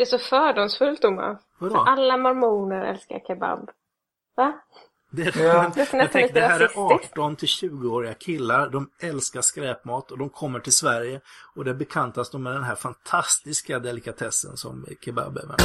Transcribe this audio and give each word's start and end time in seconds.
Det 0.00 0.04
är 0.04 0.18
så 0.18 0.18
fördomsfullt 0.18 1.02
Thomas. 1.02 1.38
Vadå? 1.58 1.76
Alla 1.76 2.16
mormoner 2.16 2.84
älskar 2.84 3.20
kebab. 3.26 3.70
Va? 4.36 4.52
Det, 5.10 5.22
är, 5.22 5.44
Ja. 5.44 5.72
Det 5.74 5.92
jag 5.92 6.12
tänkte, 6.12 6.40
det 6.40 6.46
här 6.46 6.60
är 6.60 6.68
rasistiskt. 6.68 7.18
18 7.18 7.36
till 7.36 7.48
20-åriga 7.48 8.14
killar. 8.14 8.68
De 8.70 8.90
älskar 9.00 9.40
skräpmat 9.40 10.10
och 10.10 10.18
de 10.18 10.28
kommer 10.30 10.60
till 10.60 10.72
Sverige. 10.72 11.20
Och 11.56 11.64
det 11.64 11.74
bekantas 11.74 12.30
de 12.30 12.42
med 12.42 12.52
den 12.52 12.64
här 12.64 12.74
fantastiska 12.74 13.78
delikatessen 13.78 14.56
som 14.56 14.86
kebab 15.04 15.36
är. 15.36 15.56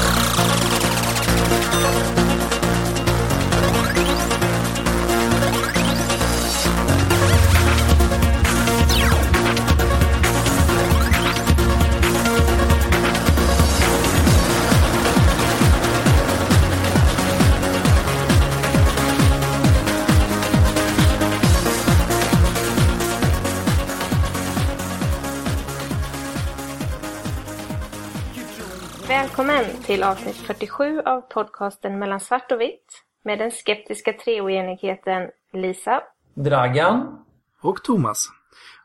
Till 29.96 30.04
avsnitt 30.04 30.36
47 30.36 31.00
av 31.00 31.22
podcasten 31.22 32.00
Mellan 32.00 32.20
svart 32.20 32.52
och 32.52 32.62
vitt 32.62 33.04
med 33.24 33.40
den 33.40 33.52
skeptiska 33.52 34.14
treoenigheten 34.14 35.30
Lisa. 35.54 36.02
Dragan. 36.34 37.26
Och 37.62 37.84
Thomas. 37.84 38.28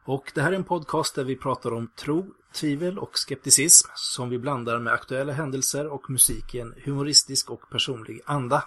Och 0.04 0.32
det 0.34 0.42
här 0.42 0.52
är 0.52 0.56
en 0.56 0.65
podcast 0.65 1.15
där 1.15 1.24
vi 1.24 1.37
pratar 1.37 1.73
om 1.73 1.91
tro, 1.96 2.27
tvivel 2.54 2.98
och 2.98 3.10
skepticism 3.15 3.88
som 3.95 4.30
vi 4.30 4.38
blandar 4.38 4.78
med 4.78 4.92
aktuella 4.92 5.32
händelser 5.32 5.87
och 5.92 6.10
musik 6.10 6.54
i 6.54 6.60
en 6.60 6.74
humoristisk 6.84 7.51
och 7.51 7.70
personlig 7.70 8.20
anda. 8.24 8.65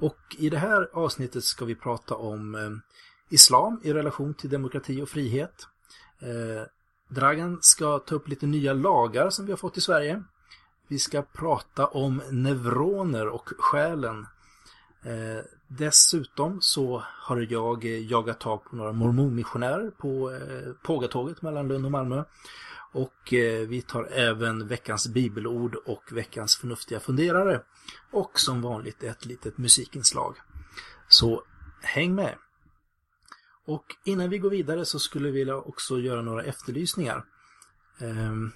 Och 0.00 0.36
i 0.38 0.50
det 0.50 0.58
här 0.58 0.88
avsnittet 0.92 1.44
ska 1.44 1.64
vi 1.64 1.74
prata 1.74 2.14
om 2.14 2.54
eh, 2.54 2.70
islam 3.34 3.80
i 3.84 3.92
relation 3.92 4.34
till 4.34 4.50
demokrati 4.50 5.02
och 5.02 5.08
frihet. 5.08 5.66
Eh, 6.20 6.66
Dragan 7.08 7.58
ska 7.60 7.98
ta 7.98 8.14
upp 8.14 8.28
lite 8.28 8.46
nya 8.46 8.72
lagar 8.72 9.30
som 9.30 9.46
vi 9.46 9.52
har 9.52 9.56
fått 9.56 9.76
i 9.76 9.80
Sverige. 9.80 10.22
Vi 10.90 10.98
ska 10.98 11.22
prata 11.22 11.86
om 11.86 12.22
neuroner 12.30 13.28
och 13.28 13.48
själen. 13.58 14.26
Eh, 15.02 15.44
dessutom 15.68 16.58
så 16.60 17.02
har 17.06 17.46
jag 17.50 17.84
jagat 17.84 18.40
tag 18.40 18.64
på 18.64 18.76
några 18.76 18.92
mormonmissionärer 18.92 19.90
på 19.90 20.32
eh, 20.32 20.72
Pågatåget 20.82 21.42
mellan 21.42 21.68
Lund 21.68 21.84
och 21.84 21.90
Malmö. 21.90 22.24
Och 22.92 23.34
eh, 23.34 23.68
vi 23.68 23.82
tar 23.82 24.04
även 24.12 24.68
veckans 24.68 25.08
bibelord 25.08 25.74
och 25.74 26.02
veckans 26.12 26.56
förnuftiga 26.56 27.00
funderare. 27.00 27.62
Och 28.10 28.40
som 28.40 28.62
vanligt 28.62 29.02
ett 29.02 29.26
litet 29.26 29.58
musikinslag. 29.58 30.36
Så 31.08 31.42
häng 31.82 32.14
med! 32.14 32.34
Och 33.66 33.84
innan 34.04 34.30
vi 34.30 34.38
går 34.38 34.50
vidare 34.50 34.84
så 34.84 34.98
skulle 34.98 35.30
vi 35.30 35.38
vilja 35.38 35.56
också 35.56 35.98
göra 35.98 36.22
några 36.22 36.42
efterlysningar. 36.42 37.24
Ehm, 37.98 38.52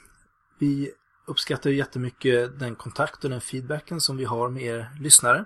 vi 0.59 0.93
uppskattar 1.27 1.71
ju 1.71 1.77
jättemycket 1.77 2.59
den 2.59 2.75
kontakt 2.75 3.25
och 3.25 3.31
den 3.31 3.41
feedbacken 3.41 4.01
som 4.01 4.17
vi 4.17 4.25
har 4.25 4.49
med 4.49 4.63
er 4.63 4.91
lyssnare. 5.01 5.45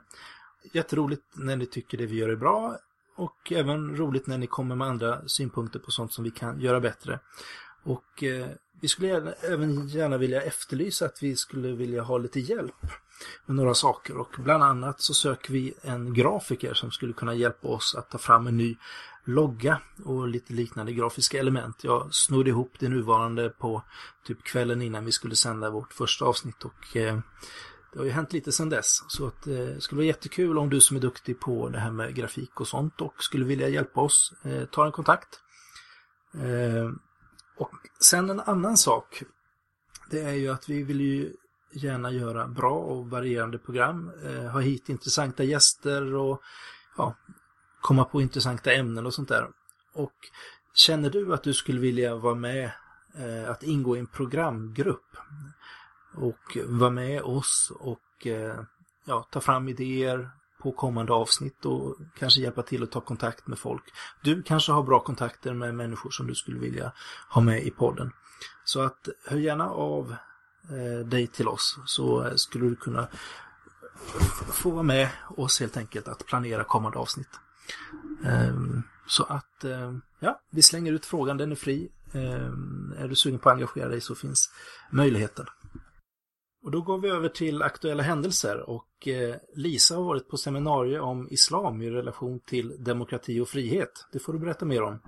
Jätteroligt 0.72 1.22
när 1.34 1.56
ni 1.56 1.66
tycker 1.66 1.98
det 1.98 2.06
vi 2.06 2.16
gör 2.16 2.28
är 2.28 2.36
bra 2.36 2.78
och 3.16 3.52
även 3.52 3.96
roligt 3.96 4.26
när 4.26 4.38
ni 4.38 4.46
kommer 4.46 4.76
med 4.76 4.88
andra 4.88 5.28
synpunkter 5.28 5.78
på 5.78 5.90
sånt 5.90 6.12
som 6.12 6.24
vi 6.24 6.30
kan 6.30 6.60
göra 6.60 6.80
bättre. 6.80 7.20
Och 7.82 8.22
eh, 8.22 8.46
vi 8.80 8.88
skulle 8.88 9.08
gärna, 9.08 9.32
även 9.32 9.88
gärna 9.88 10.18
vilja 10.18 10.42
efterlysa 10.42 11.04
att 11.04 11.22
vi 11.22 11.36
skulle 11.36 11.72
vilja 11.72 12.02
ha 12.02 12.18
lite 12.18 12.40
hjälp 12.40 12.86
med 13.46 13.56
några 13.56 13.74
saker 13.74 14.16
och 14.16 14.36
bland 14.38 14.62
annat 14.62 15.00
så 15.00 15.14
söker 15.14 15.52
vi 15.52 15.74
en 15.82 16.14
grafiker 16.14 16.74
som 16.74 16.90
skulle 16.90 17.12
kunna 17.12 17.34
hjälpa 17.34 17.68
oss 17.68 17.94
att 17.98 18.10
ta 18.10 18.18
fram 18.18 18.46
en 18.46 18.56
ny 18.56 18.76
logga 19.28 19.80
och 20.04 20.28
lite 20.28 20.52
liknande 20.52 20.92
grafiska 20.92 21.38
element. 21.38 21.84
Jag 21.84 22.14
snodde 22.14 22.50
ihop 22.50 22.72
det 22.78 22.88
nuvarande 22.88 23.50
på 23.50 23.82
typ 24.24 24.42
kvällen 24.42 24.82
innan 24.82 25.04
vi 25.04 25.12
skulle 25.12 25.36
sända 25.36 25.70
vårt 25.70 25.92
första 25.92 26.24
avsnitt 26.24 26.64
och 26.64 26.96
eh, 26.96 27.18
det 27.92 27.98
har 27.98 28.04
ju 28.04 28.10
hänt 28.10 28.32
lite 28.32 28.52
sedan 28.52 28.68
dess. 28.68 29.04
Så 29.08 29.26
att, 29.26 29.46
eh, 29.46 29.54
det 29.54 29.80
skulle 29.80 29.96
vara 29.96 30.06
jättekul 30.06 30.58
om 30.58 30.70
du 30.70 30.80
som 30.80 30.96
är 30.96 31.00
duktig 31.00 31.40
på 31.40 31.68
det 31.68 31.78
här 31.78 31.90
med 31.90 32.14
grafik 32.14 32.60
och 32.60 32.68
sånt 32.68 33.00
och 33.00 33.22
skulle 33.22 33.44
vilja 33.44 33.68
hjälpa 33.68 34.00
oss, 34.00 34.32
eh, 34.42 34.64
ta 34.64 34.86
en 34.86 34.92
kontakt. 34.92 35.40
Eh, 36.34 36.90
och 37.56 37.70
sen 38.00 38.30
en 38.30 38.40
annan 38.40 38.76
sak. 38.76 39.22
Det 40.10 40.20
är 40.20 40.34
ju 40.34 40.48
att 40.48 40.68
vi 40.68 40.82
vill 40.82 41.00
ju 41.00 41.32
gärna 41.72 42.10
göra 42.10 42.48
bra 42.48 42.74
och 42.74 43.10
varierande 43.10 43.58
program. 43.58 44.10
Eh, 44.24 44.50
ha 44.50 44.60
hit 44.60 44.88
intressanta 44.88 45.44
gäster 45.44 46.14
och 46.14 46.42
ja, 46.96 47.16
komma 47.80 48.04
på 48.04 48.20
intressanta 48.20 48.72
ämnen 48.72 49.06
och 49.06 49.14
sånt 49.14 49.28
där. 49.28 49.48
Och 49.92 50.14
känner 50.74 51.10
du 51.10 51.34
att 51.34 51.42
du 51.42 51.54
skulle 51.54 51.80
vilja 51.80 52.14
vara 52.14 52.34
med, 52.34 52.70
eh, 53.14 53.50
att 53.50 53.62
ingå 53.62 53.96
i 53.96 54.00
en 54.00 54.06
programgrupp 54.06 55.16
och 56.14 56.58
vara 56.66 56.90
med 56.90 57.22
oss 57.22 57.72
och 57.80 58.26
eh, 58.26 58.60
ja, 59.04 59.26
ta 59.30 59.40
fram 59.40 59.68
idéer 59.68 60.30
på 60.62 60.72
kommande 60.72 61.12
avsnitt 61.12 61.64
och 61.64 61.96
kanske 62.18 62.40
hjälpa 62.40 62.62
till 62.62 62.82
att 62.82 62.90
ta 62.90 63.00
kontakt 63.00 63.46
med 63.46 63.58
folk. 63.58 63.84
Du 64.22 64.42
kanske 64.42 64.72
har 64.72 64.82
bra 64.82 65.00
kontakter 65.00 65.54
med 65.54 65.74
människor 65.74 66.10
som 66.10 66.26
du 66.26 66.34
skulle 66.34 66.58
vilja 66.58 66.92
ha 67.28 67.40
med 67.40 67.62
i 67.62 67.70
podden. 67.70 68.12
Så 68.64 68.80
att 68.80 69.08
hör 69.26 69.36
gärna 69.36 69.70
av 69.70 70.16
eh, 70.70 71.06
dig 71.06 71.26
till 71.26 71.48
oss 71.48 71.78
så 71.86 72.38
skulle 72.38 72.68
du 72.68 72.76
kunna 72.76 73.08
få 74.52 74.70
vara 74.70 74.82
med 74.82 75.08
oss 75.36 75.60
helt 75.60 75.76
enkelt 75.76 76.08
att 76.08 76.26
planera 76.26 76.64
kommande 76.64 76.98
avsnitt. 76.98 77.40
Ehm, 78.24 78.82
så 79.06 79.24
att, 79.24 79.64
ehm, 79.64 80.02
ja, 80.20 80.40
vi 80.50 80.62
slänger 80.62 80.92
ut 80.92 81.06
frågan, 81.06 81.36
den 81.36 81.52
är 81.52 81.56
fri. 81.56 81.88
Ehm, 82.14 82.94
är 82.98 83.08
du 83.08 83.16
sugen 83.16 83.38
på 83.38 83.48
att 83.48 83.54
engagera 83.54 83.88
dig 83.88 84.00
så 84.00 84.14
finns 84.14 84.50
möjligheten. 84.90 85.46
Och 86.62 86.70
då 86.70 86.80
går 86.80 86.98
vi 86.98 87.08
över 87.08 87.28
till 87.28 87.62
aktuella 87.62 88.02
händelser 88.02 88.70
och 88.70 89.08
eh, 89.08 89.34
Lisa 89.54 89.94
har 89.94 90.04
varit 90.04 90.28
på 90.28 90.36
seminarium 90.36 91.04
om 91.04 91.28
islam 91.30 91.82
i 91.82 91.90
relation 91.90 92.40
till 92.40 92.84
demokrati 92.84 93.40
och 93.40 93.48
frihet. 93.48 94.06
Det 94.12 94.18
får 94.18 94.32
du 94.32 94.38
berätta 94.38 94.64
mer 94.64 94.82
om. 94.82 95.02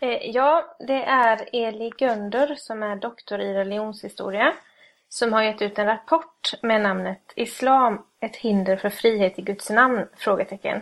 Eh, 0.00 0.30
ja, 0.30 0.76
det 0.88 1.04
är 1.04 1.48
Eli 1.52 1.90
Gunder 1.98 2.54
som 2.58 2.82
är 2.82 2.96
doktor 2.96 3.40
i 3.40 3.54
religionshistoria 3.54 4.52
som 5.08 5.32
har 5.32 5.42
gett 5.42 5.62
ut 5.62 5.78
en 5.78 5.86
rapport 5.86 6.54
med 6.62 6.80
namnet 6.80 7.32
Islam, 7.36 8.02
ett 8.20 8.36
hinder 8.36 8.76
för 8.76 8.90
frihet 8.90 9.38
i 9.38 9.42
Guds 9.42 9.70
namn? 9.70 10.06
Frågetecken. 10.16 10.80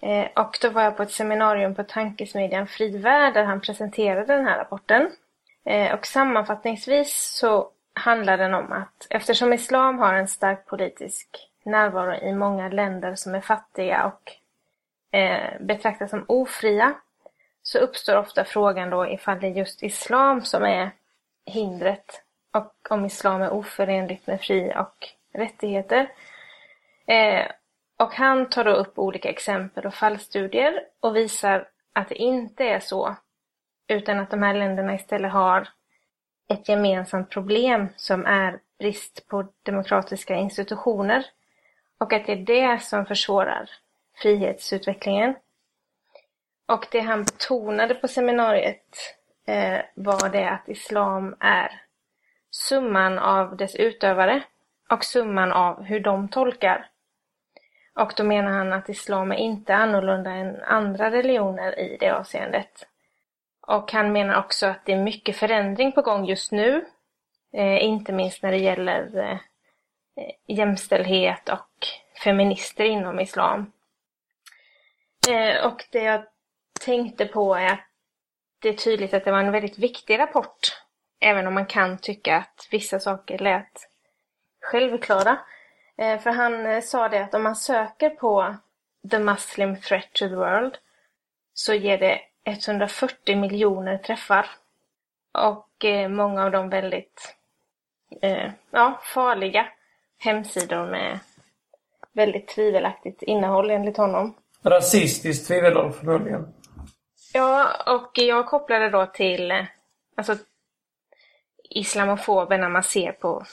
Eh, 0.00 0.28
och 0.34 0.58
då 0.60 0.70
var 0.70 0.82
jag 0.82 0.96
på 0.96 1.02
ett 1.02 1.12
seminarium 1.12 1.74
på 1.74 1.84
tankesmedjan 1.84 2.66
Fri 2.66 2.98
Värld 2.98 3.34
där 3.34 3.44
han 3.44 3.60
presenterade 3.60 4.36
den 4.36 4.46
här 4.46 4.58
rapporten. 4.58 5.10
Eh, 5.64 5.94
och 5.94 6.06
sammanfattningsvis 6.06 7.38
så 7.38 7.70
handlar 7.92 8.38
den 8.38 8.54
om 8.54 8.72
att 8.72 9.06
eftersom 9.10 9.52
islam 9.52 9.98
har 9.98 10.14
en 10.14 10.28
stark 10.28 10.66
politisk 10.66 11.28
närvaro 11.64 12.14
i 12.14 12.32
många 12.32 12.68
länder 12.68 13.14
som 13.14 13.34
är 13.34 13.40
fattiga 13.40 14.04
och 14.04 14.32
eh, 15.18 15.60
betraktas 15.60 16.10
som 16.10 16.24
ofria 16.28 16.94
så 17.62 17.78
uppstår 17.78 18.16
ofta 18.16 18.44
frågan 18.44 18.90
då 18.90 19.06
ifall 19.06 19.40
det 19.40 19.46
är 19.46 19.50
just 19.50 19.82
islam 19.82 20.42
som 20.44 20.64
är 20.64 20.90
hindret 21.46 22.22
och 22.52 22.90
om 22.90 23.04
islam 23.04 23.42
är 23.42 23.50
oförenligt 23.50 24.26
med 24.26 24.40
fri 24.40 24.72
och 24.76 25.08
rättigheter. 25.32 26.08
Eh, 27.06 27.46
och 27.98 28.14
han 28.14 28.48
tar 28.48 28.64
då 28.64 28.70
upp 28.70 28.98
olika 28.98 29.28
exempel 29.30 29.86
och 29.86 29.94
fallstudier 29.94 30.80
och 31.00 31.16
visar 31.16 31.68
att 31.92 32.08
det 32.08 32.14
inte 32.14 32.64
är 32.64 32.80
så 32.80 33.16
utan 33.88 34.20
att 34.20 34.30
de 34.30 34.42
här 34.42 34.54
länderna 34.54 34.94
istället 34.94 35.32
har 35.32 35.68
ett 36.48 36.68
gemensamt 36.68 37.30
problem 37.30 37.88
som 37.96 38.26
är 38.26 38.60
brist 38.78 39.28
på 39.28 39.48
demokratiska 39.62 40.34
institutioner 40.34 41.26
och 41.98 42.12
att 42.12 42.26
det 42.26 42.32
är 42.32 42.36
det 42.36 42.82
som 42.82 43.06
försvårar 43.06 43.70
frihetsutvecklingen. 44.22 45.34
Och 46.66 46.86
det 46.90 47.00
han 47.00 47.24
betonade 47.24 47.94
på 47.94 48.08
seminariet 48.08 49.16
eh, 49.46 49.80
var 49.94 50.28
det 50.28 50.50
att 50.50 50.68
islam 50.68 51.36
är 51.40 51.82
summan 52.50 53.18
av 53.18 53.56
dess 53.56 53.76
utövare 53.76 54.42
och 54.90 55.04
summan 55.04 55.52
av 55.52 55.82
hur 55.82 56.00
de 56.00 56.28
tolkar. 56.28 56.90
Och 57.98 58.12
då 58.16 58.24
menar 58.24 58.52
han 58.52 58.72
att 58.72 58.88
islam 58.88 59.32
är 59.32 59.36
inte 59.36 59.74
annorlunda 59.74 60.30
än 60.30 60.62
andra 60.62 61.10
religioner 61.10 61.78
i 61.78 61.96
det 62.00 62.10
avseendet. 62.10 62.86
Och 63.60 63.92
han 63.92 64.12
menar 64.12 64.38
också 64.38 64.66
att 64.66 64.84
det 64.84 64.92
är 64.92 65.02
mycket 65.02 65.36
förändring 65.36 65.92
på 65.92 66.02
gång 66.02 66.24
just 66.26 66.52
nu. 66.52 66.84
Eh, 67.52 67.84
inte 67.84 68.12
minst 68.12 68.42
när 68.42 68.50
det 68.50 68.58
gäller 68.58 69.18
eh, 69.18 69.38
jämställdhet 70.46 71.48
och 71.48 71.86
feminister 72.24 72.84
inom 72.84 73.20
islam. 73.20 73.72
Eh, 75.28 75.66
och 75.66 75.84
det 75.90 76.02
jag 76.02 76.24
tänkte 76.80 77.26
på 77.26 77.54
är 77.54 77.72
att 77.72 77.88
det 78.58 78.68
är 78.68 78.74
tydligt 78.74 79.14
att 79.14 79.24
det 79.24 79.30
var 79.30 79.38
en 79.38 79.52
väldigt 79.52 79.78
viktig 79.78 80.18
rapport. 80.18 80.58
Även 81.20 81.46
om 81.46 81.54
man 81.54 81.66
kan 81.66 81.98
tycka 81.98 82.36
att 82.36 82.68
vissa 82.70 83.00
saker 83.00 83.38
lät 83.38 83.88
självklara. 84.62 85.38
Eh, 85.98 86.18
för 86.18 86.30
han 86.30 86.66
eh, 86.66 86.80
sa 86.80 87.08
det 87.08 87.24
att 87.24 87.34
om 87.34 87.42
man 87.42 87.56
söker 87.56 88.10
på 88.10 88.56
The 89.10 89.18
Muslim 89.18 89.80
Threat 89.80 90.12
to 90.12 90.28
the 90.28 90.34
World 90.34 90.78
så 91.54 91.74
ger 91.74 91.98
det 91.98 92.20
140 92.44 93.36
miljoner 93.36 93.98
träffar. 93.98 94.46
Och 95.32 95.84
eh, 95.84 96.08
många 96.08 96.44
av 96.44 96.50
dem 96.50 96.68
väldigt 96.68 97.34
ja, 98.70 99.00
farliga 99.02 99.66
hemsidor 100.18 100.86
med 100.86 101.18
väldigt 102.12 102.48
tvivelaktigt 102.48 103.22
innehåll 103.22 103.70
enligt 103.70 103.96
honom. 103.96 104.34
Rasistiskt 104.62 105.46
tvivelaktigt 105.46 106.00
förmodligen. 106.00 106.54
Ja, 107.32 107.68
och 107.86 108.10
jag 108.14 108.46
kopplade 108.46 108.90
då 108.90 109.06
till 109.06 109.66
alltså, 110.16 110.36
islamofoberna 111.70 112.68
man 112.68 112.82
ser 112.82 113.12
på 113.12 113.44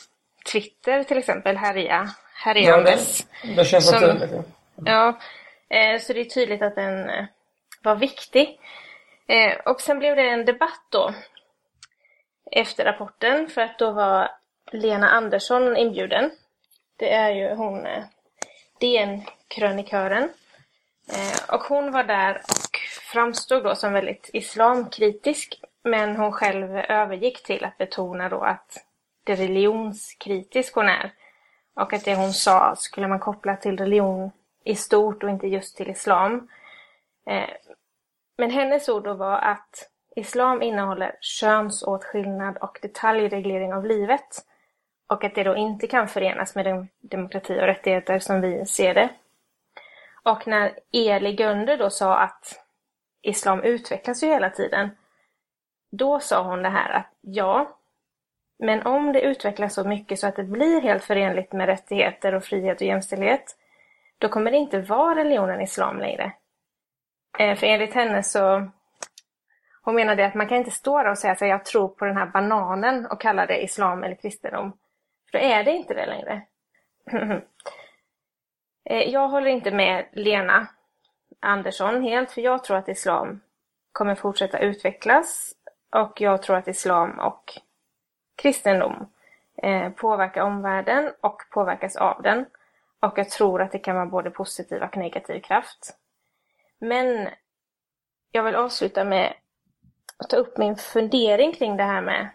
Twitter 0.51 1.03
till 1.03 1.18
exempel 1.18 1.57
härja, 1.57 2.09
härjandes. 2.33 3.27
Ja, 3.42 3.50
det, 3.50 3.56
det 3.56 3.65
känns 3.65 3.89
som, 3.89 3.95
naturligt. 3.95 4.31
Ja, 4.75 5.18
ja 5.69 5.77
eh, 5.77 6.00
så 6.00 6.13
det 6.13 6.19
är 6.19 6.25
tydligt 6.25 6.62
att 6.62 6.75
den 6.75 7.09
eh, 7.09 7.25
var 7.83 7.95
viktig. 7.95 8.59
Eh, 9.27 9.57
och 9.65 9.81
sen 9.81 10.00
blev 10.00 10.15
det 10.15 10.30
en 10.30 10.45
debatt 10.45 10.81
då 10.89 11.13
efter 12.51 12.86
rapporten 12.86 13.50
för 13.50 13.62
att 13.62 13.80
då 13.80 13.92
var 13.92 14.31
Lena 14.71 15.09
Andersson 15.09 15.77
inbjuden. 15.77 16.31
Det 16.95 17.13
är 17.13 17.30
ju 17.30 17.56
hon 17.56 17.88
DN-krönikören. 18.80 20.30
Och 21.47 21.63
hon 21.63 21.92
var 21.92 22.03
där 22.03 22.36
och 22.36 22.77
framstod 23.12 23.63
då 23.63 23.75
som 23.75 23.94
väldigt 23.94 24.30
islamkritisk 24.33 25.59
men 25.83 26.15
hon 26.15 26.31
själv 26.31 26.77
övergick 26.77 27.44
till 27.44 27.65
att 27.65 27.77
betona 27.77 28.30
då 28.30 28.42
att 28.42 28.86
religionskritisk 29.30 30.75
hon 30.75 30.89
är. 30.89 31.13
Och 31.75 31.94
att 31.94 32.06
det 32.06 32.16
hon 32.16 32.33
sa 32.33 32.75
skulle 32.75 33.07
man 33.07 33.19
koppla 33.19 33.56
till 33.56 33.77
religion 33.77 34.31
i 34.63 34.75
stort 34.75 35.24
och 35.24 35.30
inte 35.30 35.48
just 35.48 35.77
till 35.77 35.89
islam. 35.89 36.48
Eh, 37.30 37.50
men 38.38 38.51
hennes 38.51 38.89
ord 38.89 39.04
då 39.04 39.13
var 39.13 39.38
att 39.38 39.89
islam 40.16 40.62
innehåller 40.62 41.18
könsåtskillnad 41.22 42.57
och 42.57 42.80
detaljreglering 42.81 43.74
av 43.74 43.86
livet. 43.86 44.45
Och 45.07 45.24
att 45.24 45.36
det 45.36 45.44
då 45.44 45.56
inte 45.56 45.88
kan 45.88 46.07
förenas 46.07 46.56
med 46.56 46.66
den 46.66 46.88
demokrati 47.00 47.54
och 47.54 47.66
rättigheter 47.66 48.19
som 48.19 48.42
vi 48.42 48.66
ser 48.66 48.94
det. 48.94 49.10
Och 50.24 50.48
när 50.48 50.80
Eli 50.92 51.33
Gunde 51.33 51.78
då 51.78 51.89
sa 51.89 52.18
att 52.18 52.66
islam 53.21 53.63
utvecklas 53.63 54.24
ju 54.24 54.28
hela 54.28 54.50
tiden. 54.50 54.89
Då 55.92 56.19
sa 56.19 56.44
hon 56.44 56.62
det 56.62 56.69
här 56.69 56.89
att 56.89 57.12
ja, 57.21 57.78
men 58.60 58.81
om 58.86 59.13
det 59.13 59.22
utvecklas 59.22 59.74
så 59.74 59.84
mycket 59.84 60.19
så 60.19 60.28
att 60.28 60.36
det 60.36 60.44
blir 60.44 60.81
helt 60.81 61.04
förenligt 61.04 61.54
med 61.54 61.66
rättigheter 61.66 62.36
och 62.36 62.44
frihet 62.44 62.81
och 62.81 62.88
jämställdhet, 62.88 63.56
då 64.18 64.30
kommer 64.30 64.52
det 64.52 64.57
inte 64.57 64.80
vara 64.80 65.16
religionen 65.16 65.62
islam 65.62 66.00
längre. 66.00 66.34
Eh, 67.40 67.56
för 67.56 67.68
enligt 67.68 67.94
henne 67.94 68.24
så, 68.24 68.72
hon 69.81 69.96
menade 69.96 70.25
att 70.25 70.36
man 70.36 70.48
kan 70.48 70.57
inte 70.57 70.72
stå 70.72 71.04
där 71.04 71.12
och 71.12 71.18
säga 71.18 71.34
att 71.34 71.42
jag 71.42 71.66
tror 71.66 71.88
på 71.88 72.06
den 72.06 72.18
här 72.18 72.25
bananen 72.25 73.06
och 73.06 73.22
kalla 73.22 73.46
det 73.46 73.63
islam 73.63 74.04
eller 74.04 74.16
kristendom. 74.16 74.78
För 75.31 75.38
då 75.38 75.44
är 75.46 75.63
det 75.63 75.72
inte 75.72 75.94
det 75.94 76.06
längre. 76.06 76.42
Eh, 78.90 79.10
jag 79.10 79.28
håller 79.28 79.48
inte 79.48 79.72
med 79.72 80.06
Lena 80.12 80.68
Andersson 81.40 82.04
helt, 82.04 82.31
för 82.31 82.42
jag 82.42 82.63
tror 82.63 82.78
att 82.78 82.90
islam 82.90 83.42
kommer 83.92 84.16
fortsätta 84.16 84.60
utvecklas 84.60 85.54
och 85.96 86.22
jag 86.22 86.42
tror 86.42 86.56
att 86.56 86.68
islam 86.68 87.19
och 87.19 87.60
kristendom 88.35 89.07
eh, 89.55 89.89
påverkar 89.89 90.41
omvärlden 90.41 91.13
och 91.21 91.41
påverkas 91.49 91.95
av 91.95 92.21
den. 92.21 92.45
Och 92.99 93.17
jag 93.17 93.29
tror 93.29 93.61
att 93.61 93.71
det 93.71 93.79
kan 93.79 93.95
vara 93.95 94.05
både 94.05 94.29
positiv 94.29 94.83
och 94.83 94.97
negativ 94.97 95.39
kraft. 95.39 95.97
Men 96.79 97.29
jag 98.31 98.43
vill 98.43 98.55
avsluta 98.55 99.03
med 99.03 99.33
att 100.17 100.29
ta 100.29 100.37
upp 100.37 100.57
min 100.57 100.75
fundering 100.75 101.53
kring 101.53 101.77
det 101.77 101.83
här 101.83 102.01
med 102.01 102.29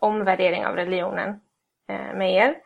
omvärdering 0.00 0.66
av 0.66 0.76
religionen 0.76 1.40
eh, 1.86 2.14
med 2.14 2.32
er. 2.32 2.58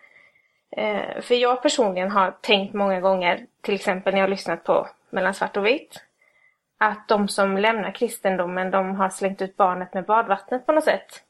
Eh, 0.70 1.20
för 1.22 1.34
jag 1.34 1.62
personligen 1.62 2.10
har 2.10 2.30
tänkt 2.40 2.74
många 2.74 3.00
gånger, 3.00 3.46
till 3.60 3.74
exempel 3.74 4.12
när 4.12 4.20
jag 4.20 4.26
har 4.26 4.30
lyssnat 4.30 4.64
på 4.64 4.88
Mellan 5.10 5.34
svart 5.34 5.56
och 5.56 5.66
vitt, 5.66 6.04
att 6.78 7.08
de 7.08 7.28
som 7.28 7.58
lämnar 7.58 7.92
kristendomen, 7.92 8.70
de 8.70 8.94
har 8.94 9.10
slängt 9.10 9.42
ut 9.42 9.56
barnet 9.56 9.94
med 9.94 10.04
badvattnet 10.04 10.66
på 10.66 10.72
något 10.72 10.84
sätt. 10.84 11.22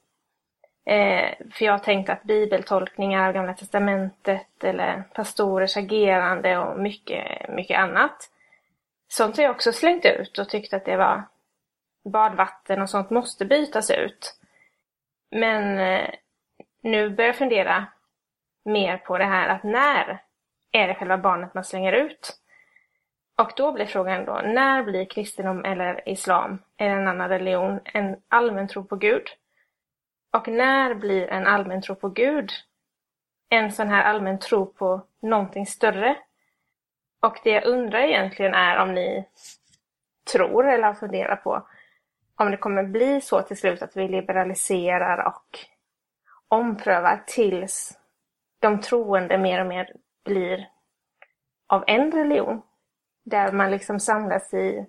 Eh, 0.85 1.35
för 1.53 1.65
jag 1.65 1.73
har 1.73 1.79
tänkt 1.79 2.11
att 2.11 2.23
bibeltolkningar 2.23 3.29
av 3.29 3.35
Gamla 3.35 3.55
Testamentet 3.55 4.65
eller 4.65 5.03
pastorers 5.15 5.77
agerande 5.77 6.59
och 6.59 6.79
mycket, 6.81 7.49
mycket 7.49 7.79
annat. 7.79 8.31
Sånt 9.09 9.37
har 9.37 9.45
jag 9.45 9.55
också 9.55 9.73
slängt 9.73 10.05
ut 10.05 10.39
och 10.39 10.49
tyckt 10.49 10.75
att 10.75 10.85
det 10.85 10.97
var 10.97 11.23
badvatten 12.05 12.83
och 12.83 12.91
sånt 12.91 13.11
måste 13.11 13.45
bytas 13.45 13.91
ut. 13.91 14.39
Men 15.31 15.79
eh, 15.79 16.11
nu 16.83 17.11
börjar 17.11 17.29
jag 17.29 17.37
fundera 17.37 17.87
mer 18.65 18.97
på 18.97 19.19
det 19.19 19.25
här 19.25 19.49
att 19.49 19.63
när 19.63 20.23
är 20.73 20.89
det 20.89 20.95
själva 20.95 21.19
barnet 21.19 21.55
man 21.55 21.65
slänger 21.65 21.93
ut? 21.93 22.39
Och 23.39 23.53
då 23.57 23.73
blir 23.73 23.87
frågan 23.87 24.25
då, 24.25 24.41
när 24.45 24.83
blir 24.83 25.05
kristendom 25.05 25.65
eller 25.65 26.09
islam 26.09 26.59
eller 26.77 26.97
en 26.97 27.09
annan 27.09 27.29
religion 27.29 27.81
en 27.85 28.17
allmän 28.29 28.69
tro 28.69 28.85
på 28.85 28.97
Gud? 28.97 29.23
Och 30.33 30.49
när 30.49 30.95
blir 30.95 31.27
en 31.27 31.47
allmän 31.47 31.83
tro 31.83 31.95
på 31.95 32.09
Gud 32.09 32.51
en 33.49 33.73
sån 33.73 33.89
här 33.89 34.05
allmän 34.05 34.39
tro 34.39 34.67
på 34.67 35.07
någonting 35.21 35.67
större? 35.67 36.17
Och 37.21 37.39
det 37.45 37.51
jag 37.51 37.65
undrar 37.65 37.99
egentligen 37.99 38.55
är 38.55 38.83
om 38.83 38.95
ni 38.95 39.29
tror 40.33 40.69
eller 40.69 40.87
har 40.87 40.95
funderat 40.95 41.45
på 41.45 41.67
om 42.37 42.51
det 42.51 42.57
kommer 42.57 42.83
bli 42.83 43.21
så 43.21 43.43
till 43.43 43.57
slut 43.57 43.83
att 43.83 43.97
vi 43.97 44.09
liberaliserar 44.09 45.27
och 45.27 45.59
omprövar 46.49 47.23
tills 47.27 47.99
de 48.59 48.81
troende 48.81 49.39
mer 49.39 49.61
och 49.61 49.67
mer 49.67 49.93
blir 50.25 50.69
av 51.67 51.85
en 51.87 52.13
religion. 52.13 52.63
Där 53.25 53.53
man 53.53 53.71
liksom 53.71 54.01
samlas 54.01 54.55
i 54.55 54.87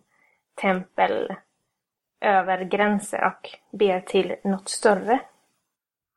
tempel 0.56 1.36
över 2.22 2.64
gränser 2.64 3.26
och 3.26 3.50
ber 3.78 4.02
till 4.02 4.36
något 4.44 4.70
större. 4.70 5.20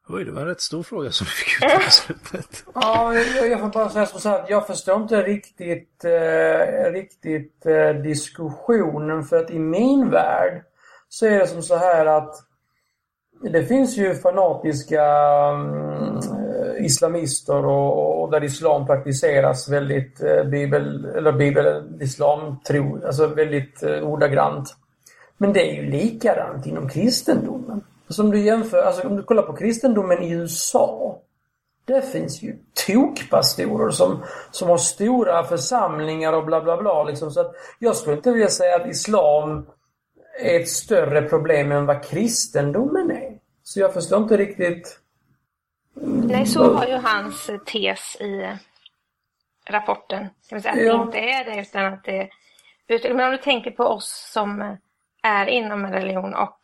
Oj, 0.08 0.24
det 0.24 0.32
var 0.32 0.40
en 0.40 0.46
rätt 0.46 0.60
stor 0.60 0.82
fråga 0.82 1.10
som 1.10 1.24
vi 1.24 1.30
fick 1.30 1.62
ut 1.62 1.84
på 1.84 1.90
slutet. 1.90 2.64
ja, 2.74 3.14
jag, 3.14 3.50
jag 3.50 3.60
får 3.60 3.68
bara 3.68 3.88
säga 3.88 4.06
så 4.06 4.28
här, 4.28 4.44
jag 4.48 4.66
förstår 4.66 5.02
inte 5.02 5.22
riktigt, 5.22 6.04
eh, 6.04 6.92
riktigt 6.92 7.66
eh, 7.66 8.02
diskussionen 8.02 9.24
för 9.24 9.36
att 9.36 9.50
i 9.50 9.58
min 9.58 10.10
värld 10.10 10.62
så 11.08 11.26
är 11.26 11.38
det 11.38 11.46
som 11.46 11.62
så 11.62 11.76
här 11.76 12.06
att 12.06 12.34
det 13.42 13.64
finns 13.64 13.96
ju 13.96 14.14
fanatiska 14.14 15.02
um, 15.50 16.20
islamister 16.78 17.64
och, 17.64 18.22
och, 18.22 18.30
där 18.30 18.44
islam 18.44 18.86
praktiseras 18.86 19.68
väldigt 19.68 20.22
eh, 20.22 20.44
bibel, 20.44 21.04
eller 21.04 21.32
bibel, 21.32 21.82
islamtro, 22.00 23.06
alltså 23.06 23.26
väldigt 23.26 23.82
eh, 23.82 24.02
ordagrant. 24.02 24.76
Men 25.38 25.52
det 25.52 25.70
är 25.70 25.82
ju 25.82 25.90
likadant 25.90 26.66
inom 26.66 26.88
kristendomen. 26.88 27.84
Alltså 28.06 28.22
om 28.22 28.30
du 28.30 28.40
jämför, 28.40 28.82
alltså 28.82 29.08
om 29.08 29.16
du 29.16 29.22
kollar 29.22 29.42
på 29.42 29.56
kristendomen 29.56 30.22
i 30.22 30.30
USA. 30.30 31.18
Där 31.84 32.00
finns 32.00 32.42
ju 32.42 32.58
tokpastorer 32.86 33.90
som, 33.90 34.24
som 34.50 34.68
har 34.68 34.78
stora 34.78 35.44
församlingar 35.44 36.32
och 36.32 36.44
bla 36.44 36.60
bla 36.60 36.76
bla. 36.76 37.04
Liksom. 37.04 37.30
Så 37.30 37.40
att 37.40 37.52
jag 37.78 37.96
skulle 37.96 38.16
inte 38.16 38.32
vilja 38.32 38.48
säga 38.48 38.76
att 38.76 38.88
islam 38.88 39.66
är 40.40 40.60
ett 40.60 40.68
större 40.68 41.22
problem 41.22 41.72
än 41.72 41.86
vad 41.86 42.04
kristendomen 42.04 43.10
är. 43.10 43.38
Så 43.62 43.80
jag 43.80 43.94
förstår 43.94 44.22
inte 44.22 44.36
riktigt... 44.36 45.00
Nej, 46.00 46.46
så 46.46 46.72
var 46.72 46.86
ju 46.86 46.94
hans 46.94 47.50
tes 47.66 48.16
i 48.20 48.58
rapporten. 49.68 50.26
Kan 50.48 50.62
säga, 50.62 50.74
att 50.74 50.82
ja. 50.82 50.96
det 50.96 51.02
inte 51.02 51.18
är 51.18 51.44
det 51.44 51.60
utan 51.60 51.84
att 51.84 52.04
det... 52.04 52.28
Men 52.88 53.20
om 53.26 53.30
du 53.30 53.38
tänker 53.38 53.70
på 53.70 53.84
oss 53.84 54.30
som 54.32 54.76
är 55.22 55.46
inom 55.46 55.84
en 55.84 55.92
religion 55.92 56.34
och 56.34 56.60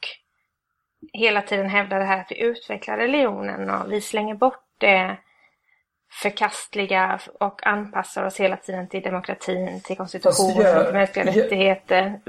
hela 1.12 1.42
tiden 1.42 1.68
hävdar 1.68 1.98
det 1.98 2.04
här 2.04 2.20
att 2.20 2.30
vi 2.30 2.40
utvecklar 2.40 2.96
religionen 2.96 3.70
och 3.70 3.92
vi 3.92 4.00
slänger 4.00 4.34
bort 4.34 4.64
det 4.78 5.18
förkastliga 6.12 7.20
och 7.40 7.66
anpassar 7.66 8.26
oss 8.26 8.36
hela 8.36 8.56
tiden 8.56 8.88
till 8.88 9.02
demokratin, 9.02 9.80
till 9.80 9.96
konstitutionen, 9.96 10.62
jag, 10.62 10.84
till 10.86 10.94
mänskliga 10.94 11.26
jag, 11.26 11.36
rättigheter. 11.36 12.20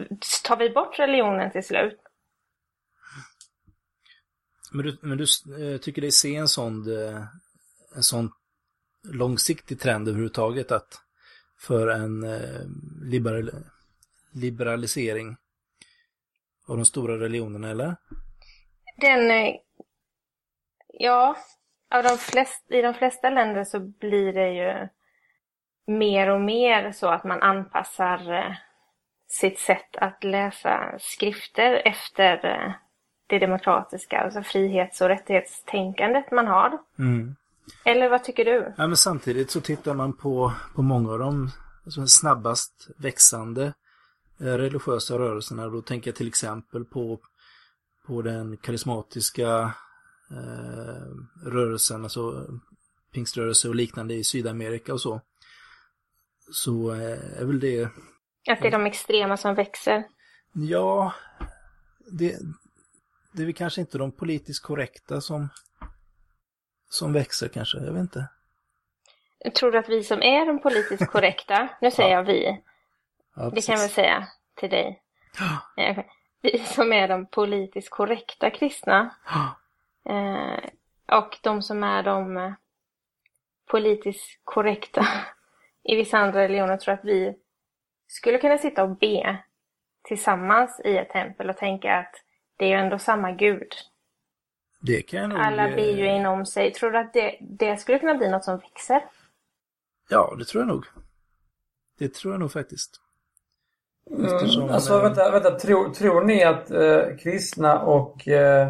Tar 0.44 0.58
vi 0.58 0.70
bort 0.70 1.00
religionen 1.00 1.52
till 1.52 1.64
slut? 1.64 2.00
Men 4.72 4.86
du, 4.86 4.98
men 5.02 5.18
du 5.18 5.24
eh, 5.74 5.78
tycker 5.78 6.02
dig 6.02 6.12
se 6.12 6.36
en 6.36 6.48
sån, 6.48 6.98
eh, 6.98 7.24
en 7.96 8.04
sån 8.04 8.32
långsiktig 9.04 9.80
trend 9.80 10.08
överhuvudtaget 10.08 10.72
att 10.72 11.02
för 11.60 11.88
en 11.88 12.24
eh, 12.24 12.62
liberal, 13.02 13.52
liberalisering 14.32 15.36
av 16.68 16.78
de 16.78 16.86
stora 16.86 17.20
religionerna, 17.20 17.70
eller? 17.70 17.96
Den... 18.96 19.58
Ja, 20.94 21.38
av 21.92 22.04
de 22.04 22.18
flest, 22.18 22.66
I 22.70 22.82
de 22.82 22.94
flesta 22.94 23.30
länder 23.30 23.64
så 23.64 23.80
blir 23.80 24.34
det 24.34 24.50
ju 24.50 24.88
mer 25.86 26.30
och 26.30 26.42
mer 26.42 26.92
så 26.92 27.08
att 27.08 27.24
man 27.24 27.42
anpassar 27.42 28.34
eh, 28.34 28.56
sitt 29.28 29.60
sätt 29.60 29.96
att 29.96 30.24
läsa 30.24 30.96
skrifter 31.00 31.82
efter 31.86 32.46
eh, 32.46 32.74
det 33.28 33.40
demokratiska, 33.40 34.20
alltså 34.20 34.44
frihets 34.44 35.02
och 35.02 35.08
rättighetstänkandet 35.08 36.32
man 36.32 36.48
har. 36.48 36.80
Mm. 37.00 37.36
Eller 37.86 38.10
vad 38.10 38.24
tycker 38.24 38.46
du? 38.46 38.74
Ja, 38.78 38.88
men 38.88 38.98
samtidigt 38.98 39.52
så 39.52 39.62
tittar 39.62 39.94
man 39.94 40.14
på, 40.14 40.54
på 40.76 40.82
många 40.82 41.12
av 41.12 41.20
de 41.20 41.50
alltså, 41.86 42.08
snabbast 42.08 42.90
växande 42.98 43.74
eh, 44.40 44.46
religiösa 44.46 45.20
rörelserna. 45.20 45.68
Då 45.68 45.82
tänker 45.82 46.08
jag 46.12 46.16
till 46.16 46.28
exempel 46.28 46.86
på, 46.86 47.20
på 48.08 48.22
den 48.22 48.58
karismatiska 48.58 49.74
eh, 50.32 51.06
rörelsen, 51.46 52.04
alltså 52.04 52.48
pingströrelse 53.14 53.70
och 53.70 53.76
liknande 53.76 54.14
i 54.14 54.24
Sydamerika 54.24 54.94
och 54.94 55.02
så. 55.02 55.22
Så 56.52 56.94
eh, 56.94 57.40
är 57.42 57.46
väl 57.46 57.60
det... 57.60 57.84
Att 58.50 58.62
det 58.62 58.68
är 58.68 58.72
de 58.72 58.86
extrema 58.86 59.38
som 59.38 59.56
växer? 59.56 60.04
Ja, 60.54 61.14
det, 62.12 62.40
det 63.32 63.42
är 63.42 63.46
väl 63.46 63.56
kanske 63.56 63.82
inte 63.82 63.98
de 63.98 64.12
politiskt 64.12 64.64
korrekta 64.64 65.22
som, 65.22 65.50
som 66.90 67.14
växer 67.14 67.48
kanske, 67.48 67.78
jag 67.78 67.94
vet 67.94 68.02
inte. 68.02 68.28
Tror 69.56 69.72
du 69.72 69.78
att 69.78 69.90
vi 69.90 70.04
som 70.04 70.22
är 70.22 70.46
de 70.46 70.62
politiskt 70.62 71.12
korrekta, 71.12 71.70
nu 71.82 71.92
säger 71.92 72.10
ja. 72.10 72.16
jag 72.16 72.24
vi, 72.24 72.62
ja, 73.36 73.50
det 73.50 73.62
kan 73.62 73.74
jag 73.74 73.82
väl 73.82 73.90
säga 73.90 74.28
till 74.56 74.70
dig. 74.70 75.02
Ja. 75.76 76.04
Vi 76.44 76.58
som 76.58 76.94
är 76.94 77.08
de 77.08 77.26
politiskt 77.26 77.90
korrekta 77.90 78.50
kristna 78.50 79.16
eh, 80.10 80.70
och 81.18 81.38
de 81.42 81.62
som 81.62 81.84
är 81.84 82.04
de 82.04 82.38
eh, 82.38 82.54
politiskt 83.66 84.42
korrekta 84.44 85.08
i 85.84 85.96
vissa 85.96 86.18
andra 86.18 86.42
religioner 86.42 86.78
tror 86.78 86.94
att 86.94 87.06
vi 87.06 87.36
skulle 88.08 88.38
kunna 88.38 88.58
sitta 88.58 88.84
och 88.84 88.98
be 88.98 89.38
tillsammans 90.04 90.82
i 90.86 90.98
ett 90.98 91.10
tempel 91.10 91.50
och 91.50 91.58
tänka 91.58 91.98
att 91.98 92.16
det 92.58 92.66
är 92.66 92.70
ju 92.70 92.76
ändå 92.76 93.00
samma 93.00 93.32
gud. 93.32 93.74
Det 94.82 95.02
kan 95.02 95.30
nog... 95.30 95.40
Alla 95.40 95.68
ber 95.68 95.98
ju 95.98 96.08
inom 96.08 96.46
sig. 96.46 96.74
Tror 96.74 96.92
du 96.92 96.98
att 96.98 97.14
det, 97.14 97.38
det 97.42 97.78
skulle 97.78 98.00
kunna 98.00 98.16
bli 98.16 98.30
något 98.30 98.44
som 98.44 98.58
växer? 98.58 99.06
Ja, 100.10 100.36
det 100.40 100.46
tror 100.46 100.62
jag 100.62 100.68
nog. 100.68 100.86
Det 101.98 102.14
tror 102.14 102.34
jag 102.34 102.40
nog 102.40 102.52
faktiskt. 102.52 103.03
Eftersom, 104.12 104.64
mm, 104.64 104.76
alltså 104.76 105.02
vänta, 105.02 105.32
vänta 105.32 105.52
tror, 105.52 105.90
tror 105.90 106.24
ni 106.24 106.44
att 106.44 106.72
eh, 106.72 107.18
kristna 107.24 107.80
och 107.82 108.28
eh, 108.28 108.68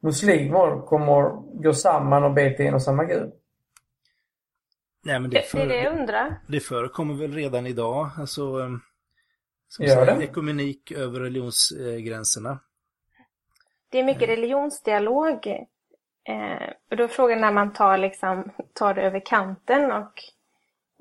muslimer 0.00 0.86
kommer 0.86 1.22
gå 1.62 1.74
samman 1.74 2.24
och 2.24 2.34
be 2.34 2.56
till 2.56 2.66
en 2.66 2.74
och 2.74 2.82
samma 2.82 3.04
gud? 3.04 3.32
Nej, 5.04 5.20
men 5.20 5.30
det, 5.30 5.42
för, 5.42 5.58
det 5.58 5.64
är 5.64 5.68
det 5.68 5.82
jag 5.82 6.00
undrar. 6.00 6.40
Det 6.46 6.60
förekommer 6.60 7.14
väl 7.14 7.34
redan 7.34 7.66
idag. 7.66 8.10
Alltså, 8.18 8.42
ehm, 8.42 8.80
ska 9.68 9.84
Gör 9.84 10.04
säga, 10.04 10.16
det? 10.16 10.24
ekumenik 10.24 10.92
över 10.92 11.20
religionsgränserna. 11.20 12.58
Det 13.88 13.98
är 13.98 14.04
mycket 14.04 14.28
religionsdialog. 14.28 15.46
Eh, 16.24 16.70
och 16.90 16.96
då 16.96 17.04
är 17.04 17.08
frågan 17.08 17.40
när 17.40 17.52
man 17.52 17.72
tar, 17.72 17.98
liksom, 17.98 18.50
tar 18.72 18.94
det 18.94 19.02
över 19.02 19.20
kanten 19.26 19.92
och 19.92 20.12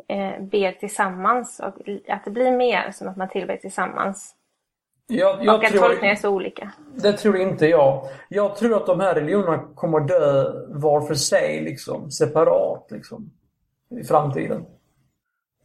eh, 0.08 0.42
ber 0.42 0.72
tillsammans. 0.72 1.60
Och 1.60 1.90
att 2.08 2.26
det 2.26 2.32
blir 2.32 2.52
mer 2.52 2.92
som 2.92 3.08
att 3.08 3.18
man 3.18 3.30
tillber 3.30 3.58
tillsammans. 3.58 4.36
Jag, 5.08 5.46
jag 5.46 5.56
och 5.56 5.64
att 5.64 5.76
tolkningar 5.76 6.14
är 6.14 6.16
så 6.16 6.30
olika. 6.30 6.72
Det 6.96 7.14
tror 7.14 7.38
inte 7.38 7.68
jag. 7.68 8.08
Jag 8.30 8.56
tror 8.56 8.78
att 8.78 8.86
de 8.86 9.00
här 9.00 9.16
religionerna 9.16 9.64
kommer 9.76 10.00
dö 10.00 10.54
var 10.68 11.02
för 11.02 11.14
sig, 11.14 11.62
liksom, 11.62 12.12
separat. 12.12 12.88
Liksom 12.92 13.32
i 13.90 14.04
framtiden. 14.04 14.66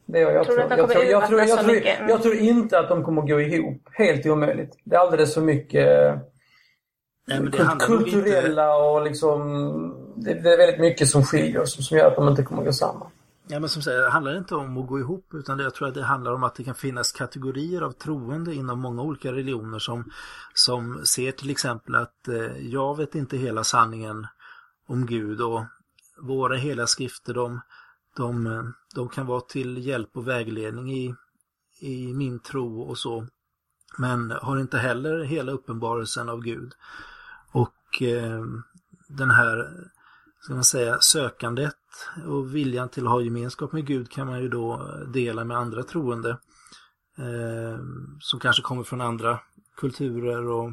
Det 0.07 0.21
är 0.21 0.31
jag 0.31 0.47
tror. 0.47 0.59
Jag, 0.59 0.79
jag, 0.79 0.91
tror, 0.91 1.05
jag, 1.05 1.27
tror, 1.29 1.41
jag, 1.41 1.65
tror, 1.65 1.83
jag 2.09 2.23
tror 2.23 2.35
inte 2.35 2.79
att 2.79 2.89
de 2.89 3.05
kommer 3.05 3.23
gå 3.23 3.41
ihop. 3.41 3.89
Helt 3.93 4.27
omöjligt. 4.27 4.79
Det 4.85 4.97
är 4.97 5.01
alldeles 5.01 5.35
för 5.35 5.41
mycket 5.41 6.19
Nej, 7.27 7.39
kult, 7.39 7.83
kulturella 7.83 8.77
inte... 8.77 8.89
och 8.89 9.03
liksom... 9.03 10.13
Det, 10.17 10.35
det, 10.35 10.53
är 10.53 10.59
väldigt 10.59 10.81
mycket 10.81 11.09
som 11.09 11.23
skiljer 11.23 11.65
som, 11.65 11.83
som 11.83 11.99
gör 11.99 12.07
att 12.07 12.17
de 12.17 12.29
inte 12.29 12.43
kommer 12.43 12.65
gå 12.65 12.73
samman. 12.73 13.11
Ja, 13.47 13.61
men 13.61 13.69
som 13.69 13.83
säger, 13.83 14.03
det 14.03 14.11
handlar 14.11 14.39
inte 14.39 14.55
om 14.55 14.79
att 14.79 14.87
gå 14.89 14.99
ihop 14.99 15.35
utan 15.35 15.59
jag 15.59 15.75
tror 15.75 15.89
att 15.89 15.95
det 15.95 16.03
handlar 16.03 16.33
om 16.33 16.45
att 16.45 16.55
det 16.55 16.65
kan 16.65 16.75
finnas 16.75 17.13
kategorier 17.13 17.83
av 17.83 17.93
troende 17.93 18.55
inom 18.55 18.81
många 18.81 19.03
olika 19.03 19.33
religioner 19.33 19.79
som, 19.79 20.11
som 20.55 21.07
ser 21.07 21.33
till 21.33 21.51
exempel 21.51 21.95
att 21.95 22.29
eh, 22.29 22.57
jag 22.59 22.97
vet 22.97 23.15
inte 23.15 23.37
hela 23.37 23.65
sanningen 23.65 24.27
om 24.87 25.07
Gud 25.07 25.41
och 25.41 25.65
våra 26.23 26.57
hela 26.57 26.87
skrifter 26.87 27.35
de 27.35 27.61
de, 28.17 28.73
de 28.95 29.09
kan 29.09 29.27
vara 29.27 29.41
till 29.41 29.87
hjälp 29.87 30.17
och 30.17 30.29
vägledning 30.29 30.93
i, 30.93 31.15
i 31.81 32.15
min 32.15 32.39
tro 32.39 32.83
och 32.83 32.99
så. 32.99 33.27
Men 33.99 34.31
har 34.31 34.61
inte 34.61 34.79
heller 34.79 35.25
hela 35.25 35.53
uppenbarelsen 35.53 36.29
av 36.29 36.41
Gud. 36.41 36.73
Och 37.53 38.03
eh, 38.03 38.45
den 39.09 39.31
här, 39.31 39.71
ska 40.45 40.55
man 40.55 40.65
säga, 40.65 41.01
sökandet 41.01 41.77
och 42.27 42.55
viljan 42.55 42.89
till 42.89 43.07
att 43.07 43.13
ha 43.13 43.21
gemenskap 43.21 43.73
med 43.73 43.87
Gud 43.87 44.11
kan 44.11 44.27
man 44.27 44.41
ju 44.41 44.49
då 44.49 44.73
eh, 44.75 45.09
dela 45.09 45.45
med 45.45 45.57
andra 45.57 45.83
troende. 45.83 46.31
Eh, 47.19 47.79
som 48.21 48.41
kanske 48.41 48.63
kommer 48.63 48.83
från 48.83 49.01
andra 49.01 49.41
kulturer 49.77 50.47
och, 50.47 50.73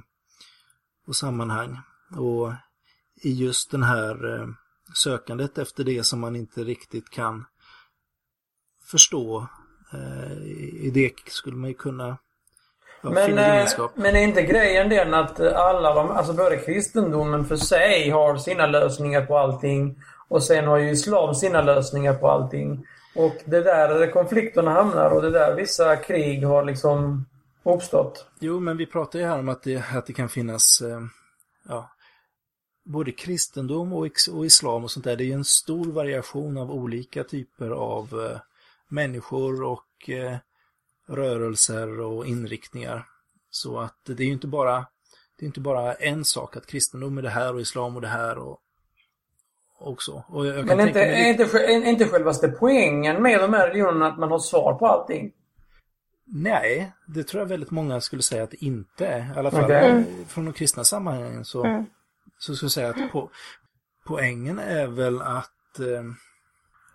och 1.07 1.15
sammanhang. 1.15 1.79
Och 2.17 2.53
i 3.15 3.33
just 3.33 3.71
den 3.71 3.83
här 3.83 4.39
eh, 4.39 4.47
sökandet 4.93 5.57
efter 5.57 5.83
det 5.83 6.03
som 6.03 6.19
man 6.19 6.35
inte 6.35 6.63
riktigt 6.63 7.09
kan 7.09 7.45
förstå. 8.83 9.47
Eh, 9.93 10.43
I 10.85 10.91
det 10.93 11.13
skulle 11.29 11.57
man 11.57 11.69
ju 11.69 11.75
kunna 11.75 12.17
men, 13.01 13.37
eh. 13.37 13.67
Men 13.95 14.15
är 14.15 14.23
inte 14.23 14.41
grejen 14.41 14.89
den 14.89 15.13
att 15.13 15.39
alla 15.39 15.93
de, 15.93 16.11
alltså 16.11 16.33
både 16.33 16.57
kristendomen 16.57 17.45
för 17.45 17.55
sig 17.55 18.09
har 18.09 18.37
sina 18.37 18.67
lösningar 18.67 19.25
på 19.25 19.37
allting 19.37 20.03
och 20.27 20.43
sen 20.43 20.67
har 20.67 20.77
ju 20.77 20.91
islam 20.91 21.35
sina 21.35 21.61
lösningar 21.61 22.13
på 22.13 22.27
allting. 22.27 22.87
Och 23.15 23.35
det 23.45 23.61
där 23.61 24.11
konflikterna 24.11 24.71
hamnar 24.71 25.09
och 25.09 25.21
det 25.21 25.31
där 25.31 25.55
vissa 25.55 25.95
krig 25.95 26.45
har 26.45 26.65
liksom 26.65 27.25
uppstått. 27.63 28.25
Jo, 28.39 28.59
men 28.59 28.77
vi 28.77 28.85
pratar 28.85 29.19
ju 29.19 29.25
här 29.25 29.39
om 29.39 29.49
att 29.49 29.63
det, 29.63 29.83
att 29.95 30.05
det 30.05 30.13
kan 30.13 30.29
finnas 30.29 30.81
eh, 30.81 31.01
ja, 31.69 31.89
både 32.83 33.11
kristendom 33.11 33.93
och, 33.93 34.07
och 34.31 34.45
islam 34.45 34.83
och 34.83 34.91
sånt 34.91 35.03
där, 35.03 35.15
det 35.15 35.23
är 35.23 35.33
en 35.33 35.45
stor 35.45 35.85
variation 35.85 36.57
av 36.57 36.71
olika 36.71 37.23
typer 37.23 37.69
av 37.69 38.29
eh, 38.31 38.39
människor 38.87 39.63
och 39.63 40.09
eh, 40.09 40.35
rörelser 41.11 41.99
och 41.99 42.25
inriktningar. 42.25 43.05
Så 43.49 43.79
att 43.79 43.97
det 44.05 44.23
är 44.23 44.27
ju 44.27 44.33
inte 44.33 44.47
bara, 44.47 44.85
det 45.39 45.45
är 45.45 45.47
inte 45.47 45.59
bara 45.59 45.93
en 45.93 46.25
sak 46.25 46.57
att 46.57 46.67
kristendom 46.67 47.17
är 47.17 47.21
det 47.21 47.29
här 47.29 47.53
och 47.53 47.61
islam 47.61 47.95
och 47.95 48.01
det 48.01 48.07
här 48.07 48.37
och, 48.37 48.59
och 49.79 50.01
så. 50.01 50.23
Och 50.27 50.45
jag, 50.45 50.57
jag 50.57 50.65
Men 50.65 50.87
inte, 50.87 51.01
är, 51.01 51.29
inte, 51.29 51.43
är 51.43 51.85
inte 51.85 52.07
självaste 52.07 52.47
poängen 52.47 53.23
med 53.23 53.39
de 53.39 53.53
här 53.53 53.67
religionerna 53.67 54.07
att 54.07 54.19
man 54.19 54.31
har 54.31 54.39
svar 54.39 54.73
på 54.73 54.87
allting? 54.87 55.31
Nej, 56.25 56.93
det 57.07 57.23
tror 57.23 57.41
jag 57.41 57.47
väldigt 57.47 57.71
många 57.71 58.01
skulle 58.01 58.21
säga 58.21 58.43
att 58.43 58.51
det 58.51 58.65
inte 58.65 59.07
är. 59.07 59.35
I 59.35 59.39
alla 59.39 59.51
fall 59.51 59.65
okay. 59.65 59.89
mm. 59.89 60.25
från 60.27 60.45
de 60.45 60.53
kristna 60.53 60.83
sammanhangen 60.83 61.45
så 61.45 61.65
mm 61.65 61.85
så 62.41 62.55
ska 62.55 62.63
jag 62.63 62.71
säga 62.71 62.89
att 62.89 63.11
po 63.11 63.29
poängen 64.05 64.59
är 64.59 64.87
väl 64.87 65.21
att... 65.21 65.79
Eh... 65.79 66.03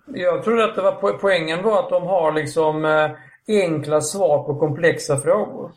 Jag 0.07 0.45
trodde 0.45 0.65
att 0.65 0.75
det 0.75 0.83
var 0.83 0.93
po 0.93 1.19
poängen 1.19 1.63
var 1.63 1.83
att 1.83 1.91
de 1.91 2.03
har 2.03 2.33
liksom 2.33 2.85
eh, 2.85 3.11
enkla 3.49 4.01
svar 4.01 4.43
på 4.43 4.59
komplexa 4.59 5.17
frågor. 5.17 5.73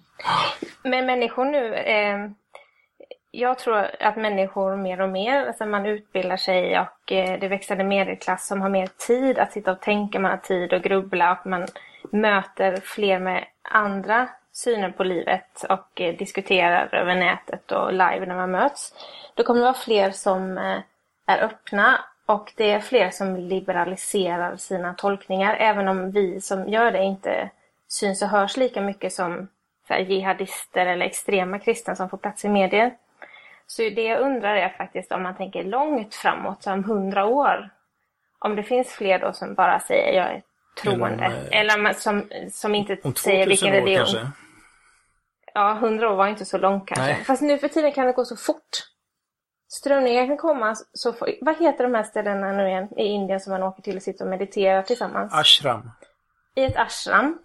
Men 0.83 1.05
människor 1.05 1.45
nu... 1.45 1.75
Eh, 1.75 2.29
jag 3.31 3.59
tror 3.59 3.87
att 3.99 4.15
människor 4.15 4.75
mer 4.75 5.01
och 5.01 5.09
mer, 5.09 5.45
alltså 5.45 5.65
man 5.65 5.85
utbildar 5.85 6.37
sig 6.37 6.79
och 6.79 7.11
eh, 7.11 7.39
det 7.39 7.47
växande 7.47 7.83
medelklass 7.83 8.47
som 8.47 8.61
har 8.61 8.69
mer 8.69 8.89
tid 9.07 9.39
att 9.39 9.51
sitta 9.51 9.71
och 9.71 9.81
tänka, 9.81 10.19
man 10.19 10.31
har 10.31 10.37
tid 10.37 10.73
att 10.73 10.83
grubbla 10.83 11.31
och 11.31 11.47
man 11.47 11.67
möter 12.11 12.77
fler 12.77 13.19
med 13.19 13.45
andra 13.61 14.29
synen 14.51 14.93
på 14.93 15.03
livet 15.03 15.65
och 15.69 16.01
eh, 16.01 16.15
diskuterar 16.17 16.95
över 16.95 17.15
nätet 17.15 17.71
och 17.71 17.91
live 17.91 18.25
när 18.25 18.35
man 18.35 18.51
möts. 18.51 18.93
Då 19.33 19.43
kommer 19.43 19.59
det 19.59 19.65
vara 19.65 19.73
fler 19.73 20.11
som 20.11 20.57
eh, 20.57 20.79
är 21.25 21.43
öppna 21.43 21.99
och 22.25 22.53
det 22.55 22.71
är 22.71 22.79
fler 22.79 23.09
som 23.09 23.35
liberaliserar 23.35 24.57
sina 24.57 24.93
tolkningar 24.93 25.55
även 25.55 25.87
om 25.87 26.11
vi 26.11 26.41
som 26.41 26.69
gör 26.69 26.91
det 26.91 27.03
inte 27.03 27.49
syns 27.89 28.21
och 28.21 28.27
hörs 28.27 28.57
lika 28.57 28.81
mycket 28.81 29.13
som 29.13 29.47
här, 29.89 29.99
jihadister 29.99 30.85
eller 30.85 31.05
extrema 31.05 31.59
kristna 31.59 31.95
som 31.95 32.09
får 32.09 32.17
plats 32.17 32.45
i 32.45 32.49
medier. 32.49 32.93
Så 33.67 33.81
det 33.81 34.03
jag 34.03 34.21
undrar 34.21 34.55
är 34.55 34.69
faktiskt 34.69 35.11
om 35.11 35.23
man 35.23 35.35
tänker 35.35 35.63
långt 35.63 36.15
framåt, 36.15 36.63
som 36.63 36.83
hundra 36.83 37.25
år. 37.25 37.69
Om 38.39 38.55
det 38.55 38.63
finns 38.63 38.87
fler 38.87 39.19
då 39.19 39.33
som 39.33 39.53
bara 39.53 39.79
säger 39.79 40.13
jag 40.13 40.31
är 40.31 40.41
troende. 40.81 41.23
Eller, 41.23 41.37
eh, 41.37 41.59
eller 41.59 41.93
som, 41.93 42.29
som 42.51 42.75
inte 42.75 42.97
säger 43.15 43.47
vilken 43.47 43.71
religion. 43.71 43.95
Kanske. 43.95 44.27
Ja, 45.53 45.73
hundra 45.73 46.09
år 46.09 46.15
var 46.15 46.27
inte 46.27 46.45
så 46.45 46.57
långt 46.57 46.87
kanske. 46.87 47.05
Nej. 47.05 47.23
Fast 47.23 47.41
nu 47.41 47.57
för 47.57 47.67
tiden 47.67 47.91
kan 47.91 48.05
det 48.05 48.11
gå 48.11 48.25
så 48.25 48.37
fort. 48.37 48.77
strömningar 49.67 50.27
kan 50.27 50.37
komma 50.37 50.75
så 50.93 51.13
får, 51.13 51.29
vad 51.41 51.59
heter 51.59 51.83
de 51.83 51.93
här 51.93 52.03
ställena 52.03 52.51
nu 52.51 52.67
igen 52.67 52.87
i 52.97 53.03
Indien 53.03 53.39
som 53.39 53.51
man 53.51 53.63
åker 53.63 53.81
till 53.81 53.95
och 53.95 54.03
sitter 54.03 54.25
och 54.25 54.29
mediterar 54.29 54.81
tillsammans? 54.81 55.33
Ashram. 55.33 55.91
I 56.55 56.63
ett 56.63 56.77
ashram. 56.77 57.39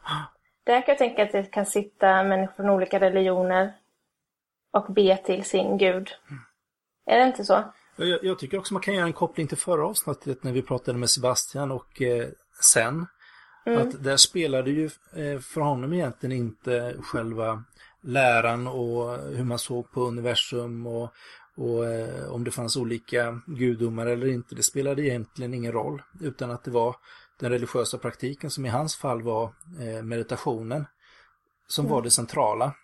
Där 0.65 0.81
kan 0.81 0.93
jag 0.93 0.99
tänka 0.99 1.23
att 1.23 1.33
det 1.33 1.43
kan 1.43 1.67
sitta 1.67 2.23
människor 2.23 2.55
från 2.55 2.71
olika 2.71 3.01
religioner 3.01 3.73
och 4.73 4.95
be 4.95 5.17
till 5.17 5.45
sin 5.45 5.79
gud. 5.79 6.11
Är 7.07 7.19
det 7.19 7.27
inte 7.27 7.45
så? 7.45 7.65
Jag, 7.97 8.25
jag, 8.25 8.39
tycker 8.39 8.59
också 8.59 8.75
man 8.75 8.83
kan 8.83 8.95
göra 8.95 9.07
en 9.07 9.13
koppling 9.13 9.47
till 9.47 9.59
förra 9.59 9.87
avsnittet 9.87 10.43
när 10.43 10.53
vi 10.53 10.63
pratade 10.63 10.99
med 10.99 11.11
Sebastian 11.11 11.71
och 11.71 12.03
eh, 12.03 12.29
sen. 12.61 13.07
Mm. 13.67 13.83
Att 13.83 14.05
där 14.05 14.17
spelade 14.17 14.71
ju 14.71 14.91
eh, 15.17 15.41
för 15.41 15.61
honom 15.61 15.93
egentligen 15.93 16.37
inte 16.37 16.97
själva 17.03 17.65
läran 18.03 18.67
och 18.67 19.19
hur 19.19 19.45
man 19.45 19.59
såg 19.59 19.91
på 19.93 20.01
universum 20.01 20.87
och, 20.87 21.13
och 21.57 21.87
eh, 21.87 22.33
om 22.33 22.45
det 22.45 22.51
fanns 22.51 22.77
olika 22.77 23.41
gudomar 23.47 24.07
eller 24.07 24.27
inte. 24.27 24.55
Det 24.55 24.63
spelade 24.63 25.03
egentligen 25.03 25.55
ingen 25.55 25.73
roll 25.73 26.03
utan 26.21 26.51
att 26.51 26.65
det 26.65 26.71
var 26.71 26.97
den 27.39 27.51
religiösa 27.51 27.99
praktiken 27.99 28.51
som 28.51 28.67
i 28.67 28.69
hans 28.69 28.97
fall 28.97 29.23
var 29.23 29.55
eh, 29.81 30.03
meditationen 30.03 30.87
som 31.67 31.85
mm. 31.85 31.95
var 31.95 32.03
det 32.03 32.11
centrala. 32.11 32.75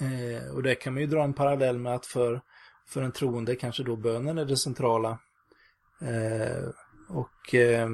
Eh, 0.00 0.54
och 0.54 0.62
det 0.62 0.74
kan 0.74 0.94
man 0.94 1.00
ju 1.00 1.06
dra 1.06 1.22
en 1.22 1.34
parallell 1.34 1.78
med 1.78 1.94
att 1.94 2.06
för, 2.06 2.40
för 2.88 3.02
en 3.02 3.12
troende 3.12 3.56
kanske 3.56 3.82
då 3.82 3.96
bönen 3.96 4.38
är 4.38 4.44
det 4.44 4.56
centrala. 4.56 5.18
Eh, 6.00 6.68
och 7.08 7.54
eh, 7.54 7.88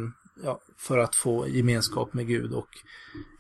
ja, 0.44 0.60
för 0.76 0.98
att 0.98 1.14
få 1.14 1.48
gemenskap 1.48 2.14
med 2.14 2.26
Gud 2.26 2.52
och 2.52 2.68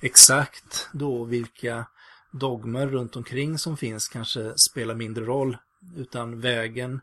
exakt 0.02 0.88
då 0.92 1.24
vilka 1.24 1.86
dogmer 2.30 2.86
runt 2.86 3.16
omkring 3.16 3.58
som 3.58 3.76
finns 3.76 4.08
kanske 4.08 4.58
spelar 4.58 4.94
mindre 4.94 5.24
roll. 5.24 5.56
Utan 5.96 6.40
vägen, 6.40 7.00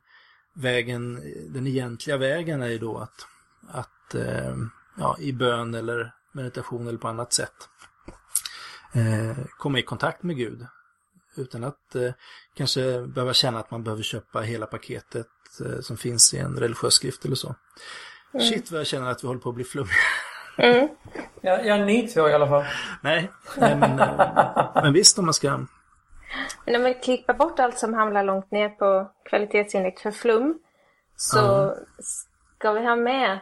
vägen 0.53 1.21
den 1.49 1.67
egentliga 1.67 2.17
vägen 2.17 2.61
är 2.61 2.67
ju 2.67 2.77
då 2.77 2.97
att, 2.97 3.27
att 3.67 4.15
eh, 4.15 4.55
ja, 4.97 5.17
i 5.19 5.33
bön 5.33 5.75
eller 5.75 6.13
meditation 6.33 6.87
eller 6.87 6.97
på 6.97 7.07
annat 7.07 7.33
sätt 7.33 7.69
eh, 8.95 9.45
komma 9.57 9.79
i 9.79 9.81
kontakt 9.81 10.23
med 10.23 10.37
Gud. 10.37 10.67
Utan 11.37 11.63
att 11.63 11.95
eh, 11.95 12.11
kanske 12.57 13.01
behöva 13.01 13.33
känna 13.33 13.59
att 13.59 13.71
man 13.71 13.83
behöver 13.83 14.03
köpa 14.03 14.39
hela 14.39 14.65
paketet 14.65 15.27
eh, 15.65 15.81
som 15.81 15.97
finns 15.97 16.33
i 16.33 16.37
en 16.37 16.55
religiös 16.59 16.93
skrift 16.93 17.25
eller 17.25 17.35
så. 17.35 17.55
Mm. 18.33 18.45
Shit 18.45 18.71
vad 18.71 18.79
jag 18.79 18.87
känner 18.87 19.11
att 19.11 19.23
vi 19.23 19.27
håller 19.27 19.39
på 19.39 19.49
att 19.49 19.55
bli 19.55 19.63
flummiga. 19.63 19.95
Mm. 20.57 20.87
Ja, 21.41 21.61
jag 21.61 21.79
är 21.79 21.85
ni 21.85 22.07
två 22.07 22.29
i 22.29 22.33
alla 22.33 22.47
fall. 22.47 22.63
Nej, 23.01 23.31
nej 23.57 23.75
men, 23.75 23.99
eh, 23.99 24.69
men 24.73 24.93
visst 24.93 25.19
om 25.19 25.25
man 25.25 25.33
ska... 25.33 25.59
Men 26.65 26.75
om 26.75 26.83
vi 26.83 26.93
klipper 26.93 27.33
bort 27.33 27.59
allt 27.59 27.77
som 27.77 27.93
hamnar 27.93 28.23
långt 28.23 28.51
ner 28.51 28.69
på 28.69 29.11
kvalitetsindex 29.29 30.01
för 30.01 30.11
flum 30.11 30.59
så 31.15 31.63
mm. 31.63 31.75
ska 32.57 32.71
vi 32.71 32.85
ha 32.85 32.95
med 32.95 33.39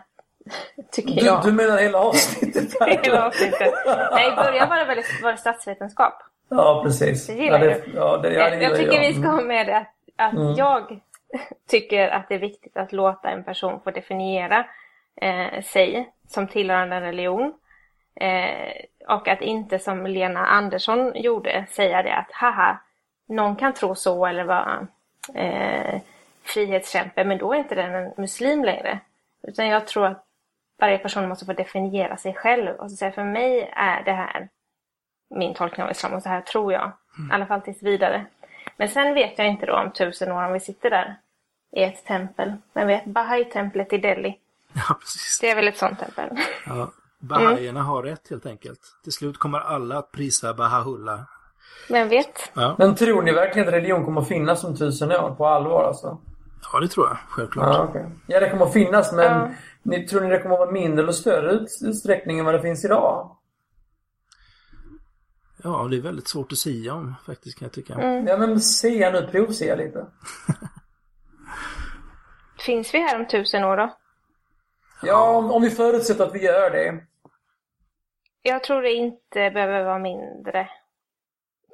Tycker 0.92 1.16
du, 1.16 1.26
jag. 1.26 1.44
Du 1.44 1.52
menar 1.52 1.78
hela 1.78 2.00
avsnittet? 2.00 2.74
hela 3.04 3.26
avsnittet. 3.28 3.74
Nej, 4.12 4.32
i 4.32 4.36
början 4.36 4.70
var 4.70 4.78
det 4.78 4.86
väl 4.86 5.04
var 5.24 5.32
det 5.32 5.38
statsvetenskap. 5.38 6.14
Ja, 6.50 6.82
precis. 6.84 7.28
Det 7.28 7.34
gillar 7.34 7.60
ja, 7.60 7.66
det, 7.66 7.82
ja, 7.96 8.18
det, 8.18 8.34
ja, 8.34 8.50
det 8.50 8.64
jag 8.64 8.78
tycker 8.78 8.94
jag. 8.94 9.08
vi 9.08 9.14
ska 9.14 9.28
ha 9.28 9.42
med 9.42 9.68
det 9.68 9.78
att, 9.78 9.94
att 10.16 10.34
mm. 10.34 10.54
jag 10.56 11.00
tycker 11.70 12.10
att 12.10 12.30
det 12.30 12.36
är 12.36 12.40
viktigt 12.40 12.78
att 12.78 12.92
låta 12.92 13.30
en 13.30 13.44
person 13.44 13.80
få 13.84 13.92
definiera 13.92 14.66
eh, 15.22 15.64
sig 15.64 16.12
som 16.28 16.48
tillhörande 16.48 16.96
en 16.96 17.02
religion. 17.02 17.54
Eh, 18.16 18.74
och 19.08 19.28
att 19.28 19.42
inte 19.42 19.80
som 19.80 20.08
Lena 20.08 20.46
Andersson 20.46 21.12
gjorde 21.16 21.66
säga 21.70 22.04
det 22.04 22.16
att 22.16 22.32
haha, 22.32 22.78
någon 23.28 23.56
kan 23.56 23.74
tro 23.74 23.96
så 23.96 24.26
eller 24.26 24.44
vara 24.44 24.88
eh, 25.34 26.02
frihetskämpe 26.44 27.24
men 27.24 27.38
då 27.38 27.54
är 27.54 27.58
inte 27.58 27.76
den 27.76 27.96
en 27.96 28.12
muslim 28.18 28.64
längre. 28.64 29.00
Utan 29.48 29.68
jag 29.68 29.88
tror 29.88 30.06
att 30.06 30.23
varje 30.84 30.98
person 30.98 31.30
måste 31.30 31.46
få 31.46 31.54
definiera 31.54 32.18
sig 32.18 32.34
själv 32.34 32.76
och 32.76 32.92
säga 32.92 33.12
för 33.12 33.24
mig 33.24 33.72
är 33.76 34.04
det 34.04 34.12
här 34.12 34.50
min 35.36 35.54
tolkning 35.54 35.84
av 35.84 35.92
islam 35.92 36.14
och 36.14 36.24
så 36.24 36.30
här 36.30 36.42
tror 36.42 36.74
jag. 36.74 36.92
Mm. 37.18 37.32
I 37.32 37.34
alla 37.34 37.46
fall 37.46 37.62
tills 37.62 37.84
vidare. 37.84 38.26
Men 38.78 38.90
sen 38.90 39.14
vet 39.14 39.38
jag 39.38 39.48
inte 39.48 39.66
då 39.66 39.74
om 39.74 39.92
tusen 39.92 40.32
år 40.32 40.44
om 40.44 40.54
vi 40.54 40.60
sitter 40.60 40.90
där 40.90 41.16
i 41.72 41.84
ett 41.84 42.06
tempel. 42.06 42.54
Men 42.74 42.88
vet, 42.88 43.06
Bahai-templet 43.06 43.94
i 43.94 43.98
Delhi. 43.98 44.40
Ja, 44.74 44.96
precis. 45.00 45.40
Det 45.42 45.50
är 45.50 45.56
väl 45.56 45.68
ett 45.68 45.78
sånt 45.78 46.00
tempel. 46.00 46.38
Ja, 46.66 46.92
Bahaierna 47.20 47.80
mm. 47.80 47.86
har 47.86 48.04
rätt 48.04 48.30
helt 48.30 48.46
enkelt. 48.46 48.80
Till 49.04 49.12
slut 49.12 49.38
kommer 49.38 49.60
alla 49.60 49.98
att 49.98 50.12
prisa 50.12 50.54
Baha'u'llah. 50.54 51.20
Vem 51.90 52.10
vet? 52.10 52.52
Ja. 52.54 52.76
Men 52.78 52.96
tror 52.96 53.22
ni 53.22 53.32
verkligen 53.32 53.68
att 53.68 53.74
religion 53.74 54.06
kommer 54.06 54.22
att 54.22 54.28
finnas 54.28 54.64
om 54.64 54.78
tusen 54.78 55.12
år 55.12 55.36
på 55.36 55.48
allvar 55.48 55.84
alltså? 55.84 56.18
Ja, 56.74 56.80
det 56.80 56.88
tror 56.88 57.08
jag. 57.08 57.18
Självklart. 57.30 57.76
Ja, 57.76 57.84
okay. 57.84 58.04
ja 58.28 58.40
det 58.40 58.50
kommer 58.50 58.66
att 58.66 58.74
finnas 58.74 59.14
men 59.14 59.42
ja. 59.42 59.50
Ni, 59.84 60.08
tror 60.08 60.22
ni 60.22 60.30
det 60.30 60.40
kommer 60.40 60.56
att 60.56 60.60
vara 60.60 60.72
mindre 60.72 61.04
eller 61.04 61.14
större 61.14 61.52
utsträckning 61.82 62.40
än 62.40 62.46
vad 62.46 62.54
det 62.54 62.62
finns 62.62 62.86
idag? 62.86 63.38
Ja, 65.64 65.88
det 65.90 65.98
är 65.98 66.02
väldigt 66.02 66.28
svårt 66.28 66.52
att 66.52 66.58
säga 66.58 66.94
om 66.94 67.16
faktiskt 67.26 67.60
kan 67.60 67.66
jag 67.66 67.74
tycka. 67.74 67.94
Mm. 67.94 68.28
Ja, 68.28 68.38
men 68.38 68.60
se 68.60 69.12
nu, 69.12 69.28
provse 69.28 69.76
lite. 69.76 70.06
Finns 72.60 72.94
vi 72.94 73.00
här 73.00 73.20
om 73.20 73.28
tusen 73.28 73.64
år 73.64 73.78
då? 73.78 73.98
Ja, 75.04 75.38
om, 75.38 75.52
om 75.52 75.62
vi 75.62 75.70
förutsätter 75.70 76.24
att 76.24 76.36
vi 76.36 76.44
gör 76.44 76.72
det. 76.72 77.04
Jag 78.42 78.64
tror 78.64 78.82
det 78.82 78.94
inte 78.94 79.52
behöver 79.52 79.84
vara 79.84 80.00
mindre. 80.00 80.70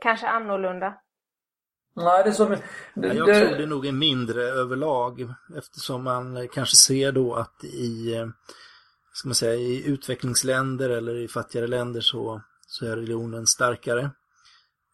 Kanske 0.02 0.28
annorlunda. 0.28 0.94
Nej, 2.00 2.24
det 2.24 2.30
är 2.30 2.34
som... 2.34 2.58
Det, 2.94 3.14
jag 3.14 3.26
tror 3.26 3.58
det 3.58 3.66
nog 3.66 3.86
är 3.86 3.92
mindre 3.92 4.44
överlag 4.44 5.34
eftersom 5.58 6.04
man 6.04 6.48
kanske 6.48 6.76
ser 6.76 7.12
då 7.12 7.36
att 7.36 7.64
i, 7.64 8.16
eh, 8.16 8.28
ska 9.14 9.28
man 9.28 9.36
säga, 9.36 9.56
i 9.56 9.88
utvecklingsländer 9.88 10.90
eller 10.90 11.16
i 11.16 11.28
fattigare 11.28 11.68
länder 11.68 12.02
så, 12.02 12.42
så 12.68 12.86
är 12.86 12.96
religionen 12.96 13.48
starkare. 13.48 14.12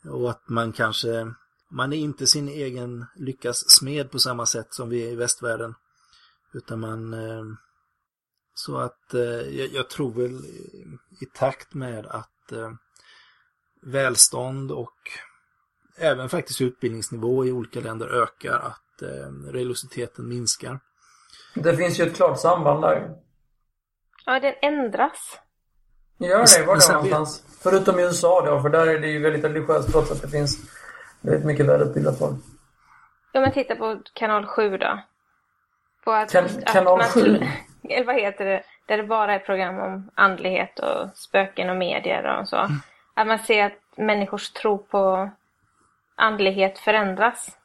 Och 0.09 0.29
att 0.29 0.49
man 0.49 0.71
kanske, 0.71 1.33
man 1.71 1.93
är 1.93 1.97
inte 1.97 2.27
sin 2.27 2.47
egen 2.47 3.05
lyckas 3.15 3.69
smed 3.69 4.11
på 4.11 4.19
samma 4.19 4.45
sätt 4.45 4.73
som 4.73 4.89
vi 4.89 5.07
är 5.07 5.11
i 5.11 5.15
västvärlden. 5.15 5.75
Utan 6.53 6.79
man, 6.79 7.13
eh, 7.13 7.43
så 8.53 8.77
att 8.77 9.13
eh, 9.13 9.21
jag, 9.59 9.67
jag 9.73 9.89
tror 9.89 10.13
väl 10.13 10.45
i 11.21 11.25
takt 11.33 11.73
med 11.73 12.05
att 12.05 12.31
välstånd 13.81 14.71
och 14.71 14.95
även 15.97 16.29
faktiskt 16.29 16.61
utbildningsnivå 16.61 17.45
i 17.45 17.51
olika 17.51 17.79
länder 17.79 18.23
ökar, 18.23 18.59
att 18.59 19.01
eh, 19.01 19.51
religiositeten 19.51 20.29
minskar. 20.29 20.79
Det 21.53 21.77
finns 21.77 21.99
ju 21.99 22.03
ett 22.03 22.15
klart 22.15 22.39
samband 22.39 22.81
där. 22.81 23.09
Ja, 24.25 24.39
den 24.39 24.53
ändras. 24.61 25.39
Gör 26.17 26.59
det? 26.59 26.65
Var 26.65 26.75
det 26.75 26.93
någonstans? 26.93 27.43
Vi... 27.47 27.69
Förutom 27.69 27.99
i 27.99 28.03
USA 28.03 28.45
då, 28.45 28.61
för 28.61 28.69
där 28.69 28.87
är 28.87 28.99
det 28.99 29.07
ju 29.07 29.19
väldigt 29.19 29.43
religiöst 29.43 29.91
trots 29.91 30.11
att 30.11 30.21
det 30.21 30.27
finns 30.27 30.57
väldigt 31.21 31.45
mycket 31.45 31.65
välutbildat 31.65 32.19
folk. 32.19 32.35
Ja, 33.31 33.41
men 33.41 33.51
titta 33.51 33.75
på 33.75 33.99
kanal 34.13 34.45
7 34.45 34.77
då. 34.77 34.99
På 36.03 36.11
att, 36.11 36.31
kan, 36.31 36.45
att 36.45 36.65
kanal 36.65 37.03
7? 37.03 37.19
Eller 37.89 38.05
vad 38.05 38.15
heter 38.15 38.45
det? 38.45 38.63
Där 38.85 38.97
det 38.97 39.03
bara 39.03 39.33
är 39.33 39.39
program 39.39 39.79
om 39.79 40.11
andlighet 40.15 40.79
och 40.79 41.17
spöken 41.17 41.69
och 41.69 41.75
medier 41.75 42.39
och 42.39 42.47
så. 42.47 42.57
Mm. 42.57 42.77
Att 43.13 43.27
man 43.27 43.39
ser 43.39 43.65
att 43.65 43.97
människors 43.97 44.49
tro 44.49 44.77
på 44.77 45.29
andlighet 46.15 46.79
förändras 46.79 47.57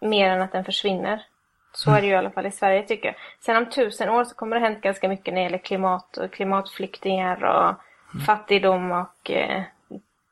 mer 0.00 0.30
än 0.30 0.42
att 0.42 0.52
den 0.52 0.64
försvinner. 0.64 1.26
Så 1.72 1.90
är 1.90 2.00
det 2.00 2.06
ju 2.06 2.12
i 2.12 2.16
alla 2.16 2.30
fall 2.30 2.46
i 2.46 2.50
Sverige 2.50 2.82
tycker 2.82 3.08
jag. 3.08 3.16
Sen 3.40 3.56
om 3.56 3.70
tusen 3.70 4.08
år 4.08 4.24
så 4.24 4.34
kommer 4.34 4.56
det 4.56 4.66
hänt 4.66 4.80
ganska 4.80 5.08
mycket 5.08 5.34
när 5.34 5.40
det 5.40 5.44
gäller 5.44 5.58
klimat 5.58 6.16
och 6.16 6.32
klimatflyktingar 6.32 7.44
och 7.44 7.74
mm. 8.14 8.26
fattigdom 8.26 8.92
och 8.92 9.30
eh, 9.30 9.62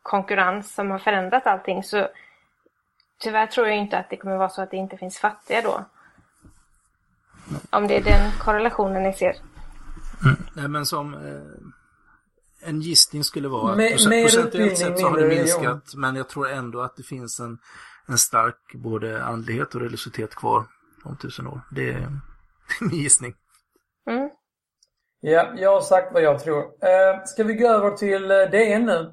konkurrens 0.03 0.75
som 0.75 0.91
har 0.91 0.99
förändrat 0.99 1.47
allting. 1.47 1.83
Så 1.83 2.09
tyvärr 3.19 3.47
tror 3.47 3.69
jag 3.69 3.77
inte 3.77 3.99
att 3.99 4.11
det 4.11 4.17
kommer 4.17 4.37
vara 4.37 4.49
så 4.49 4.63
att 4.63 4.71
det 4.71 4.77
inte 4.77 4.97
finns 4.97 5.19
fattiga 5.19 5.63
då. 5.63 5.85
Om 7.71 7.87
det 7.87 7.97
är 7.97 8.05
den 8.05 8.31
korrelationen 8.41 9.03
ni 9.03 9.13
ser. 9.13 9.37
Mm. 10.25 10.37
Nej 10.57 10.69
men 10.69 10.87
som 10.87 11.15
eh 11.15 11.72
en 12.65 12.81
gissning 12.81 13.25
skulle 13.25 13.49
vara 13.49 13.71
att 13.71 13.77
med, 13.77 14.23
procentuellt 14.23 14.79
sett 14.79 14.99
så 14.99 15.09
har 15.09 15.19
det 15.19 15.29
minskat. 15.29 15.95
Men 15.95 16.17
jag 16.17 16.29
tror 16.29 16.51
ändå 16.51 16.81
att 16.81 16.97
det 16.97 17.03
finns 17.03 17.41
en, 17.41 17.59
en 18.07 18.19
stark 18.19 18.75
både 18.75 19.25
andlighet 19.25 19.75
och 19.75 19.81
religiositet 19.81 20.35
kvar 20.35 20.65
om 21.05 21.17
tusen 21.17 21.47
år. 21.47 21.61
Det 21.71 21.91
är 21.91 22.13
min 22.81 22.99
gissning. 22.99 23.35
Mm. 24.11 24.31
Ja, 25.21 25.53
jag 25.57 25.73
har 25.73 25.81
sagt 25.81 26.13
vad 26.13 26.23
jag 26.23 26.41
tror. 26.41 26.63
Uh, 26.63 27.25
ska 27.25 27.45
vi 27.45 27.55
gå 27.55 27.69
över 27.69 27.91
till 27.91 28.31
uh, 28.31 28.51
DN 28.51 28.87
nu? 28.87 29.13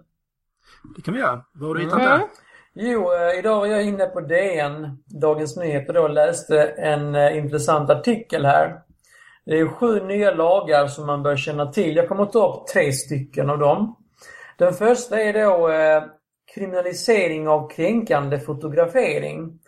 Det 0.96 1.02
kan 1.02 1.14
vi 1.14 1.20
göra. 1.20 1.46
Vad 1.54 1.68
har 1.68 1.76
du 1.76 1.82
hittat 1.82 2.00
mm. 2.00 2.10
där? 2.10 2.28
Jo, 2.74 3.14
uh, 3.14 3.40
idag 3.40 3.60
var 3.60 3.68
jag 3.68 3.84
inne 3.84 4.06
på 4.06 4.22
DN, 4.22 5.04
Dagens 5.22 5.58
Nyheter 5.58 5.94
då, 5.94 6.02
och 6.02 6.10
läste 6.10 6.64
en 6.64 7.16
uh, 7.16 7.38
intressant 7.38 7.90
artikel 7.90 8.46
här. 8.46 8.82
Det 9.50 9.60
är 9.60 9.68
sju 9.68 10.04
nya 10.04 10.32
lagar 10.32 10.88
som 10.88 11.06
man 11.06 11.24
bör 11.24 11.36
känna 11.36 11.72
till. 11.72 11.96
Jag 11.96 12.08
kommer 12.08 12.24
att 12.24 12.34
ta 12.34 12.54
upp 12.54 12.68
tre 12.68 12.94
stycken 12.94 13.50
av 13.50 13.60
dem. 13.60 13.96
Den 14.58 14.74
första 14.74 15.22
är 15.22 15.34
då 15.34 15.70
eh, 15.70 16.04
kriminalisering 16.54 17.48
av 17.48 17.70
kränkande 17.70 18.40
fotografering. 18.40 19.60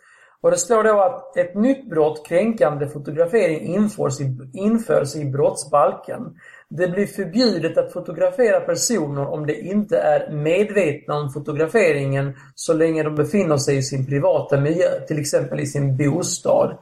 Och 0.41 0.51
det 0.51 0.57
står 0.57 0.83
då 0.83 1.01
att 1.01 1.37
ett 1.37 1.55
nytt 1.55 1.89
brott, 1.89 2.27
kränkande 2.27 2.87
fotografering, 2.87 3.75
införs 3.75 4.21
i, 4.21 4.37
införs 4.53 5.15
i 5.15 5.25
brottsbalken. 5.25 6.35
Det 6.69 6.87
blir 6.87 7.07
förbjudet 7.07 7.77
att 7.77 7.93
fotografera 7.93 8.59
personer 8.59 9.27
om 9.27 9.45
de 9.45 9.53
inte 9.53 9.97
är 9.97 10.31
medvetna 10.31 11.15
om 11.15 11.29
fotograferingen 11.29 12.33
så 12.55 12.73
länge 12.73 13.03
de 13.03 13.15
befinner 13.15 13.57
sig 13.57 13.77
i 13.77 13.83
sin 13.83 14.05
privata 14.05 14.59
miljö, 14.59 14.99
till 15.07 15.19
exempel 15.19 15.59
i 15.59 15.65
sin 15.65 15.97
bostad. 15.97 16.77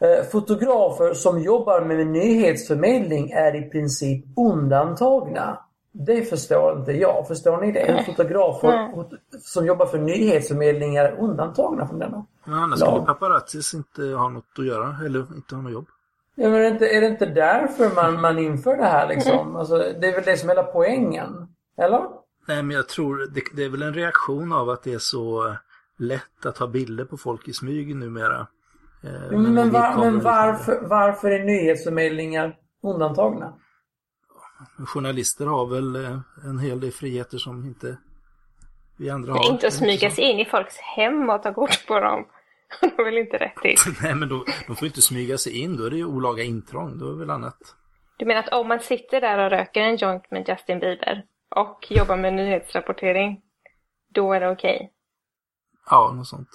Eh, 0.00 0.24
fotografer 0.24 1.14
som 1.14 1.40
jobbar 1.40 1.80
med 1.80 2.06
nyhetsförmedling 2.06 3.30
är 3.30 3.56
i 3.56 3.70
princip 3.70 4.24
undantagna. 4.36 5.58
Det 5.92 6.22
förstår 6.22 6.78
inte 6.78 6.92
jag. 6.92 7.28
Förstår 7.28 7.60
ni 7.60 7.72
det? 7.72 8.04
Fotografer 8.06 8.92
som 9.40 9.66
jobbar 9.66 9.86
för 9.86 9.98
nyhetsförmedling 9.98 10.96
är 10.96 11.16
undantagna 11.20 11.86
från 11.86 11.98
denna 11.98 12.26
Men 12.44 12.54
annars 12.54 12.80
skulle 12.80 13.06
paparazzis 13.06 13.74
inte 13.74 14.02
ha 14.02 14.28
något 14.28 14.44
att 14.58 14.66
göra, 14.66 14.96
eller 15.06 15.20
inte 15.20 15.54
ha 15.54 15.62
något 15.62 15.72
jobb. 15.72 15.86
Ja, 16.34 16.48
men 16.48 16.54
är 16.54 16.60
det 16.60 16.68
inte, 16.68 16.86
är 16.88 17.00
det 17.00 17.06
inte 17.06 17.26
därför 17.26 17.94
man, 17.94 18.20
man 18.20 18.38
inför 18.38 18.76
det 18.76 18.84
här 18.84 19.08
liksom? 19.08 19.56
Alltså, 19.56 19.76
det 19.76 20.08
är 20.08 20.12
väl 20.12 20.24
det 20.24 20.36
som 20.36 20.50
är 20.50 20.54
hela 20.54 20.62
poängen? 20.62 21.48
Eller? 21.78 22.02
Nej, 22.48 22.62
men 22.62 22.76
jag 22.76 22.88
tror 22.88 23.16
det, 23.34 23.40
det 23.56 23.64
är 23.64 23.68
väl 23.68 23.82
en 23.82 23.94
reaktion 23.94 24.52
av 24.52 24.70
att 24.70 24.82
det 24.82 24.92
är 24.92 24.98
så 24.98 25.56
lätt 25.98 26.46
att 26.46 26.54
ta 26.54 26.66
bilder 26.66 27.04
på 27.04 27.16
folk 27.16 27.48
i 27.48 27.52
smyg 27.52 27.96
numera. 27.96 28.46
Eh, 29.06 29.30
Men, 29.30 29.54
men, 29.54 29.70
var, 29.70 29.96
men 29.96 30.20
varför, 30.20 30.88
varför 30.88 31.30
är 31.30 31.44
nyhetsförmedlingar 31.44 32.56
undantagna? 32.82 33.54
Journalister 34.86 35.46
har 35.46 35.66
väl 35.66 35.96
eh, 36.04 36.18
en 36.44 36.58
hel 36.58 36.80
del 36.80 36.92
friheter 36.92 37.38
som 37.38 37.64
inte 37.64 37.96
vi 38.98 39.10
andra 39.10 39.32
har. 39.32 39.52
Inte 39.52 39.66
att 39.66 39.72
smyga 39.72 40.10
sig 40.10 40.24
in 40.24 40.38
i 40.40 40.44
folks 40.44 40.76
hem 40.78 41.30
och 41.30 41.42
ta 41.42 41.54
kort 41.54 41.86
på 41.86 42.00
dem. 42.00 42.26
De 42.80 42.90
har 42.96 43.04
väl 43.04 43.18
inte 43.18 43.36
rätt 43.36 43.56
till. 43.62 43.76
Nej, 44.02 44.14
men 44.14 44.28
då, 44.28 44.44
de 44.66 44.76
får 44.76 44.86
inte 44.86 45.02
smyga 45.02 45.38
sig 45.38 45.58
in. 45.58 45.76
Då 45.76 45.84
är 45.84 45.90
det 45.90 45.96
ju 45.96 46.04
olaga 46.04 46.42
intrång. 46.42 46.98
Då 46.98 47.06
är 47.08 47.12
det 47.12 47.18
väl 47.18 47.30
annat. 47.30 47.58
Du 48.16 48.26
menar 48.26 48.42
att 48.42 48.52
om 48.52 48.68
man 48.68 48.80
sitter 48.80 49.20
där 49.20 49.38
och 49.38 49.50
röker 49.50 49.80
en 49.80 49.96
joint 49.96 50.30
med 50.30 50.48
Justin 50.48 50.78
Bieber 50.78 51.24
och 51.56 51.86
jobbar 51.90 52.16
med 52.16 52.34
nyhetsrapportering, 52.34 53.40
då 54.14 54.32
är 54.32 54.40
det 54.40 54.50
okej? 54.50 54.92
Ja, 55.90 56.12
något 56.16 56.26
sånt. 56.28 56.48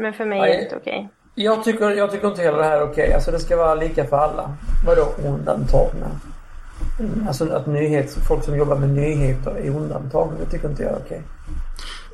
Men 0.00 0.12
för 0.12 0.24
mig 0.24 0.38
är 0.38 0.42
Nej. 0.42 0.56
det 0.56 0.62
inte 0.62 0.76
okej. 0.76 1.08
Jag 1.34 1.64
tycker, 1.64 1.90
jag 1.90 2.10
tycker 2.10 2.28
inte 2.28 2.42
heller 2.42 2.58
det 2.58 2.64
här 2.64 2.78
är 2.80 2.82
okej. 2.90 3.14
Alltså 3.14 3.30
det 3.30 3.38
ska 3.38 3.56
vara 3.56 3.74
lika 3.74 4.04
för 4.06 4.16
alla. 4.16 4.56
Vadå 4.86 5.14
undantagna? 5.24 6.10
Mm, 7.00 7.28
Alltså 7.28 7.52
att 7.52 7.66
nyhets, 7.66 8.16
folk 8.28 8.44
som 8.44 8.56
jobbar 8.56 8.76
med 8.76 8.88
nyheter 8.88 9.50
är 9.50 9.70
undantagna. 9.70 10.38
Det 10.38 10.50
tycker 10.50 10.68
inte 10.68 10.82
jag 10.82 10.92
är 10.92 10.98
okej. 10.98 11.22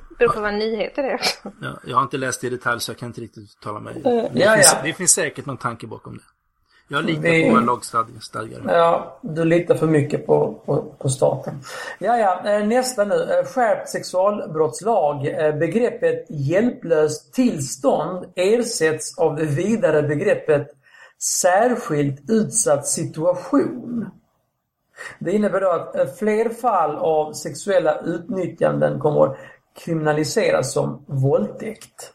Det 0.08 0.14
beror 0.18 0.32
på 0.32 0.40
vad 0.40 0.54
nyheter 0.54 1.02
det 1.02 1.08
är 1.08 1.14
också. 1.14 1.52
Ja, 1.60 1.78
jag 1.86 1.96
har 1.96 2.02
inte 2.02 2.16
läst 2.18 2.40
det 2.40 2.46
i 2.46 2.50
detalj 2.50 2.80
så 2.80 2.90
jag 2.90 2.98
kan 2.98 3.06
inte 3.08 3.20
riktigt 3.20 3.42
uttala 3.42 3.80
mig. 3.80 4.00
Det, 4.04 4.30
ja, 4.34 4.54
finns, 4.54 4.72
ja. 4.74 4.80
det 4.84 4.92
finns 4.92 5.10
säkert 5.12 5.46
någon 5.46 5.56
tanke 5.56 5.86
bakom 5.86 6.16
det. 6.16 6.22
Jag 6.88 7.04
litar 7.04 7.22
Vi- 7.22 7.44
på 7.48 7.50
våra 7.54 7.60
lagstadgare. 7.64 8.62
Ja, 8.66 9.18
du 9.22 9.44
litar 9.44 9.74
för 9.74 9.86
mycket 9.86 10.26
på, 10.26 10.54
på, 10.66 10.82
på 10.98 11.08
staten. 11.08 11.54
Ja, 11.98 12.16
ja, 12.18 12.50
eh, 12.50 12.66
nästa 12.66 13.04
nu. 13.04 13.14
Eh, 13.14 13.44
Skärpt 13.44 13.88
sexualbrottslag. 13.88 15.26
Eh, 15.26 15.54
Begreppet 15.54 16.26
hjälplöst 16.28 17.34
tillstånd 17.34 18.24
ersätts 18.34 19.18
av 19.18 19.36
det 19.36 19.44
vidare 19.44 20.02
begreppet 20.02 20.68
särskilt 21.42 22.30
utsatt 22.30 22.86
situation. 22.86 24.08
Det 25.18 25.32
innebär 25.32 25.60
då 25.60 25.70
att 25.70 26.18
fler 26.18 26.48
fall 26.48 26.96
av 26.96 27.32
sexuella 27.32 27.98
utnyttjanden 28.00 29.00
kommer 29.00 29.36
kriminaliseras 29.84 30.72
som 30.72 31.04
våldtäkt. 31.06 32.12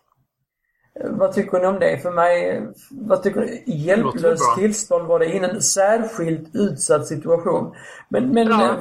Vad 0.99 1.33
tycker 1.33 1.59
ni 1.59 1.65
om 1.67 1.79
det? 1.79 1.97
För 1.97 2.11
mig, 2.11 2.61
vad 2.91 3.23
tycker 3.23 3.41
ni? 3.41 3.63
Hjälplöst 3.65 4.55
tillstånd 4.57 5.07
var 5.07 5.19
det 5.19 5.25
i 5.25 5.37
en 5.37 5.61
särskilt 5.61 6.55
utsatt 6.55 7.07
situation. 7.07 7.75
Men, 8.09 8.29
men 8.29 8.47
Bra. 8.47 8.63
eh, 8.63 8.79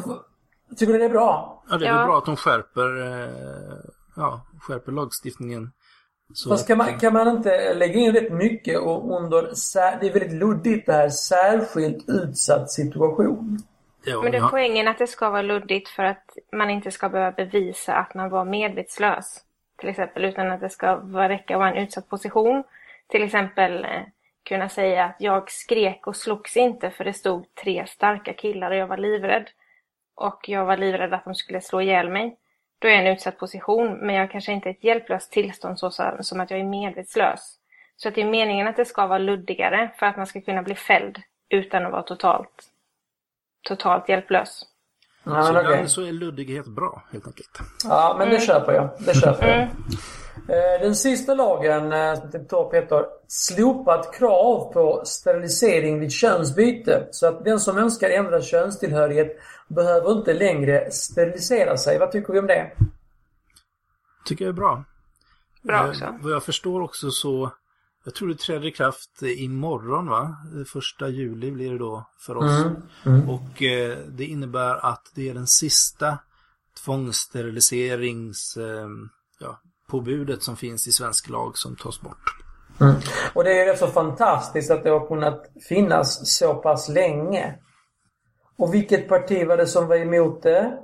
tycker 0.77 0.92
ni 0.92 0.99
det 0.99 1.05
är 1.05 1.09
bra? 1.09 1.62
Ja, 1.70 1.77
det 1.77 1.87
är 1.87 1.99
Ja. 2.01 2.05
bra 2.07 2.18
att 2.18 2.27
de 2.27 2.37
skärper, 2.37 3.03
eh, 3.12 3.79
ja, 4.16 4.46
skärper 4.61 4.92
lagstiftningen. 4.92 5.70
Så 6.35 6.49
Fast 6.51 6.66
kan 6.68 6.79
man, 6.79 6.99
kan 6.99 7.12
man 7.12 7.29
inte 7.29 7.75
lägga 7.75 7.94
in 8.01 8.12
rätt 8.12 8.33
mycket 8.33 8.81
och 8.81 9.16
under, 9.16 9.42
det 10.01 10.09
är 10.09 10.12
väldigt 10.12 10.33
luddigt 10.33 10.87
det 10.87 10.92
här, 10.92 11.09
särskilt 11.09 12.09
utsatt 12.09 12.70
situation. 12.70 13.59
ja, 14.05 14.23
Men 14.23 14.33
det 14.33 14.38
är 14.38 14.42
ja, 14.42 14.49
poängen 14.51 14.88
att 14.88 14.99
det 14.99 15.07
ska 15.07 15.31
vara 15.31 15.42
luddigt 15.42 15.88
för 15.88 16.03
att 16.03 16.25
man 16.57 16.70
inte 16.70 16.90
ska 16.90 17.09
behöva 17.09 17.33
bevisa 17.33 17.94
att 17.94 18.14
man 18.14 18.31
var 18.31 18.44
medvetslös. 18.44 19.40
Till 19.80 19.88
exempel, 19.88 20.24
utan 20.24 20.50
att 20.50 20.60
det 20.60 20.70
ska 20.70 20.94
räcka 21.14 21.54
att 21.54 21.58
vara 21.58 21.70
en 21.70 21.82
utsatt 21.82 22.08
position. 22.08 22.64
Till 23.06 23.22
exempel 23.22 23.84
eh, 23.84 24.02
kunna 24.42 24.68
säga 24.68 25.04
att 25.04 25.16
jag 25.18 25.50
skrek 25.50 26.06
och 26.06 26.16
slogs 26.16 26.56
inte 26.56 26.90
för 26.90 27.04
det 27.04 27.12
stod 27.12 27.54
tre 27.54 27.86
starka 27.86 28.32
killar 28.32 28.70
och 28.70 28.76
jag 28.76 28.86
var 28.86 28.96
livrädd. 28.96 29.50
Och 30.14 30.48
jag 30.48 30.64
var 30.64 30.76
livrädd 30.76 31.14
att 31.14 31.24
de 31.24 31.34
skulle 31.34 31.60
slå 31.60 31.80
ihjäl 31.80 32.10
mig. 32.10 32.36
Då 32.78 32.88
är 32.88 32.92
jag 32.92 33.04
i 33.04 33.06
en 33.06 33.12
utsatt 33.12 33.38
position, 33.38 33.92
men 33.92 34.14
jag 34.14 34.30
kanske 34.30 34.52
inte 34.52 34.68
är 34.68 34.70
ett 34.70 34.84
hjälplöst 34.84 35.32
tillstånd 35.32 35.78
så 35.78 35.90
som 35.90 36.16
som 36.20 36.40
att 36.40 36.50
jag 36.50 36.60
är 36.60 36.64
medvetslös. 36.64 37.56
Så 37.96 38.08
att 38.08 38.14
det 38.14 38.20
är 38.20 38.30
meningen 38.30 38.68
att 38.68 38.76
det 38.76 38.84
ska 38.84 39.06
vara 39.06 39.18
luddigare 39.18 39.90
för 39.96 40.06
att 40.06 40.16
man 40.16 40.26
ska 40.26 40.40
kunna 40.40 40.62
bli 40.62 40.74
fälld 40.74 41.22
utan 41.48 41.86
att 41.86 41.92
vara 41.92 42.02
totalt, 42.02 42.64
totalt 43.62 44.08
hjälplös. 44.08 44.69
Ja, 45.24 45.42
så 45.42 45.61
ibland 45.61 45.90
så 45.90 46.02
är 46.02 46.12
luddighet 46.12 46.66
bra, 46.66 47.02
helt 47.12 47.26
enkelt. 47.26 47.59
Ja, 47.85 48.14
men 48.18 48.30
det 48.30 48.40
köper 48.40 48.72
jag. 48.72 48.90
Det 48.98 49.14
köper 49.14 49.46
jag. 49.46 49.56
Mm. 49.56 49.70
Eh, 50.48 50.80
Den 50.80 50.94
sista 50.94 51.35
lagen 51.35 51.83
eh, 51.92 52.14
som 52.14 52.22
jag 52.22 52.33
tänkte 52.33 52.38
ta 52.38 52.66
upp 52.66 52.74
heter 52.74 53.04
Slopat 53.28 54.14
krav 54.14 54.72
på 54.72 55.02
sterilisering 55.04 56.00
vid 56.00 56.12
könsbyte. 56.12 57.09
Så 57.11 57.26
att 57.26 57.44
den 57.44 57.61
som 57.61 57.78
önskar 57.78 58.11
ändra 58.11 58.42
könstillhörighet 58.42 59.37
behöver 59.68 60.12
inte 60.12 60.33
längre 60.35 60.90
sterilisera 60.90 61.76
sig. 61.76 61.98
Vad 61.98 62.12
tycker 62.12 62.33
vi 62.33 62.38
om 62.38 62.46
det? 62.46 62.70
Tycker 64.24 64.44
jag 64.44 64.52
är 64.52 64.56
bra. 64.56 64.85
Bra 65.62 65.76
Eh, 65.85 65.88
också. 65.88 66.14
Vad 66.20 66.33
jag 66.33 66.42
förstår 66.42 66.80
också 66.80 67.11
så, 67.11 67.50
jag 68.04 68.14
tror 68.14 68.28
det 68.28 68.38
träder 68.38 68.66
i 68.66 68.70
kraft 68.70 69.22
imorgon 69.22 70.08
va? 70.08 70.36
Första 70.72 71.08
juli 71.08 71.50
blir 71.50 71.72
det 71.72 71.78
då 71.78 72.06
för 72.18 72.36
oss. 72.36 72.64
Och 73.28 73.62
eh, 73.62 73.98
det 74.08 74.24
innebär 74.24 74.86
att 74.86 75.12
det 75.14 75.28
är 75.28 75.34
den 75.34 75.46
sista 75.46 76.18
tvångssteriliserings, 76.84 78.56
eh, 78.56 78.88
ja, 79.40 79.60
påbudet 79.88 80.42
som 80.42 80.56
finns 80.56 80.88
i 80.88 80.92
svensk 80.92 81.28
lag 81.28 81.58
som 81.58 81.76
tas 81.76 82.00
bort. 82.00 82.36
Och 83.34 83.44
det 83.44 83.60
är 83.60 83.66
rätt 83.66 83.78
så 83.78 83.86
fantastiskt 83.86 84.70
att 84.70 84.84
det 84.84 84.90
har 84.90 85.06
kunnat 85.06 85.50
finnas 85.68 86.36
så 86.36 86.54
pass 86.54 86.88
länge. 86.88 87.54
Och 88.58 88.74
vilket 88.74 89.08
parti 89.08 89.46
var 89.46 89.56
det 89.56 89.66
som 89.66 89.86
var 89.86 89.96
emot 89.96 90.42
det? 90.42 90.78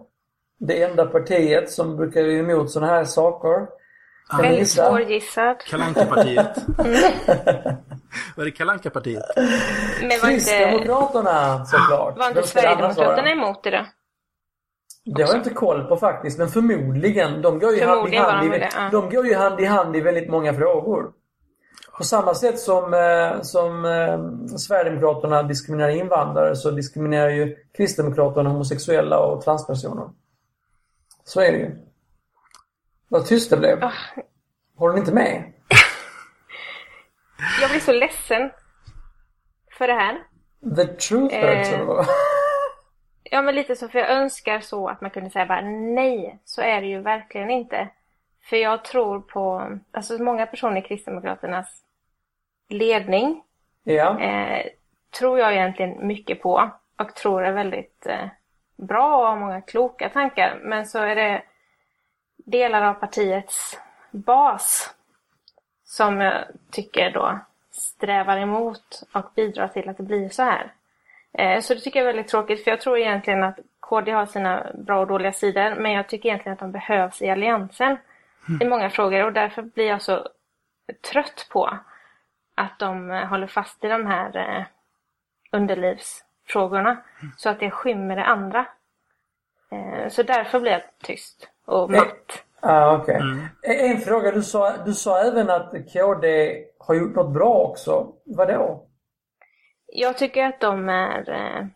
Det 0.58 0.82
enda 0.82 1.06
partiet 1.06 1.70
som 1.70 1.96
brukar 1.96 2.22
vara 2.22 2.32
emot 2.32 2.70
sådana 2.70 2.92
här 2.92 3.04
saker. 3.04 3.68
Ni 4.32 4.42
Väldigt 4.42 4.58
gissa? 4.58 4.88
svårgissad. 4.88 5.58
Kalanka-partiet. 5.58 6.56
Vad 8.36 8.38
är 8.38 8.44
det 8.44 8.50
Kalanka-partiet? 8.50 9.24
Men 9.36 10.08
var 10.08 10.14
inte, 10.14 10.30
Kristdemokraterna 10.30 11.64
såklart. 11.64 12.18
var 12.18 12.28
inte 12.28 12.42
Sverigedemokraterna 12.42 13.30
emot 13.30 13.64
det 13.64 13.70
då? 13.70 13.86
Det 15.04 15.22
har 15.22 15.28
jag 15.28 15.36
inte 15.36 15.50
koll 15.50 15.84
på 15.84 15.96
faktiskt, 15.96 16.38
men 16.38 16.48
förmodligen. 16.48 17.42
De 17.42 17.58
går 17.58 17.74
ju, 17.74 17.84
hand 17.84 18.14
i, 18.14 18.18
var 18.18 18.30
hand 18.30 18.50
de 18.50 18.56
i, 18.56 18.58
det, 18.58 18.68
ja. 18.76 18.88
de 18.92 19.10
går 19.10 19.26
ju 19.26 19.34
hand 19.34 19.60
i 19.60 19.64
hand 19.64 19.96
i 19.96 20.00
väldigt 20.00 20.30
många 20.30 20.54
frågor. 20.54 21.10
På 21.98 22.04
samma 22.04 22.34
sätt 22.34 22.58
som, 22.58 22.94
eh, 22.94 23.42
som 23.42 23.84
eh, 23.84 24.56
Sverigedemokraterna 24.56 25.42
diskriminerar 25.42 25.88
invandrare 25.88 26.56
så 26.56 26.70
diskriminerar 26.70 27.30
ju 27.30 27.56
Kristdemokraterna 27.76 28.50
homosexuella 28.50 29.18
och 29.18 29.42
transpersoner. 29.42 30.08
Så 31.24 31.40
är 31.40 31.52
det 31.52 31.58
ju. 31.58 31.85
Vad 33.08 33.26
tyst 33.26 33.50
det 33.50 33.56
blev. 33.56 33.90
Håller 34.76 34.94
ni 34.94 35.00
inte 35.00 35.12
med? 35.14 35.52
Jag 37.60 37.70
blir 37.70 37.80
så 37.80 37.92
ledsen 37.92 38.50
för 39.78 39.86
det 39.88 39.94
här. 39.94 40.22
The 40.76 40.86
truth 40.86 41.34
Eh. 41.34 41.56
hurts. 41.56 41.68
eller 41.72 41.84
vad? 41.84 42.06
Ja, 43.22 43.42
men 43.42 43.54
lite 43.54 43.76
så, 43.76 43.88
för 43.88 43.98
jag 43.98 44.10
önskar 44.10 44.60
så 44.60 44.88
att 44.88 45.00
man 45.00 45.10
kunde 45.10 45.30
säga 45.30 45.46
bara 45.46 45.60
nej, 45.70 46.38
så 46.44 46.62
är 46.62 46.80
det 46.80 46.86
ju 46.86 47.00
verkligen 47.00 47.50
inte. 47.50 47.88
För 48.42 48.56
jag 48.56 48.84
tror 48.84 49.20
på, 49.20 49.70
alltså 49.90 50.22
många 50.22 50.46
personer 50.46 50.76
i 50.76 50.82
Kristdemokraternas 50.82 51.82
ledning 52.68 53.42
ja. 53.84 54.20
eh, 54.20 54.66
tror 55.18 55.38
jag 55.38 55.52
egentligen 55.52 56.06
mycket 56.06 56.42
på 56.42 56.70
och 56.96 57.14
tror 57.14 57.44
är 57.44 57.52
väldigt 57.52 58.06
eh, 58.06 58.28
bra 58.76 59.16
och 59.16 59.26
har 59.26 59.36
många 59.36 59.60
kloka 59.60 60.08
tankar. 60.08 60.60
Men 60.62 60.86
så 60.86 60.98
är 60.98 61.14
det 61.16 61.42
delar 62.46 62.82
av 62.82 62.94
partiets 62.94 63.80
bas 64.10 64.94
som 65.84 66.20
jag 66.20 66.44
tycker 66.70 67.10
då 67.10 67.38
strävar 67.70 68.36
emot 68.36 69.02
och 69.12 69.32
bidrar 69.34 69.68
till 69.68 69.88
att 69.88 69.96
det 69.96 70.02
blir 70.02 70.28
så 70.28 70.42
här. 70.42 70.72
Eh, 71.32 71.60
så 71.60 71.74
det 71.74 71.80
tycker 71.80 71.98
jag 71.98 72.08
är 72.08 72.12
väldigt 72.12 72.30
tråkigt 72.30 72.64
för 72.64 72.70
jag 72.70 72.80
tror 72.80 72.98
egentligen 72.98 73.42
att 73.42 73.58
KD 73.80 74.12
har 74.12 74.26
sina 74.26 74.66
bra 74.74 75.00
och 75.00 75.06
dåliga 75.06 75.32
sidor 75.32 75.74
men 75.74 75.92
jag 75.92 76.08
tycker 76.08 76.28
egentligen 76.28 76.52
att 76.52 76.58
de 76.58 76.72
behövs 76.72 77.22
i 77.22 77.30
alliansen 77.30 77.96
i 78.60 78.64
många 78.64 78.90
frågor 78.90 79.24
och 79.24 79.32
därför 79.32 79.62
blir 79.62 79.86
jag 79.86 80.02
så 80.02 80.28
trött 81.12 81.46
på 81.50 81.78
att 82.54 82.78
de 82.78 83.10
eh, 83.10 83.26
håller 83.26 83.46
fast 83.46 83.84
i 83.84 83.88
de 83.88 84.06
här 84.06 84.36
eh, 84.36 84.64
underlivsfrågorna 85.52 86.96
så 87.36 87.48
att 87.48 87.60
det 87.60 87.70
skymmer 87.70 88.16
det 88.16 88.24
andra. 88.24 88.66
Så 90.08 90.22
därför 90.22 90.60
blir 90.60 90.72
jag 90.72 90.82
tyst 91.02 91.50
och 91.66 91.90
matt. 91.90 92.44
Ah, 92.60 92.96
okay. 92.96 93.14
Mm. 93.14 93.46
En 93.62 93.98
fråga, 93.98 94.30
du 94.30 94.42
sa, 94.42 94.76
du 94.84 94.94
sa 94.94 95.20
även 95.20 95.50
att 95.50 95.72
KD 95.92 96.56
har 96.78 96.94
gjort 96.94 97.14
något 97.14 97.34
bra 97.34 97.54
också. 97.54 98.12
Vad 98.24 98.48
då? 98.48 98.86
Jag 99.86 100.18
tycker 100.18 100.44
att 100.44 100.60
de 100.60 100.88
är 100.88 101.30
eh, 101.30 101.66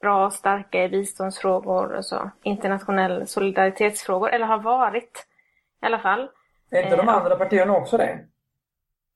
bra 0.00 0.26
och 0.26 0.32
starka 0.32 0.84
i 0.84 0.88
biståndsfrågor 0.88 1.92
och 1.92 2.04
så. 2.04 2.30
Internationell 2.42 3.26
solidaritetsfrågor, 3.26 4.30
eller 4.30 4.46
har 4.46 4.58
varit 4.58 5.26
i 5.82 5.86
alla 5.86 5.98
fall. 5.98 6.30
Är 6.70 6.82
inte 6.82 6.96
de 6.96 7.08
eh, 7.08 7.14
andra 7.14 7.36
partierna 7.36 7.76
också 7.76 7.96
det? 7.96 8.18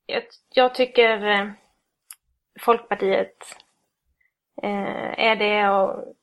Jag, 0.05 0.23
jag 0.53 0.75
tycker 0.75 1.27
eh, 1.27 1.47
Folkpartiet 2.59 3.37
är 5.17 5.35
det 5.35 5.69
och 5.69 6.15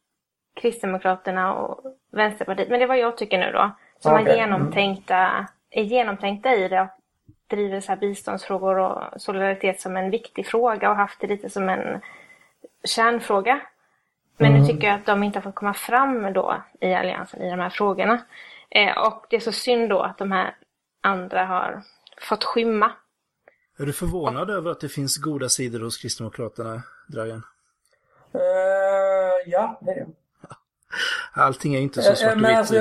Kristdemokraterna 0.55 1.55
och 1.55 1.85
Vänsterpartiet. 2.13 2.69
Men 2.69 2.79
det 2.79 2.85
är 2.85 2.89
vad 2.89 2.99
jag 2.99 3.17
tycker 3.17 3.39
nu 3.39 3.53
då. 3.53 3.71
Som 3.99 4.13
okay. 4.13 4.27
är 4.27 4.37
genomtänkta, 4.37 5.47
är 5.71 5.83
genomtänkta 5.83 6.55
i 6.55 6.69
det 6.69 6.81
och 6.81 6.89
driver 7.47 7.81
så 7.81 7.93
här 7.93 7.97
biståndsfrågor 7.97 8.79
och 8.79 9.21
solidaritet 9.21 9.81
som 9.81 9.97
en 9.97 10.11
viktig 10.11 10.47
fråga 10.47 10.91
och 10.91 10.97
haft 10.97 11.21
det 11.21 11.27
lite 11.27 11.51
som 11.51 11.69
en 11.69 12.01
kärnfråga. 12.85 13.61
Men 14.37 14.51
mm. 14.51 14.61
nu 14.61 14.67
tycker 14.69 14.87
jag 14.87 14.97
att 14.97 15.07
de 15.07 15.23
inte 15.23 15.39
har 15.39 15.43
fått 15.43 15.55
komma 15.55 15.75
fram 15.75 16.33
då 16.33 16.63
i 16.81 16.95
Alliansen 16.95 17.43
i 17.43 17.51
de 17.51 17.61
här 17.61 17.71
frågorna. 17.71 18.23
Eh, 18.71 18.99
och 18.99 19.27
det 19.31 19.37
är 19.37 19.41
så 19.41 19.53
synd 19.53 19.89
då 19.89 20.01
att 20.01 20.19
de 20.19 20.33
här 20.33 20.55
andra 21.01 21.45
har 21.45 21.83
fått 22.21 22.45
skymma. 22.45 22.93
Är 23.79 23.87
du 23.87 23.93
förvånad 23.93 24.51
och... 24.51 24.57
över 24.57 24.71
att 24.71 24.81
det 24.81 24.89
finns 24.89 25.19
goda 25.19 25.49
sidor 25.49 25.81
hos 25.81 25.99
Kristdemokraterna, 25.99 26.83
Dragan? 27.09 27.43
Uh, 28.35 28.41
ja, 29.47 29.79
det 29.81 29.91
är 29.91 29.97
jag. 29.97 30.09
Allting 31.33 31.75
är 31.75 31.81
inte 31.81 32.03
så 32.03 32.15
svart 32.15 32.33
och 32.33 32.41
men, 32.41 32.57
alltså, 32.57 32.75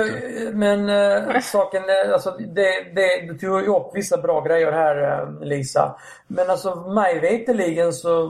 men 0.54 0.90
äh, 0.90 1.40
saken 1.42 1.84
är, 1.84 2.14
alltså, 2.14 2.38
det, 2.40 2.96
det, 2.96 3.22
du 3.22 3.38
tog 3.38 3.62
ju 3.62 3.68
upp 3.68 3.92
vissa 3.94 4.18
bra 4.18 4.42
grejer 4.42 4.72
här 4.72 5.22
äh, 5.22 5.48
Lisa. 5.48 5.96
Men 6.28 6.50
alltså 6.50 6.76
mig 6.76 7.20
veterligen 7.20 7.94
så 7.94 8.26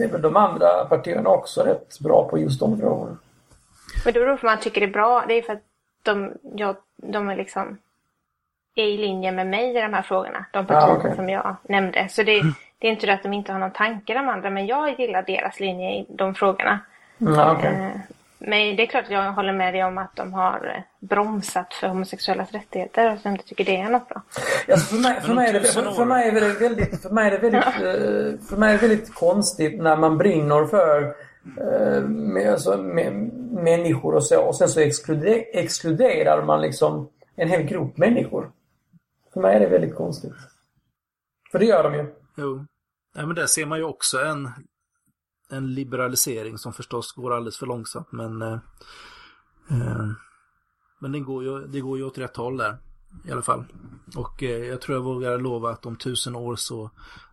är 0.00 0.08
väl 0.12 0.22
de 0.22 0.36
andra 0.36 0.84
partierna 0.84 1.30
också 1.30 1.62
rätt 1.62 2.00
bra 2.00 2.28
på 2.28 2.38
just 2.38 2.60
de 2.60 2.80
frågorna. 2.80 3.16
Men 4.04 4.14
det 4.14 4.20
beror 4.20 4.36
på 4.36 4.46
vad 4.46 4.52
man 4.52 4.62
tycker 4.62 4.82
är 4.82 4.86
bra. 4.86 5.24
Det 5.28 5.34
är 5.34 5.42
för 5.42 5.52
att 5.52 5.62
de, 6.02 6.32
ja, 6.54 6.74
de 6.96 7.28
är 7.28 7.36
liksom 7.36 7.78
är 8.74 8.84
i 8.84 8.98
linje 8.98 9.32
med 9.32 9.46
mig 9.46 9.70
i 9.70 9.80
de 9.80 9.94
här 9.94 10.02
frågorna. 10.02 10.44
De 10.52 10.66
partierna 10.66 10.92
ah, 10.92 10.98
okay. 10.98 11.16
som 11.16 11.28
jag 11.28 11.56
nämnde. 11.62 12.08
Så 12.08 12.22
det, 12.22 12.42
det, 12.78 12.86
är 12.86 12.90
inte 12.90 13.06
det 13.06 13.12
att 13.12 13.22
de 13.22 13.32
inte 13.32 13.52
har 13.52 13.58
någon 13.58 13.70
tanke 13.70 14.14
de 14.14 14.28
andra. 14.28 14.50
Men 14.50 14.66
jag 14.66 15.00
gillar 15.00 15.22
deras 15.22 15.60
linje 15.60 15.90
i 15.90 16.06
de 16.08 16.34
frågorna. 16.34 16.80
Mm, 17.20 17.56
okay. 17.56 17.90
Men 18.46 18.76
det 18.76 18.82
är 18.82 18.86
klart 18.86 19.04
att 19.04 19.10
jag 19.10 19.32
håller 19.32 19.52
med 19.52 19.74
dig 19.74 19.84
om 19.84 19.98
att 19.98 20.16
de 20.16 20.32
har 20.32 20.74
eh, 20.76 21.08
bromsat 21.08 21.74
för 21.74 21.88
homosexuellas 21.88 22.52
rättigheter 22.52 23.12
och 23.12 23.18
jag 23.22 23.32
inte 23.32 23.44
tycker 23.44 23.64
det 23.64 23.76
är 23.76 23.90
något 23.90 24.08
bra. 24.08 24.22
Alltså 24.68 24.94
för, 24.94 25.02
mig, 25.02 25.20
för, 25.20 25.34
mig 25.34 25.48
är 25.48 25.52
det, 25.52 25.60
för, 25.60 25.90
för 25.90 26.04
mig 26.04 26.28
är 26.28 26.32
det 26.32 26.60
väldigt, 26.60 27.02
för 27.02 27.10
mig 27.10 27.26
är 27.26 27.30
det 27.30 27.50
väldigt, 27.50 28.48
för 28.48 28.56
mig 28.56 28.74
är 28.74 28.78
det 28.78 28.88
väldigt 28.88 29.14
konstigt 29.14 29.82
när 29.82 29.96
man 29.96 30.18
brinner 30.18 30.66
för 30.66 31.14
eh, 31.60 32.02
med, 32.08 32.52
alltså, 32.52 32.76
med 32.76 33.12
människor 33.52 34.14
och 34.14 34.24
så 34.24 34.42
och 34.42 34.56
sen 34.56 34.68
så 34.68 34.80
exkluder, 34.80 35.44
exkluderar 35.52 36.42
man 36.42 36.60
liksom 36.60 37.08
en 37.36 37.48
hel 37.48 37.62
grupp 37.62 37.96
människor. 37.96 38.50
För 39.32 39.40
mig 39.40 39.56
är 39.56 39.60
det 39.60 39.68
väldigt 39.68 39.94
konstigt. 39.94 40.34
För 41.52 41.58
det 41.58 41.64
gör 41.64 41.82
de 41.82 41.94
ju. 41.94 42.06
Jo. 42.36 42.66
Ja, 43.14 43.26
men 43.26 43.36
där 43.36 43.46
ser 43.46 43.66
man 43.66 43.78
ju 43.78 43.84
också 43.84 44.18
en 44.18 44.50
en 45.52 45.74
liberalisering 45.74 46.58
som 46.58 46.72
förstås 46.72 47.12
går 47.12 47.32
alldeles 47.32 47.58
för 47.58 47.66
långsamt 47.66 48.12
men 48.12 48.42
eh, 48.42 48.58
eh, 49.70 50.06
men 51.02 51.12
det 51.12 51.20
går, 51.20 51.44
ju, 51.44 51.66
det 51.66 51.80
går 51.80 51.98
ju 51.98 52.04
åt 52.04 52.18
rätt 52.18 52.36
håll 52.36 52.56
där 52.56 52.76
i 53.28 53.32
alla 53.32 53.42
fall. 53.42 53.64
Och 54.16 54.42
eh, 54.42 54.50
jag 54.50 54.80
tror 54.80 54.96
jag 54.96 55.02
vågar 55.02 55.38
lova 55.38 55.70
att 55.70 55.86
om 55.86 55.96
tusen 55.96 56.36
år 56.36 56.56
så, 56.56 56.90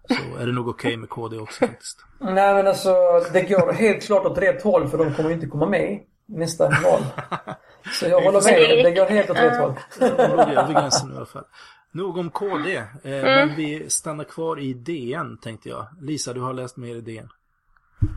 så 0.07 0.41
är 0.41 0.45
det 0.45 0.51
nog 0.51 0.67
okej 0.67 0.89
okay 0.89 0.97
med 0.97 1.09
KD 1.09 1.37
också 1.37 1.65
faktiskt. 1.65 2.05
Nej 2.19 2.53
men 2.53 2.67
alltså 2.67 2.95
det 3.33 3.41
går 3.41 3.73
helt 3.73 4.03
klart 4.03 4.25
åt 4.25 4.37
rätt 4.37 4.63
håll 4.63 4.87
för 4.87 4.97
de 4.97 5.13
kommer 5.13 5.29
ju 5.29 5.35
inte 5.35 5.47
komma 5.47 5.65
med 5.65 5.99
nästa 6.25 6.63
val. 6.63 7.01
Så 7.93 8.05
jag 8.05 8.21
håller 8.21 8.41
med, 8.41 8.85
det 8.85 8.91
går 8.91 9.05
helt 9.05 9.29
åt 9.29 9.37
rätt 9.37 9.57
håll. 9.57 9.73
De 9.99 10.07
låg 10.07 10.39
över 10.39 10.73
gränsen 10.73 11.13
i 11.13 11.15
alla 11.15 11.25
fall. 11.25 11.45
Nog 11.91 12.17
om 12.17 12.29
KD, 12.29 12.75
eh, 12.75 12.85
mm. 13.03 13.23
men 13.23 13.55
vi 13.55 13.89
stannar 13.89 14.23
kvar 14.23 14.59
i 14.59 14.73
DN 14.73 15.37
tänkte 15.37 15.69
jag. 15.69 15.87
Lisa, 16.01 16.33
du 16.33 16.41
har 16.41 16.53
läst 16.53 16.77
mer 16.77 16.95
i 16.95 17.01
DN. 17.01 17.29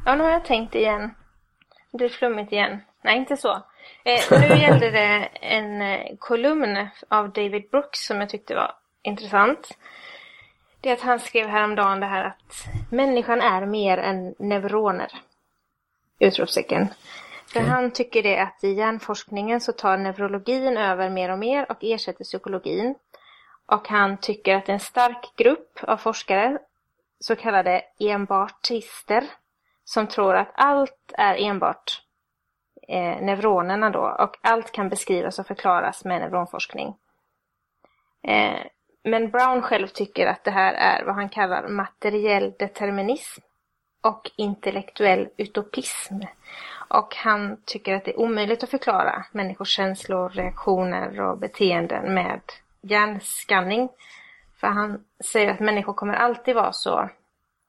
Ja, 0.05 0.15
nu 0.15 0.25
har 0.25 0.31
jag 0.31 0.45
tänkt 0.45 0.75
igen. 0.75 1.15
Det 1.91 2.05
är 2.05 2.09
flummigt 2.09 2.53
igen. 2.53 2.81
Nej, 3.03 3.17
inte 3.17 3.37
så. 3.37 3.63
Eh, 4.05 4.41
nu 4.41 4.57
gällde 4.57 4.91
det 4.91 5.29
en 5.33 5.83
eh, 5.83 6.17
kolumn 6.19 6.89
av 7.09 7.33
David 7.33 7.71
Brooks 7.71 8.07
som 8.07 8.21
jag 8.21 8.29
tyckte 8.29 8.55
var 8.55 8.75
intressant. 9.03 9.79
Det 10.81 10.89
är 10.89 10.93
att 10.93 11.01
han 11.01 11.21
skrev 11.21 11.49
häromdagen 11.49 12.01
det 12.01 12.07
här 12.07 12.25
att 12.25 12.67
människan 12.91 13.41
är 13.41 13.67
mer 13.67 13.99
än 13.99 14.35
neuroner. 14.39 15.13
Utropstecken. 16.19 16.89
För 17.47 17.61
okay. 17.61 17.71
han 17.71 17.91
tycker 17.91 18.23
det 18.23 18.39
att 18.39 18.65
i 18.65 18.73
hjärnforskningen 18.73 19.61
så 19.61 19.73
tar 19.73 19.97
neurologin 19.97 20.77
över 20.77 21.11
mer 21.11 21.33
och 21.33 21.39
mer 21.39 21.71
och 21.71 21.79
ersätter 21.81 22.25
psykologin. 22.25 22.95
Och 23.67 23.89
han 23.89 24.17
tycker 24.17 24.57
att 24.57 24.69
en 24.69 24.81
stark 24.81 25.37
grupp 25.37 25.79
av 25.83 25.97
forskare, 25.97 26.59
så 27.21 27.37
kallade 27.37 27.83
enbartister, 27.99 29.25
som 29.93 30.07
tror 30.07 30.35
att 30.35 30.51
allt 30.55 31.13
är 31.19 31.35
enbart 31.35 32.03
eh, 32.89 33.23
neuronerna 33.23 33.91
då 33.91 34.17
och 34.19 34.37
allt 34.41 34.73
kan 34.73 34.89
beskrivas 34.89 35.39
och 35.39 35.47
förklaras 35.47 36.05
med 36.05 36.21
neuronforskning. 36.21 36.95
Eh, 38.23 38.61
men 39.05 39.31
Brown 39.31 39.63
själv 39.63 39.87
tycker 39.87 40.27
att 40.27 40.45
det 40.45 40.51
här 40.51 40.75
är 40.75 41.05
vad 41.05 41.15
han 41.15 41.29
kallar 41.29 41.69
materiell 41.69 42.55
determinism 42.59 43.41
och 44.01 44.31
intellektuell 44.37 45.29
utopism. 45.37 46.21
Och 46.89 47.17
han 47.17 47.57
tycker 47.65 47.95
att 47.95 48.05
det 48.05 48.11
är 48.11 48.21
omöjligt 48.21 48.63
att 48.63 48.71
förklara 48.71 49.25
människors 49.33 49.69
känslor, 49.77 50.29
reaktioner 50.29 51.21
och 51.21 51.39
beteenden 51.39 52.15
med 52.15 52.41
hjärnskanning. 52.83 53.89
För 54.61 54.67
han 54.67 55.05
säger 55.25 55.51
att 55.51 55.61
människor 55.61 55.93
kommer 55.93 56.15
alltid 56.15 56.55
vara 56.55 56.73
så 56.73 57.09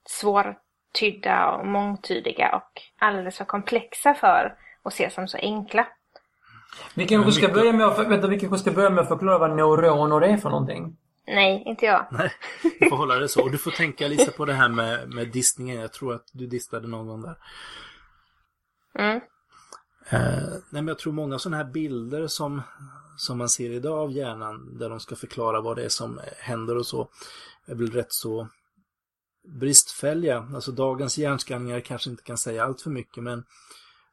svår 0.05 0.62
tydda 0.99 1.49
och 1.49 1.67
mångtydiga 1.67 2.55
och 2.55 2.81
alldeles 2.99 3.37
för 3.37 3.45
komplexa 3.45 4.13
för 4.13 4.55
att 4.83 4.93
ses 4.93 5.13
som 5.13 5.27
så 5.27 5.37
enkla. 5.37 5.87
Vi 6.93 7.07
kanske 7.07 7.31
ska, 7.31 7.47
börja 7.47 7.73
med 7.73 7.87
att, 7.87 7.99
vänta, 7.99 8.27
vi 8.27 8.39
kanske 8.39 8.57
ska 8.57 8.71
börja 8.71 8.89
med 8.89 9.01
att 9.01 9.07
förklara 9.07 9.37
vad 9.37 9.55
neuroner 9.55 10.21
är 10.21 10.37
för 10.37 10.49
någonting. 10.49 10.97
Nej, 11.27 11.63
inte 11.65 11.85
jag. 11.85 12.05
Nej, 12.11 12.31
du 12.79 12.89
får 12.89 12.97
hålla 12.97 13.15
det 13.15 13.27
så. 13.27 13.43
Och 13.43 13.51
du 13.51 13.57
får 13.57 13.71
tänka 13.71 14.07
lite 14.07 14.31
på 14.31 14.45
det 14.45 14.53
här 14.53 14.69
med, 14.69 15.09
med 15.09 15.27
distningen. 15.27 15.81
Jag 15.81 15.93
tror 15.93 16.13
att 16.13 16.25
du 16.31 16.47
distade 16.47 16.87
någon 16.87 17.07
gång 17.07 17.21
där. 17.21 17.37
Mm. 18.99 19.21
Eh, 20.09 20.49
nej, 20.69 20.81
men 20.81 20.87
jag 20.87 20.99
tror 20.99 21.13
många 21.13 21.39
sådana 21.39 21.57
här 21.57 21.71
bilder 21.71 22.27
som, 22.27 22.61
som 23.17 23.37
man 23.37 23.49
ser 23.49 23.69
idag 23.69 23.99
av 23.99 24.11
hjärnan 24.11 24.77
där 24.79 24.89
de 24.89 24.99
ska 24.99 25.15
förklara 25.15 25.61
vad 25.61 25.77
det 25.77 25.83
är 25.83 25.89
som 25.89 26.19
händer 26.39 26.77
och 26.77 26.85
så 26.85 27.09
är 27.65 27.75
väl 27.75 27.91
rätt 27.91 28.13
så 28.13 28.47
bristfälliga. 29.43 30.47
Alltså 30.53 30.71
dagens 30.71 31.17
hjärnskanningar 31.17 31.79
kanske 31.79 32.09
inte 32.09 32.23
kan 32.23 32.37
säga 32.37 32.63
allt 32.63 32.81
för 32.81 32.89
mycket 32.89 33.23
men 33.23 33.43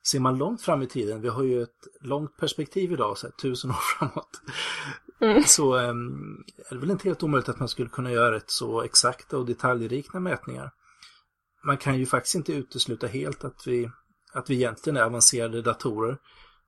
ser 0.06 0.20
man 0.20 0.38
långt 0.38 0.62
fram 0.62 0.82
i 0.82 0.86
tiden, 0.86 1.20
vi 1.20 1.28
har 1.28 1.42
ju 1.42 1.62
ett 1.62 1.86
långt 2.00 2.36
perspektiv 2.36 2.92
idag, 2.92 3.18
så 3.18 3.26
här, 3.26 3.34
tusen 3.34 3.70
år 3.70 3.76
framåt, 3.98 4.40
mm. 5.20 5.42
så 5.44 5.76
um, 5.76 6.44
är 6.70 6.74
det 6.74 6.80
väl 6.80 6.90
inte 6.90 7.08
helt 7.08 7.22
omöjligt 7.22 7.48
att 7.48 7.58
man 7.58 7.68
skulle 7.68 7.88
kunna 7.88 8.12
göra 8.12 8.36
ett 8.36 8.50
så 8.50 8.82
exakta 8.82 9.38
och 9.38 9.46
detaljrika 9.46 10.20
mätningar. 10.20 10.70
Man 11.64 11.76
kan 11.76 11.98
ju 11.98 12.06
faktiskt 12.06 12.34
inte 12.34 12.52
utesluta 12.52 13.06
helt 13.06 13.44
att 13.44 13.66
vi, 13.66 13.90
att 14.32 14.50
vi 14.50 14.54
egentligen 14.54 14.96
är 14.96 15.02
avancerade 15.02 15.62
datorer 15.62 16.18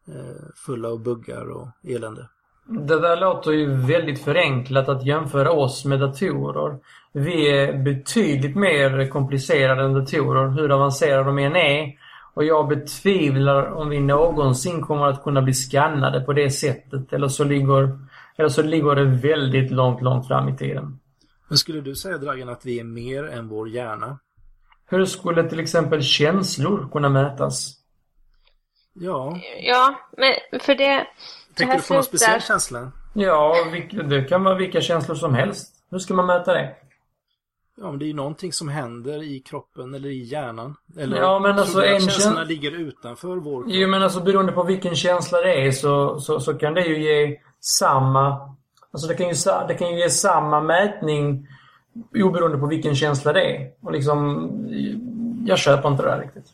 eh, 0.09 0.46
fulla 0.57 0.88
av 0.88 1.03
buggar 1.03 1.51
och 1.51 1.68
elände. 1.83 2.29
Det 2.64 3.01
där 3.01 3.20
låter 3.20 3.53
ju 3.53 3.75
väldigt 3.87 4.25
förenklat 4.25 4.88
att 4.88 5.07
jämföra 5.07 5.53
oss 5.53 5.85
med 5.85 6.01
datorer. 6.01 6.79
Vi 7.12 7.51
är 7.51 7.79
betydligt 7.79 8.57
mer 8.57 9.09
komplicerade 9.09 9.85
än 9.85 9.94
datorer, 9.94 10.48
hur 10.48 10.72
avancerade 10.72 11.25
de 11.25 11.38
än 11.38 11.57
är. 11.57 11.92
Och 12.35 12.44
jag 12.44 12.68
betvivlar 12.68 13.72
om 13.72 13.88
vi 13.88 14.01
någonsin 14.01 14.83
kommer 14.83 15.07
att 15.07 15.22
kunna 15.22 15.42
bli 15.42 15.55
skannade 15.55 16.20
på 16.20 16.33
det 16.33 16.51
sättet. 16.51 17.12
Eller 17.12 17.29
så 17.29 17.44
ligger, 17.44 17.98
eller 18.37 18.48
så 18.48 18.62
ligger 18.62 18.94
det 18.94 19.05
väldigt 19.05 19.70
långt, 19.70 20.03
långt 20.03 20.29
fram 20.29 20.48
i 20.48 20.57
tiden. 20.57 20.98
Men 21.48 21.59
skulle 21.59 21.81
du 21.81 21.94
säga, 21.94 22.18
Dragan, 22.18 22.48
att 22.48 22.66
vi 22.66 22.81
är 22.81 22.85
mer 22.85 23.25
än 23.25 23.48
vår 23.48 23.68
hjärna? 23.68 24.18
Hur 24.87 25.05
skulle 25.05 25.48
till 25.48 25.61
exempel 25.61 26.03
känslor 26.03 26.88
kunna 26.92 27.09
mätas? 27.09 27.75
Ja. 28.94 29.40
Ja, 29.62 29.94
men 30.16 30.61
för 30.61 30.75
det... 30.75 31.07
Tänker 31.55 31.77
du 31.77 31.83
på 31.83 31.95
någon 31.95 32.05
speciell 32.05 32.41
känsla? 32.41 32.93
Ja, 33.15 33.55
det 34.05 34.23
kan 34.23 34.45
vara 34.45 34.55
vilka 34.55 34.81
känslor 34.81 35.15
som 35.15 35.35
helst. 35.35 35.75
Hur 35.91 35.99
ska 35.99 36.15
man 36.15 36.27
mäta 36.27 36.53
det? 36.53 36.75
Ja, 37.77 37.91
men 37.91 37.99
det 37.99 38.05
är 38.05 38.07
ju 38.07 38.15
någonting 38.15 38.53
som 38.53 38.69
händer 38.69 39.23
i 39.23 39.41
kroppen 39.41 39.95
eller 39.95 40.09
i 40.09 40.23
hjärnan. 40.23 40.77
Eller 40.99 41.17
Ja, 41.17 41.38
men 41.38 41.59
alltså 41.59 41.73
tror 41.73 41.83
du 41.83 41.88
en 41.88 41.97
att 41.97 42.03
känslorna 42.03 42.37
käns- 42.37 42.49
ligger 42.49 42.71
utanför 42.73 43.37
vår 43.37 43.62
kropp? 43.62 43.73
Jo 43.75 43.88
men 43.88 44.03
alltså 44.03 44.21
beroende 44.21 44.53
på 44.53 44.62
vilken 44.62 44.95
känsla 44.95 45.38
det 45.41 45.67
är 45.67 45.71
så, 45.71 46.21
så, 46.21 46.41
så 46.41 46.55
kan 46.55 46.75
det 46.75 46.81
ju 46.81 47.03
ge 47.03 47.38
samma... 47.61 48.55
Alltså 48.93 49.09
det 49.09 49.15
kan 49.15 49.29
ju, 49.29 49.35
det 49.69 49.75
kan 49.75 49.91
ju 49.95 49.99
ge 49.99 50.11
samma 50.11 50.61
mätning 50.61 51.49
oberoende 52.15 52.59
på 52.59 52.67
vilken 52.67 52.95
känsla 52.95 53.33
det 53.33 53.57
är. 53.57 53.71
Och 53.83 53.93
liksom... 53.93 54.51
Jag 55.47 55.59
köper 55.59 55.88
inte 55.88 56.03
det 56.03 56.09
där 56.09 56.21
riktigt. 56.21 56.47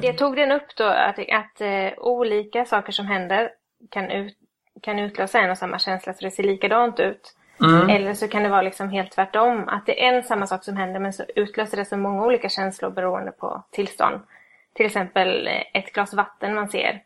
Det 0.00 0.12
tog 0.12 0.36
den 0.36 0.52
upp 0.52 0.76
då 0.76 0.84
att, 0.84 1.18
att 1.18 1.60
eh, 1.60 1.98
olika 1.98 2.64
saker 2.64 2.92
som 2.92 3.06
händer 3.06 3.50
kan, 3.88 4.10
ut, 4.10 4.36
kan 4.82 4.98
utlösa 4.98 5.38
en 5.38 5.50
och 5.50 5.58
samma 5.58 5.78
känsla 5.78 6.12
så 6.12 6.24
det 6.24 6.30
ser 6.30 6.42
likadant 6.42 7.00
ut. 7.00 7.36
Mm. 7.62 7.90
Eller 7.90 8.14
så 8.14 8.28
kan 8.28 8.42
det 8.42 8.48
vara 8.48 8.62
liksom 8.62 8.90
helt 8.90 9.12
tvärtom. 9.12 9.68
Att 9.68 9.86
det 9.86 10.04
är 10.04 10.14
en 10.14 10.22
samma 10.22 10.46
sak 10.46 10.64
som 10.64 10.76
händer 10.76 11.00
men 11.00 11.12
så 11.12 11.24
utlöser 11.36 11.76
det 11.76 11.84
så 11.84 11.96
många 11.96 12.24
olika 12.24 12.48
känslor 12.48 12.90
beroende 12.90 13.32
på 13.32 13.62
tillstånd. 13.70 14.20
Till 14.72 14.86
exempel 14.86 15.46
eh, 15.46 15.62
ett 15.74 15.92
glas 15.92 16.14
vatten 16.14 16.54
man 16.54 16.68
ser. 16.68 17.02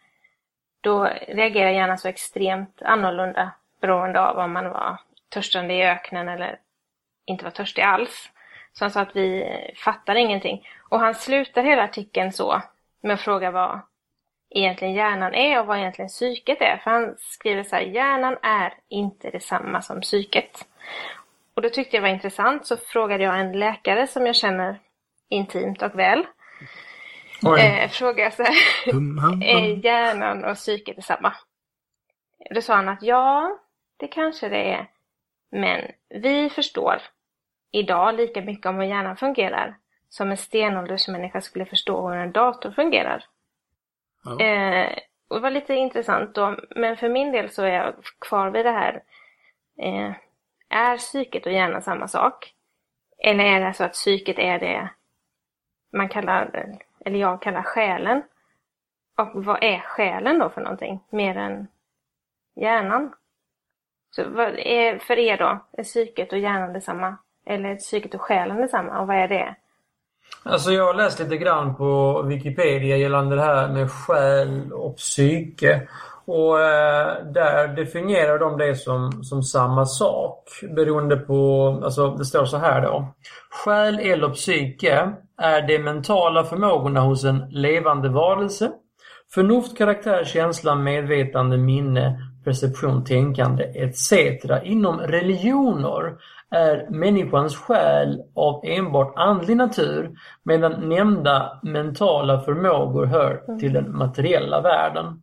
Då 0.80 1.04
reagerar 1.28 1.70
hjärnan 1.70 1.98
så 1.98 2.08
extremt 2.08 2.82
annorlunda 2.82 3.50
beroende 3.80 4.20
av 4.20 4.38
om 4.38 4.52
man 4.52 4.70
var 4.70 4.98
törstande 5.28 5.74
i 5.74 5.86
öknen 5.86 6.28
eller 6.28 6.58
inte 7.24 7.44
var 7.44 7.50
törstig 7.50 7.82
alls. 7.82 8.30
Så 8.72 8.84
han 8.84 8.90
sa 8.90 9.00
att 9.00 9.16
vi 9.16 9.48
fattar 9.76 10.14
ingenting. 10.14 10.68
Och 10.88 11.00
han 11.00 11.14
slutar 11.14 11.62
hela 11.62 11.82
artikeln 11.82 12.32
så 12.32 12.62
med 13.00 13.14
att 13.14 13.20
fråga 13.20 13.50
vad 13.50 13.80
egentligen 14.50 14.94
hjärnan 14.94 15.34
är 15.34 15.60
och 15.60 15.66
vad 15.66 15.78
egentligen 15.78 16.08
psyket 16.08 16.60
är. 16.60 16.76
För 16.76 16.90
han 16.90 17.14
skriver 17.18 17.62
så 17.62 17.76
här, 17.76 17.82
hjärnan 17.82 18.36
är 18.42 18.74
inte 18.88 19.30
detsamma 19.30 19.82
som 19.82 20.00
psyket. 20.00 20.66
Och 21.54 21.62
då 21.62 21.68
tyckte 21.68 21.96
jag 21.96 22.02
det 22.02 22.08
var 22.08 22.14
intressant 22.14 22.66
så 22.66 22.76
frågade 22.76 23.24
jag 23.24 23.40
en 23.40 23.58
läkare 23.58 24.06
som 24.06 24.26
jag 24.26 24.36
känner 24.36 24.78
intimt 25.28 25.82
och 25.82 25.98
väl. 25.98 26.26
Eh, 27.58 27.90
frågade 27.90 28.22
jag 28.22 28.32
så 28.32 28.42
här, 28.42 28.54
är 29.44 29.84
hjärnan 29.84 30.44
och 30.44 30.56
psyket 30.56 30.96
detsamma? 30.96 31.32
Då 32.50 32.60
sa 32.60 32.74
han 32.74 32.88
att 32.88 33.02
ja, 33.02 33.58
det 33.96 34.08
kanske 34.08 34.48
det 34.48 34.72
är. 34.72 34.86
Men 35.50 35.80
vi 36.08 36.50
förstår 36.50 37.02
idag 37.70 38.14
lika 38.14 38.42
mycket 38.42 38.66
om 38.66 38.76
hur 38.76 38.84
hjärnan 38.84 39.16
fungerar 39.16 39.76
som 40.08 40.30
en 40.30 40.36
stenåldersmänniska 40.36 41.40
skulle 41.40 41.64
förstå 41.64 42.08
hur 42.08 42.16
en 42.16 42.32
dator 42.32 42.70
fungerar. 42.70 43.24
Ja. 44.24 44.40
Eh, 44.40 44.98
och 45.28 45.36
det 45.36 45.42
var 45.42 45.50
lite 45.50 45.74
intressant 45.74 46.34
då, 46.34 46.56
men 46.76 46.96
för 46.96 47.08
min 47.08 47.32
del 47.32 47.50
så 47.50 47.62
är 47.62 47.74
jag 47.74 47.94
kvar 48.18 48.50
vid 48.50 48.66
det 48.66 48.70
här. 48.70 49.02
Eh, 49.78 50.12
är 50.68 50.96
psyket 50.96 51.46
och 51.46 51.52
hjärnan 51.52 51.82
samma 51.82 52.08
sak? 52.08 52.54
Eller 53.18 53.44
är 53.44 53.60
det 53.60 53.74
så 53.74 53.84
att 53.84 53.92
psyket 53.92 54.38
är 54.38 54.58
det 54.58 54.90
man 55.92 56.08
kallar, 56.08 56.76
eller 57.04 57.18
jag 57.18 57.42
kallar 57.42 57.62
själen? 57.62 58.22
Och 59.16 59.44
vad 59.44 59.62
är 59.62 59.78
själen 59.78 60.38
då 60.38 60.50
för 60.50 60.60
någonting? 60.60 61.00
Mer 61.10 61.36
än 61.36 61.66
hjärnan? 62.54 63.14
Så 64.10 64.28
vad 64.28 64.58
är 64.58 64.98
för 64.98 65.18
er 65.18 65.36
då? 65.36 65.58
Är 65.72 65.84
psyket 65.84 66.32
och 66.32 66.38
hjärnan 66.38 66.72
detsamma? 66.72 67.16
Eller 67.46 67.68
är 67.68 67.76
psyket 67.76 68.14
och 68.14 68.20
själen 68.20 68.56
detsamma? 68.56 69.00
Och 69.00 69.06
vad 69.06 69.16
är 69.16 69.28
det? 69.28 69.54
Alltså 70.42 70.72
jag 70.72 70.86
har 70.86 70.94
läst 70.94 71.18
lite 71.20 71.36
grann 71.36 71.74
på 71.74 72.22
Wikipedia 72.22 72.96
gällande 72.96 73.36
det 73.36 73.42
här 73.42 73.68
med 73.68 73.90
själ 73.90 74.72
och 74.72 74.96
psyke. 74.96 75.88
Och 76.26 76.60
eh, 76.60 77.24
där 77.24 77.68
definierar 77.68 78.38
de 78.38 78.58
det 78.58 78.76
som, 78.76 79.24
som 79.24 79.42
samma 79.42 79.86
sak 79.86 80.48
beroende 80.76 81.16
på, 81.16 81.68
alltså 81.84 82.10
det 82.10 82.24
står 82.24 82.44
så 82.44 82.56
här 82.56 82.82
då. 82.82 83.08
Själ 83.50 83.98
eller 83.98 84.28
psyke 84.28 85.12
är 85.38 85.66
de 85.66 85.78
mentala 85.78 86.44
förmågorna 86.44 87.00
hos 87.00 87.24
en 87.24 87.44
levande 87.50 88.08
varelse. 88.08 88.70
Förnuft, 89.34 89.78
karaktär, 89.78 90.24
känsla, 90.24 90.74
medvetande, 90.74 91.56
minne, 91.56 92.18
perception, 92.44 93.04
tänkande 93.04 93.64
etc. 93.64 94.12
Inom 94.62 95.00
religioner 95.00 96.14
är 96.54 96.86
människans 96.90 97.56
själ 97.56 98.22
av 98.34 98.60
enbart 98.64 99.12
andlig 99.16 99.56
natur 99.56 100.16
medan 100.42 100.88
nämnda 100.88 101.60
mentala 101.62 102.40
förmågor 102.40 103.06
hör 103.06 103.58
till 103.60 103.72
den 103.72 103.96
materiella 103.96 104.60
världen. 104.60 105.22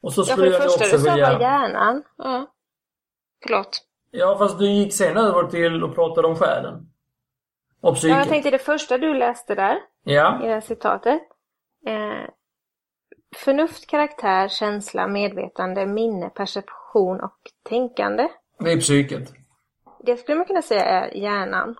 Och 0.00 0.12
så 0.12 0.20
Ja, 0.20 0.24
för 0.24 0.32
skulle 0.32 0.46
det 0.46 0.52
jag 0.52 0.62
första 0.62 0.84
också 0.84 0.96
du 0.96 1.02
sa 1.02 1.10
vilja... 1.12 1.32
var 1.32 1.40
hjärnan. 1.40 2.02
Ja. 2.18 2.46
Förlåt. 3.42 3.80
Ja, 4.10 4.36
fast 4.38 4.58
du 4.58 4.70
gick 4.70 4.94
sen 4.94 5.16
över 5.16 5.42
till 5.44 5.84
att 5.84 5.94
prata 5.94 6.26
om 6.26 6.36
själen. 6.36 6.90
Och 7.80 7.94
psyket. 7.94 8.10
Ja, 8.16 8.18
jag 8.18 8.28
tänkte 8.28 8.50
det 8.50 8.58
första 8.58 8.98
du 8.98 9.14
läste 9.14 9.54
där, 9.54 9.78
Ja. 10.04 10.38
i 10.42 10.46
det 10.46 10.52
här 10.54 10.60
citatet. 10.60 11.20
Eh, 11.86 12.28
förnuft, 13.36 13.86
karaktär, 13.86 14.48
känsla, 14.48 15.06
medvetande, 15.08 15.86
minne, 15.86 16.28
perception 16.28 17.20
och 17.20 17.38
tänkande. 17.68 18.28
det 18.58 18.72
är 18.72 18.80
psyket. 18.80 19.32
Det 20.08 20.16
skulle 20.16 20.38
man 20.38 20.46
kunna 20.46 20.62
säga 20.62 20.84
är 20.84 21.16
hjärnan. 21.16 21.76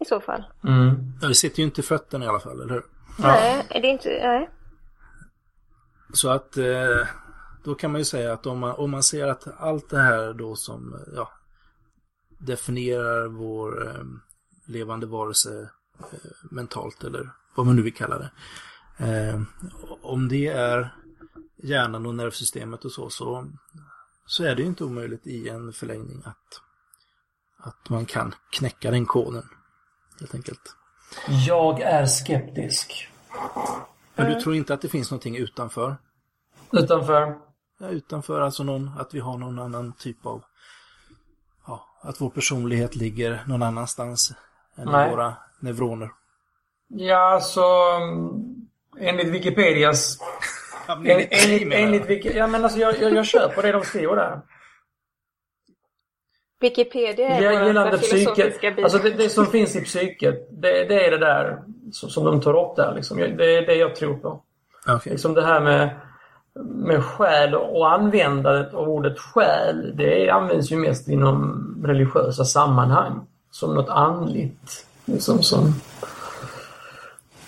I 0.00 0.04
så 0.04 0.20
fall. 0.20 0.44
Mm. 0.64 1.12
Ja, 1.22 1.28
det 1.28 1.34
sitter 1.34 1.58
ju 1.58 1.64
inte 1.64 1.80
i 1.80 1.84
fötterna 1.84 2.24
i 2.24 2.28
alla 2.28 2.40
fall, 2.40 2.60
eller 2.60 2.74
hur? 2.74 2.84
Ja. 3.18 3.26
Nej, 3.26 3.66
är 3.70 3.82
det 3.82 3.88
inte... 3.88 4.08
Nej. 4.08 4.50
Så 6.12 6.28
att 6.28 6.56
eh, 6.56 7.06
då 7.64 7.74
kan 7.74 7.92
man 7.92 8.00
ju 8.00 8.04
säga 8.04 8.32
att 8.32 8.46
om 8.46 8.58
man, 8.58 8.70
om 8.70 8.90
man 8.90 9.02
ser 9.02 9.26
att 9.26 9.60
allt 9.60 9.90
det 9.90 9.98
här 9.98 10.32
då 10.32 10.56
som 10.56 10.94
eh, 10.94 11.00
ja, 11.14 11.32
definierar 12.38 13.26
vår 13.26 13.88
eh, 13.88 14.04
levande 14.66 15.06
varelse 15.06 15.70
eh, 15.98 16.30
mentalt 16.50 17.04
eller 17.04 17.30
vad 17.54 17.66
man 17.66 17.76
nu 17.76 17.82
vill 17.82 17.94
kalla 17.94 18.18
det. 18.18 18.30
Eh, 18.98 19.40
om 20.02 20.28
det 20.28 20.46
är 20.46 20.94
hjärnan 21.56 22.06
och 22.06 22.14
nervsystemet 22.14 22.84
och 22.84 22.92
så, 22.92 23.10
så, 23.10 23.46
så 24.26 24.44
är 24.44 24.54
det 24.54 24.62
ju 24.62 24.68
inte 24.68 24.84
omöjligt 24.84 25.26
i 25.26 25.48
en 25.48 25.72
förlängning 25.72 26.22
att, 26.24 26.62
att 27.62 27.88
man 27.88 28.06
kan 28.06 28.34
knäcka 28.50 28.90
den 28.90 29.06
koden. 29.06 29.42
Helt 30.20 30.34
enkelt. 30.34 30.60
Jag 31.46 31.80
är 31.80 32.06
skeptisk. 32.06 33.08
Men 34.14 34.26
Mm. 34.26 34.34
du 34.38 34.42
tror 34.44 34.54
inte 34.54 34.74
att 34.74 34.82
det 34.82 34.88
finns 34.88 35.10
någonting 35.10 35.36
utanför? 35.36 35.96
Utanför? 36.72 37.36
Ja, 37.80 37.88
utanför 37.88 38.40
alltså 38.40 38.62
någon, 38.62 38.90
att 38.98 39.14
vi 39.14 39.20
har 39.20 39.38
någon 39.38 39.58
annan 39.58 39.92
typ 39.92 40.26
av, 40.26 40.42
ja, 41.66 41.86
att 42.02 42.20
vår 42.20 42.30
personlighet 42.30 42.96
ligger 42.96 43.42
någon 43.46 43.62
annanstans 43.62 44.32
än 44.76 44.88
Nej. 44.88 45.10
våra 45.10 45.34
neuroner. 45.60 46.10
Ja, 46.88 47.40
så 47.40 47.96
mm, 47.96 48.30
enligt 49.00 49.28
Wikipedias... 49.28 50.18
En, 50.88 51.06
enligt, 51.06 51.72
enligt 51.72 52.06
Wiki, 52.06 52.36
ja, 52.36 52.46
men 52.46 52.64
alltså 52.64 52.78
jag, 52.78 53.00
jag, 53.00 53.14
jag 53.14 53.26
köper 53.26 53.62
det 53.62 53.72
de 53.72 53.84
skriver 53.84 54.16
där. 54.16 54.40
Wikipedia 56.60 57.28
är 57.28 57.42
Ja, 57.42 57.52
gällande 57.66 57.98
filosofiska 57.98 58.50
psyket. 58.50 58.84
Alltså 58.84 58.98
det, 58.98 59.10
det 59.10 59.28
som 59.28 59.46
finns 59.46 59.76
i 59.76 59.84
psyket, 59.84 60.48
det, 60.50 60.84
det 60.84 61.06
är 61.06 61.10
det 61.10 61.18
där 61.18 61.62
som, 61.92 62.10
som 62.10 62.24
de 62.24 62.40
tar 62.40 62.64
upp 62.64 62.76
där. 62.76 62.94
Liksom. 62.94 63.16
Det 63.18 63.56
är 63.56 63.66
det 63.66 63.74
jag 63.74 63.96
tror 63.96 64.14
på. 64.14 64.42
Okej. 64.88 65.12
Liksom 65.12 65.34
det 65.34 65.42
här 65.42 65.60
med, 65.60 65.90
med 66.64 67.04
själ 67.04 67.54
och 67.54 67.92
användandet 67.92 68.74
av 68.74 68.88
ordet 68.88 69.18
själ, 69.18 69.96
det 69.96 70.30
används 70.30 70.72
ju 70.72 70.76
mest 70.76 71.08
inom 71.08 71.64
religiösa 71.86 72.44
sammanhang. 72.44 73.26
Som 73.50 73.74
något 73.74 73.88
andligt. 73.88 74.86
Liksom 75.04 75.42
som, 75.42 75.74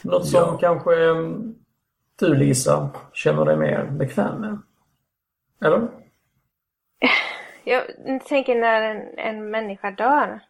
något 0.03 0.27
som 0.27 0.41
Ja. 0.41 0.59
kanske 0.61 0.91
du 2.19 2.35
Lisa 2.35 2.91
känner 3.13 3.45
dig 3.45 3.57
mer 3.57 3.85
bekväm 3.91 4.41
med. 4.41 4.59
Eller? 5.65 5.89
Jag 7.65 7.83
tänker 8.29 8.55
när 8.61 8.83
en, 8.83 9.19
en 9.19 9.51
människa 9.51 9.91
dör. 9.91 10.41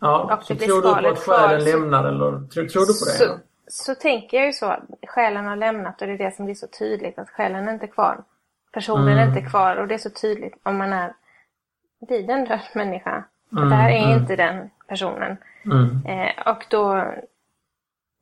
Ja, 0.00 0.34
Och 0.36 0.42
så 0.44 0.52
det 0.52 0.58
blir 0.58 0.66
tror 0.68 0.76
du 0.82 0.82
på 0.82 0.88
att 1.08 1.18
själen 1.18 1.18
kvar, 1.18 1.58
så- 1.58 1.64
lämnar 1.78 2.04
eller 2.04 2.30
tror, 2.48 2.64
tror 2.68 2.80
du 2.86 2.86
på 2.86 3.04
det? 3.04 3.10
Så, 3.10 3.38
så 3.68 3.94
tänker 3.94 4.36
jag 4.36 4.46
ju 4.46 4.52
så. 4.52 4.76
Själen 5.06 5.46
har 5.46 5.56
lämnat 5.56 6.00
och 6.00 6.06
det 6.06 6.12
är 6.12 6.18
det 6.18 6.36
som 6.36 6.44
blir 6.44 6.54
så 6.54 6.66
tydligt. 6.66 7.18
Att 7.18 7.30
själen 7.30 7.68
är 7.68 7.72
inte 7.72 7.86
kvar. 7.86 8.24
Personen 8.72 9.08
är 9.18 9.22
Mm. 9.22 9.28
inte 9.36 9.50
kvar 9.50 9.76
och 9.76 9.88
det 9.88 9.94
är 9.94 9.98
så 9.98 10.10
tydligt 10.10 10.54
om 10.62 10.76
man 10.76 10.92
är 10.92 11.14
vid 12.08 12.30
en 12.30 12.44
död 12.44 12.60
människa. 12.74 13.24
Att 13.52 13.58
Mm, 13.58 13.68
det 13.68 13.74
här 13.74 13.90
är 13.90 14.04
mm. 14.04 14.18
inte 14.20 14.36
den 14.36 14.70
personen. 14.88 15.36
Mm. 15.64 16.06
Eh, 16.06 16.48
och 16.52 16.64
då 16.70 17.04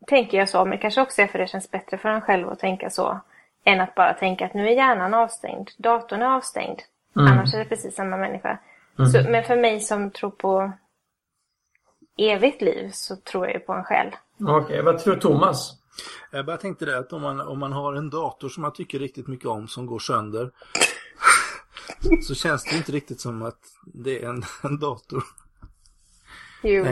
tänker 0.06 0.38
jag 0.38 0.48
så, 0.48 0.64
men 0.64 0.78
kanske 0.78 1.00
också 1.02 1.22
är 1.22 1.26
för 1.26 1.38
det 1.38 1.46
känns 1.46 1.70
bättre 1.70 1.98
för 1.98 2.08
en 2.08 2.20
själv 2.20 2.48
att 2.48 2.58
tänka 2.58 2.90
så. 2.90 3.20
Än 3.64 3.80
att 3.80 3.94
bara 3.94 4.14
tänka 4.14 4.46
att 4.46 4.54
nu 4.54 4.66
är 4.68 4.72
hjärnan 4.76 5.14
avstängd, 5.14 5.70
datorn 5.78 6.22
är 6.22 6.36
avstängd. 6.36 6.78
Mm. 7.16 7.32
Annars 7.32 7.54
är 7.54 7.58
det 7.58 7.64
precis 7.64 7.94
samma 7.94 8.16
människa. 8.16 8.58
Så, 8.96 9.30
men 9.30 9.44
för 9.44 9.56
mig 9.56 9.80
som 9.80 10.10
tror 10.10 10.30
på 10.30 10.72
evigt 12.18 12.62
liv 12.62 12.90
så 12.92 13.16
tror 13.16 13.46
jag 13.46 13.54
ju 13.54 13.60
på 13.60 13.72
en 13.72 13.84
själ. 13.84 14.14
Okej, 14.48 14.82
vad 14.82 14.98
tror 14.98 15.16
Thomas? 15.16 15.72
Jag 16.30 16.46
bara 16.46 16.56
tänkte 16.56 16.84
det 16.84 16.98
att 16.98 17.12
om 17.12 17.22
man, 17.22 17.40
om 17.40 17.58
man 17.58 17.72
har 17.72 17.94
en 17.94 18.10
dator 18.10 18.48
som 18.48 18.62
man 18.62 18.72
tycker 18.72 18.98
riktigt 18.98 19.26
mycket 19.26 19.46
om 19.46 19.68
som 19.68 19.86
går 19.86 19.98
sönder 19.98 20.50
så 22.22 22.34
känns 22.34 22.64
det 22.64 22.76
inte 22.76 22.92
riktigt 22.92 23.20
som 23.20 23.42
att 23.42 23.58
det 23.84 24.22
är 24.22 24.28
en, 24.28 24.42
en 24.62 24.78
dator. 24.78 25.22
Jo. 26.62 26.84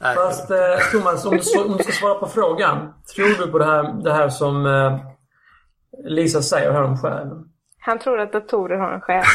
Nej. 0.00 0.14
Fast 0.14 0.50
eh, 0.50 0.58
Thomas, 0.92 1.24
om 1.24 1.38
du, 1.38 1.62
om 1.62 1.76
du 1.76 1.82
ska 1.82 1.92
svara 1.92 2.14
på 2.14 2.26
frågan. 2.26 2.94
Tror 3.14 3.46
du 3.46 3.52
på 3.52 3.58
det 3.58 3.64
här, 3.64 4.02
det 4.02 4.12
här 4.12 4.28
som 4.28 4.66
eh, 4.66 5.00
Lisa 6.04 6.42
säger 6.42 6.72
här 6.72 6.82
om 6.82 6.98
själen? 6.98 7.48
Han 7.88 7.98
tror 7.98 8.20
att 8.20 8.32
datorer 8.32 8.78
har 8.78 8.92
en 8.92 9.00
själ. 9.00 9.24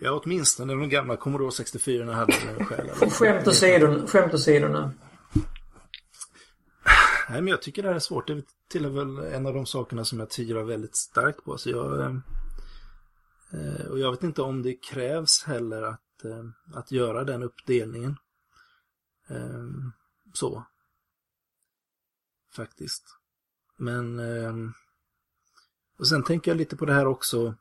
Ja, 0.00 0.20
åtminstone 0.24 0.72
de 0.72 0.88
gamla 0.88 1.16
Commodore 1.16 1.52
64 1.52 2.12
hade 2.12 2.32
en 2.32 2.64
själ. 2.66 2.90
Skämt 3.10 3.48
åsido, 3.48 4.06
skämt 4.06 4.32
nu. 4.46 4.90
Nej, 7.28 7.40
men 7.40 7.46
jag 7.46 7.62
tycker 7.62 7.82
det 7.82 7.88
här 7.88 7.96
är 7.96 8.00
svårt. 8.00 8.26
Det 8.26 8.42
tillhör 8.68 8.90
väl 8.90 9.32
en 9.34 9.46
av 9.46 9.54
de 9.54 9.66
sakerna 9.66 10.04
som 10.04 10.18
jag 10.18 10.30
tvivlar 10.30 10.62
väldigt 10.62 10.96
starkt 10.96 11.44
på. 11.44 11.58
Så 11.58 11.70
jag, 11.70 12.00
eh, 13.52 13.86
och 13.90 13.98
jag 13.98 14.10
vet 14.10 14.22
inte 14.22 14.42
om 14.42 14.62
det 14.62 14.74
krävs 14.74 15.44
heller 15.46 15.82
att, 15.82 16.24
eh, 16.24 16.78
att 16.78 16.92
göra 16.92 17.24
den 17.24 17.42
uppdelningen. 17.42 18.16
Eh, 19.28 19.64
så. 20.32 20.64
Faktiskt. 22.56 23.04
Men... 23.76 24.20
Och 25.98 26.08
sen 26.08 26.22
tänker 26.22 26.50
jag 26.50 26.58
lite 26.58 26.76
på 26.76 26.84
det 26.84 26.92
här 26.92 27.06
också. 27.06 27.54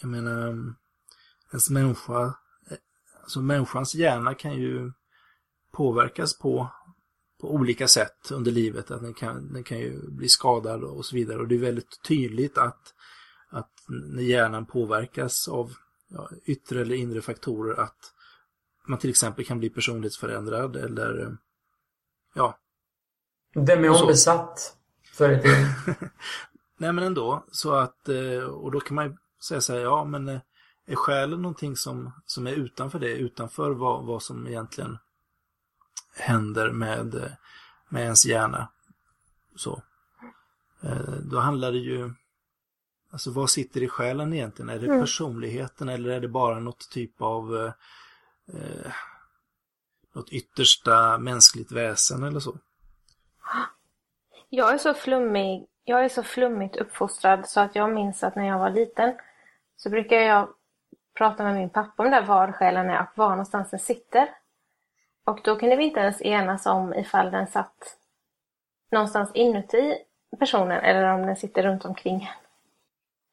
Jag 0.00 0.10
menar, 0.10 0.74
ens 1.50 1.70
människa, 1.70 2.22
eh, 2.70 2.76
alltså 3.22 3.40
människans 3.40 3.94
hjärna 3.94 4.34
kan 4.34 4.54
ju 4.54 4.92
påverkas 5.72 6.38
på, 6.38 6.68
på 7.40 7.54
olika 7.54 7.88
sätt 7.88 8.30
under 8.30 8.52
livet. 8.52 8.90
Att 8.90 9.02
den 9.02 9.14
kan, 9.14 9.52
den 9.52 9.64
kan 9.64 9.78
ju 9.78 10.10
bli 10.10 10.28
skadad 10.28 10.84
och 10.84 11.06
så 11.06 11.16
vidare. 11.16 11.38
Och 11.38 11.48
det 11.48 11.54
är 11.54 11.60
väldigt 11.60 12.02
tydligt 12.02 12.58
att, 12.58 12.94
att 13.48 13.72
när 13.88 14.22
hjärnan 14.22 14.66
påverkas 14.66 15.48
av 15.48 15.72
ja, 16.08 16.30
yttre 16.44 16.80
eller 16.80 16.94
inre 16.94 17.22
faktorer 17.22 17.80
att 17.80 18.12
man 18.86 18.98
till 18.98 19.10
exempel 19.10 19.44
kan 19.44 19.58
bli 19.58 19.70
personlighetsförändrad 19.70 20.76
eller 20.76 21.36
ja. 22.34 22.58
Demonbesatt 23.54 24.76
förr 25.12 25.30
i 25.30 25.42
tiden. 25.42 25.66
Nej 26.76 26.92
men 26.92 27.04
ändå, 27.04 27.44
så 27.52 27.74
att, 27.74 28.08
eh, 28.08 28.38
och 28.38 28.72
då 28.72 28.80
kan 28.80 28.94
man 28.94 29.04
ju 29.04 29.16
säga 29.42 29.60
så 29.60 29.72
här, 29.72 29.80
ja 29.80 30.04
men 30.04 30.28
eh, 30.28 30.40
är 30.86 30.94
själen 30.94 31.42
någonting 31.42 31.76
som, 31.76 32.12
som 32.26 32.46
är 32.46 32.52
utanför 32.52 32.98
det, 32.98 33.12
utanför 33.12 33.70
vad, 33.70 34.04
vad 34.04 34.22
som 34.22 34.46
egentligen 34.46 34.98
händer 36.14 36.70
med, 36.70 37.14
eh, 37.14 37.30
med 37.88 38.02
ens 38.02 38.26
hjärna? 38.26 38.68
Så. 39.56 39.82
Då 41.22 41.38
handlar 41.38 41.72
det 41.72 41.78
ju, 41.78 42.14
alltså 43.10 43.30
vad 43.30 43.50
sitter 43.50 43.82
i 43.82 43.88
själen 43.88 44.32
egentligen? 44.32 44.68
Är 44.68 44.78
det 44.78 44.86
mm. 44.86 45.00
personligheten 45.00 45.88
eller 45.88 46.10
är 46.10 46.20
det 46.20 46.28
bara 46.28 46.60
något 46.60 46.90
typ 46.90 47.22
av 47.22 47.56
eh, 48.52 48.92
något 50.16 50.28
yttersta 50.30 51.18
mänskligt 51.18 51.72
väsen 51.72 52.22
eller 52.22 52.40
så? 52.40 52.58
Jag 54.48 54.74
är 54.74 54.78
så 54.78 54.94
flummig 54.94 55.66
jag 55.88 56.04
är 56.04 56.08
så 56.08 56.22
flummigt 56.22 56.76
uppfostrad 56.76 57.48
så 57.48 57.60
att 57.60 57.76
jag 57.76 57.94
minns 57.94 58.24
att 58.24 58.36
när 58.36 58.46
jag 58.46 58.58
var 58.58 58.70
liten 58.70 59.14
så 59.76 59.90
brukar 59.90 60.16
jag 60.16 60.48
prata 61.18 61.44
med 61.44 61.54
min 61.54 61.70
pappa 61.70 62.02
om 62.02 62.10
där 62.10 62.22
var 62.22 62.52
själen 62.52 62.90
är 62.90 63.00
och 63.00 63.06
var 63.14 63.30
någonstans 63.30 63.70
den 63.70 63.80
sitter. 63.80 64.28
Och 65.26 65.40
då 65.44 65.56
kunde 65.56 65.76
vi 65.76 65.84
inte 65.84 66.00
ens 66.00 66.22
enas 66.22 66.66
om 66.66 66.94
ifall 66.94 67.30
den 67.30 67.46
satt 67.46 67.96
någonstans 68.92 69.30
inuti 69.34 69.98
personen 70.38 70.80
eller 70.80 71.12
om 71.12 71.26
den 71.26 71.36
sitter 71.36 71.62
runt 71.62 71.84
omkring 71.84 72.30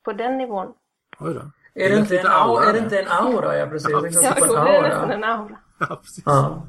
På 0.04 0.14
den 0.14 0.38
nivån. 0.38 0.74
Oj 1.20 1.34
då. 1.34 1.42
Är 1.74 1.90
det, 1.90 2.00
inte 2.00 2.20
en 2.20 2.28
aura? 2.28 2.66
Är 2.66 2.74
det 2.74 2.80
inte 2.80 3.00
en 3.00 3.08
aura? 3.08 3.58
Ja, 3.58 3.68
precis. 3.68 3.90
Ja, 3.90 3.98
ja 4.06 4.64
det 4.64 4.78
är 4.78 4.82
nästan 4.82 5.12
en 5.12 5.24
aura. 5.24 5.58
Ja, 5.80 5.96
precis. 5.96 6.24
Ja. 6.26 6.64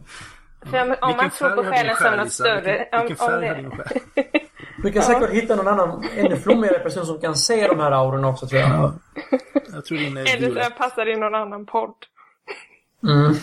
För 0.70 0.82
om, 0.82 0.96
om 1.00 1.16
man 1.16 1.30
tror 1.30 1.50
på 1.50 1.64
själen 1.64 1.96
som 1.96 2.16
något 2.16 2.32
större. 2.32 2.78
Vilken, 2.78 3.00
vilken 3.00 3.16
färg 3.16 3.48
har 3.48 3.54
din 3.54 3.70
själ? 3.70 4.00
Du 4.82 4.92
kan 4.92 5.02
säkert 5.02 5.30
hitta 5.30 5.56
någon 5.56 5.68
annan 5.68 6.04
ännu 6.16 6.36
flummigare 6.36 6.78
person 6.78 7.06
som 7.06 7.20
kan 7.20 7.36
se 7.36 7.68
de 7.68 7.80
här 7.80 7.92
aurorna 7.92 8.28
också 8.28 8.46
tror 8.46 8.60
jag. 8.60 8.70
Ja. 8.70 8.94
Jag 9.72 9.84
tror 9.84 9.98
din 9.98 10.16
är 10.16 10.36
Eller 10.36 10.50
så 10.50 10.58
jag 10.58 10.76
passar 10.76 11.08
i 11.08 11.16
någon 11.16 11.34
annan 11.34 11.66
podd. 11.66 11.94
Mm. 13.02 13.34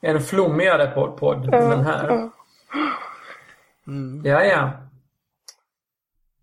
En 0.00 0.22
flummigare 0.22 0.86
podd, 0.86 1.16
podd 1.16 1.44
än 1.54 1.70
den 1.70 1.84
här. 1.84 2.30
Mm. 3.86 4.22
Ja, 4.24 4.44
ja. 4.44 4.72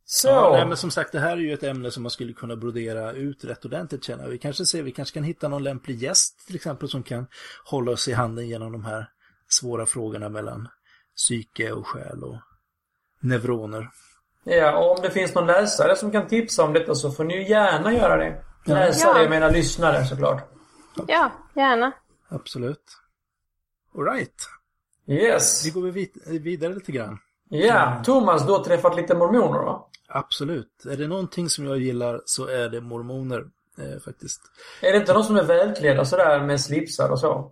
Så. 0.06 0.28
Ja, 0.28 0.52
nej, 0.54 0.68
men 0.68 0.78
som 0.78 0.92
sagt, 0.92 1.12
det 1.12 1.20
här 1.20 1.32
är 1.32 1.42
ju 1.42 1.54
ett 1.54 1.64
ämne 1.64 1.92
som 1.92 2.04
man 2.04 2.10
skulle 2.10 2.34
kunna 2.34 2.56
brodera 2.56 3.12
ut 3.12 3.44
rätt 3.44 3.66
ordentligt 3.66 4.04
känner 4.04 4.24
jag. 4.24 4.32
Vi 4.32 4.38
kanske 4.38 4.66
ser, 4.66 4.84
vi 4.84 4.92
kanske 4.92 5.14
kan 5.14 5.24
hitta 5.24 5.48
någon 5.48 5.64
lämplig 5.64 6.04
gäst 6.04 6.48
till 6.48 6.56
exempel 6.56 6.90
som 6.90 7.04
kan 7.04 7.28
hålla 7.66 7.92
oss 7.92 8.08
i 8.08 8.14
handen 8.14 8.48
genom 8.48 8.72
de 8.72 8.86
här 8.86 9.10
svåra 9.50 9.86
frågorna 9.86 10.30
mellan 10.30 10.68
psyke 11.16 11.72
och 11.72 11.88
själ 11.88 12.24
och 12.24 12.36
neuroner. 13.20 13.90
Ja, 14.44 14.78
och 14.78 14.92
om 14.98 15.02
det 15.02 15.12
finns 15.12 15.36
någon 15.36 15.48
läsare 15.48 15.96
som 15.96 16.12
kan 16.12 16.28
tipsa 16.28 16.64
om 16.64 16.74
detta 16.74 16.96
så 16.96 17.12
får 17.12 17.24
ni 17.24 17.36
ju 17.36 17.50
gärna 17.50 17.94
göra 17.94 18.18
det. 18.18 18.44
Läsare, 18.66 19.18
ja. 19.18 19.22
jag 19.22 19.30
menar 19.30 19.52
lyssnare 19.52 20.06
såklart. 20.06 20.50
Ja, 21.08 21.32
gärna. 21.56 21.92
Absolut. 22.28 22.84
Alright. 23.98 24.50
Yes. 25.08 25.66
Vi 25.66 25.70
går 25.70 26.40
vidare 26.40 26.74
lite 26.74 26.92
grann. 26.92 27.20
Ja, 27.50 28.02
Thomas, 28.06 28.46
du 28.46 28.52
har 28.52 28.64
träffat 28.64 28.96
lite 28.96 29.16
mormoner 29.16 29.60
va? 29.60 29.90
Absolut. 30.08 30.86
Är 30.86 30.98
det 30.98 31.08
någonting 31.08 31.50
som 31.50 31.66
jag 31.66 31.78
gillar 31.78 32.22
så 32.26 32.48
är 32.48 32.70
det 32.70 32.82
mormoner 32.82 33.46
eh, 33.78 34.00
faktiskt. 34.06 34.42
Är 34.82 34.92
det 34.92 34.98
inte 34.98 35.14
de 35.14 35.24
som 35.24 35.38
är 35.38 35.44
välklädda 35.44 36.06
sådär 36.06 36.42
med 36.42 36.62
slipsar 36.62 37.10
och 37.10 37.20
så? 37.20 37.52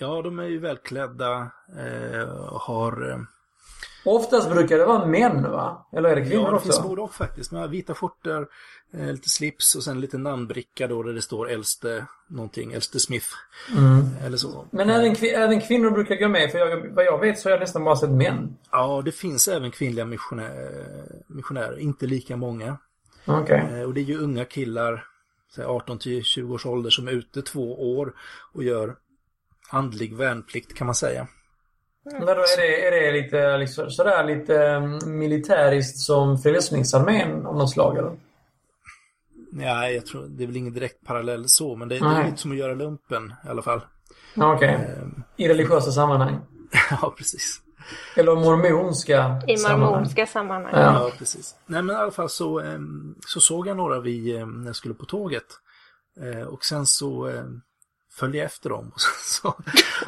Ja, 0.00 0.22
de 0.22 0.38
är 0.38 0.44
ju 0.44 0.58
välklädda. 0.58 1.50
Eh, 1.78 2.28
har 2.52 3.10
eh, 3.10 3.18
Oftast 4.04 4.50
brukar 4.50 4.78
det 4.78 4.84
vara 4.84 5.06
män 5.06 5.42
va? 5.42 5.86
Eller 5.92 6.08
är 6.08 6.16
det 6.16 6.22
kvinnor 6.22 6.42
också? 6.42 6.50
Ja, 6.52 6.56
det 6.56 6.62
finns 6.62 6.82
både 6.82 7.02
och 7.02 7.14
faktiskt. 7.14 7.52
Med 7.52 7.70
vita 7.70 7.94
skjortor, 7.94 8.48
eh, 8.94 9.06
lite 9.06 9.28
slips 9.28 9.74
och 9.74 9.82
sen 9.82 10.00
lite 10.00 10.18
namnbricka 10.18 10.86
då 10.86 11.02
där 11.02 11.12
det 11.12 11.22
står 11.22 11.50
äldste 11.50 12.06
någonting, 12.28 12.72
äldste 12.72 13.00
Smith. 13.00 13.26
Mm. 13.76 14.06
Eller 14.24 14.36
så. 14.36 14.64
Men 14.70 14.90
även, 14.90 15.16
även 15.34 15.60
kvinnor 15.60 15.90
brukar 15.90 16.16
gå 16.16 16.28
med 16.28 16.50
för 16.50 16.58
jag, 16.58 16.94
vad 16.94 17.04
jag 17.04 17.18
vet 17.18 17.38
så 17.38 17.48
har 17.48 17.50
jag 17.50 17.60
nästan 17.60 17.84
bara 17.84 17.96
sett 17.96 18.10
män. 18.10 18.56
Ja, 18.70 19.02
det 19.04 19.12
finns 19.12 19.48
även 19.48 19.70
kvinnliga 19.70 20.04
missionärer, 20.04 21.22
missionärer 21.26 21.78
inte 21.78 22.06
lika 22.06 22.36
många. 22.36 22.76
Okay. 23.26 23.84
Och 23.84 23.94
det 23.94 24.00
är 24.00 24.04
ju 24.04 24.18
unga 24.18 24.44
killar, 24.44 25.04
18 25.66 25.98
till 25.98 26.24
20 26.24 26.54
års 26.54 26.66
ålder 26.66 26.90
som 26.90 27.08
är 27.08 27.12
ute 27.12 27.42
två 27.42 27.96
år 27.98 28.12
och 28.52 28.64
gör 28.64 28.96
andlig 29.70 30.16
värnplikt 30.16 30.74
kan 30.74 30.86
man 30.86 30.94
säga. 30.94 31.20
Mm. 32.10 32.24
Men 32.24 32.26
då 32.26 32.42
är 32.42 32.56
det, 32.56 32.86
är 32.86 32.90
det 32.90 33.22
lite 33.22 33.56
liksom, 33.56 33.90
sådär 33.90 34.24
lite 34.24 34.62
mm, 34.64 35.18
militäriskt 35.18 35.98
som 35.98 36.38
Frälsningsarmén 36.38 37.46
av 37.46 37.56
något 37.56 37.70
slag 37.70 37.98
eller? 37.98 38.12
Nej, 39.52 39.94
jag 39.94 40.06
tror 40.06 40.26
det 40.28 40.42
är 40.42 40.46
väl 40.46 40.56
ingen 40.56 40.72
direkt 40.72 41.06
parallell 41.06 41.48
så, 41.48 41.76
men 41.76 41.88
det, 41.88 41.98
det 41.98 42.06
är 42.06 42.24
lite 42.24 42.36
som 42.36 42.50
att 42.50 42.56
göra 42.56 42.74
lumpen 42.74 43.34
i 43.46 43.48
alla 43.48 43.62
fall. 43.62 43.80
Okej. 44.36 44.54
Okay. 44.54 44.70
Ehm. 44.70 45.22
I 45.36 45.48
religiösa 45.48 45.92
sammanhang? 45.92 46.40
ja, 46.90 47.14
precis. 47.16 47.60
Eller 48.16 48.34
mormonska 48.34 49.42
I 49.46 49.56
mormonska 49.56 50.26
sammanhang. 50.26 50.72
Ja. 50.74 50.80
ja. 50.80 51.10
precis. 51.18 51.54
Nej, 51.66 51.82
men 51.82 51.96
i 51.96 51.98
alla 51.98 52.10
fall 52.10 52.28
så, 52.28 52.60
ehm, 52.60 53.14
så 53.26 53.40
såg 53.40 53.66
jag 53.66 53.76
några 53.76 54.00
vi, 54.00 54.36
ehm, 54.36 54.60
när 54.60 54.66
jag 54.66 54.76
skulle 54.76 54.94
på 54.94 55.06
tåget. 55.06 55.46
Och 56.48 56.64
sen 56.64 56.86
så 56.86 57.28
följde 58.18 58.38
efter 58.38 58.70
dem. 58.70 58.92
Så, 59.24 59.54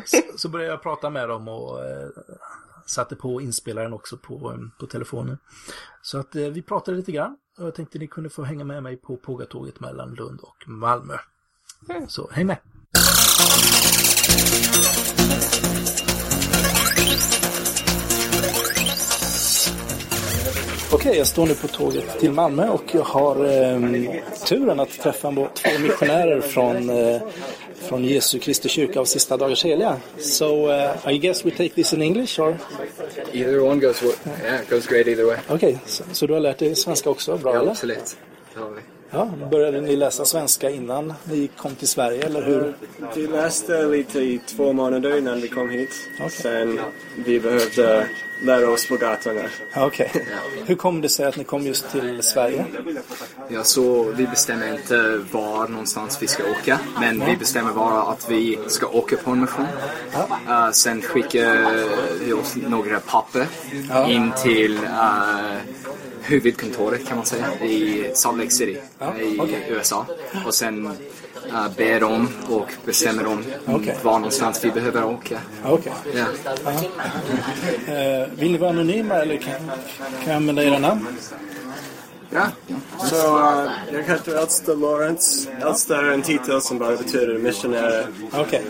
så, 0.05 0.17
så, 0.37 0.49
började 0.49 0.73
jag 0.73 0.83
prata 0.83 1.11
med 1.11 1.29
dem 1.29 1.49
och 1.49 1.85
eh, 1.85 2.09
satte 2.87 3.17
på 3.17 3.41
inspelaren 3.41 3.93
också 3.93 4.17
på, 4.17 4.53
eh, 4.53 4.79
på 4.81 4.87
telefonen. 4.87 5.39
Så 6.03 6.19
att 6.19 6.37
eh, 6.37 6.43
vi 6.43 6.63
pratade 6.63 6.97
lite 6.97 7.13
grann 7.13 7.37
och 7.59 7.67
jag 7.67 7.75
tänkte 7.75 7.99
ni 7.99 8.07
kunde 8.07 8.31
få 8.31 8.43
hänga 8.43 8.65
med 8.65 8.83
mig 8.83 8.97
på 8.97 9.17
Pågatåget 9.17 9.81
mellan 9.81 10.15
Lund 10.15 10.41
och 10.41 10.69
Malmö. 10.69 11.15
Mm. 11.89 12.09
Så 12.09 12.31
häng 12.31 12.47
med! 12.47 12.57
Okej, 20.93 21.19
jag 21.19 21.27
står 21.27 21.47
nu 21.47 21.55
på 21.55 21.69
tåget 21.69 22.19
till 22.19 22.33
Malmö 22.33 22.69
och 22.69 22.85
jag 22.93 23.03
har 23.03 23.37
eh, 23.45 23.81
turen 24.47 24.81
att 24.81 24.91
träffa 24.91 25.31
två 25.33 25.49
missionärer 25.83 26.41
från, 26.41 26.91
eh, 26.91 27.23
från 27.81 28.05
Jesu 28.05 28.39
Kristi 28.39 28.69
kyrka 28.69 29.01
av 29.01 29.05
sista 29.05 29.37
dagars 29.37 29.65
heliga. 29.65 29.97
So 30.19 30.69
uh, 30.69 31.13
I 31.13 31.19
guess 31.19 31.45
we 31.45 31.51
take 31.51 31.75
this 31.75 31.93
in 31.93 32.03
English 32.03 32.41
or? 32.41 32.57
Either 33.33 33.61
one 33.61 33.81
goes, 33.81 34.03
yeah, 34.03 34.61
goes 34.71 34.87
great 34.87 35.07
either 35.07 35.27
way. 35.27 35.37
Okej, 35.49 35.57
okay, 35.57 35.79
så, 35.87 36.05
så, 36.13 36.27
du 36.27 36.33
har 36.33 36.41
lärt 36.41 36.59
dig 36.59 36.77
svenska 36.77 37.11
också? 37.11 37.37
Bra 37.37 37.55
ja, 37.55 37.61
eller? 37.61 37.71
absolut. 37.71 38.17
Ja, 39.13 39.29
började 39.51 39.81
ni 39.81 39.97
läsa 39.97 40.25
svenska 40.25 40.71
innan 40.71 41.15
ni 41.25 41.51
kom 41.57 41.75
till 41.75 41.89
Sverige 41.89 42.23
eller 42.27 42.43
hur? 42.43 42.75
Vi 43.15 43.27
läste 43.27 43.87
lite 43.87 44.21
i 44.21 44.41
två 44.47 44.73
månader 44.73 45.19
innan 45.19 45.41
vi 45.41 45.49
kom 45.49 45.71
hit. 45.71 45.91
Okej. 46.17 46.31
Sen 46.31 46.81
vi 47.25 47.41
behövde 47.41 48.07
lära 48.43 48.71
oss 48.71 48.89
på 48.89 48.97
gatorna. 48.97 49.41
Ja, 49.75 49.87
Okej. 49.87 50.27
Hur 50.67 50.75
kom 50.75 51.01
det 51.01 51.09
sig 51.09 51.27
att 51.27 51.37
ni 51.37 51.45
kom 51.45 51.63
just 51.67 51.91
till 51.91 52.23
Sverige? 52.23 52.65
Ja, 53.49 53.65
så 53.65 54.03
vi 54.03 54.27
bestämmer 54.27 54.73
inte 54.73 55.21
var 55.33 55.69
någonstans 55.69 56.23
vi 56.23 56.27
ska 56.27 56.43
åka, 56.51 56.81
men 57.01 57.25
vi 57.27 57.37
bestämmer 57.37 57.73
bara 57.73 58.03
att 58.03 58.31
vi 58.31 58.59
ska 58.67 58.87
åka 58.87 59.17
på 59.17 59.31
en 59.31 59.41
mission. 59.41 59.67
Uh, 60.49 60.71
sen 60.71 61.03
skickar 61.03 61.85
vi 62.25 62.33
oss 62.33 62.57
några 62.69 63.01
papper 63.01 63.47
in 64.09 64.33
till 64.43 64.77
uh, 64.77 65.80
huvudkontoret 66.31 67.07
kan 67.09 67.17
man 67.17 67.27
säga 67.27 67.65
i 67.65 68.11
Salt 68.15 68.39
Lake 68.39 68.51
City 68.51 68.79
i 69.21 69.39
USA. 69.69 70.07
Och 70.47 70.55
sen 70.55 70.87
uh, 70.87 71.69
ber 71.77 72.01
dem 72.01 72.29
och 72.49 72.69
bestämmer 72.85 73.25
dem 73.25 73.45
Okej. 73.67 73.97
var 74.03 74.19
någonstans 74.19 74.65
vi 74.65 74.71
behöver 74.71 75.05
åka. 75.05 75.41
Ja, 75.63 75.71
Okej. 75.71 75.93
Ja. 76.15 76.27
Eh, 77.95 78.29
vill 78.39 78.53
ni 78.53 78.59
vara 78.59 78.71
anonyma 78.71 79.15
eller 79.15 79.37
kan, 79.37 79.55
kan 79.99 80.27
jag 80.27 80.37
använda 80.37 80.65
era 80.65 80.79
namn? 80.79 81.07
Ja. 82.31 82.47
Så 83.09 83.39
uh, 83.39 83.71
jag 83.93 84.03
heter 84.03 84.37
Elsta 84.43 84.75
Lawrence. 84.75 85.51
Elsta 85.61 85.97
är 85.97 86.05
en 86.05 86.23
titel 86.23 86.63
som 86.63 86.79
bara 86.79 86.97
betyder 86.97 87.39
missionär. 87.39 88.07
Okej. 88.33 88.63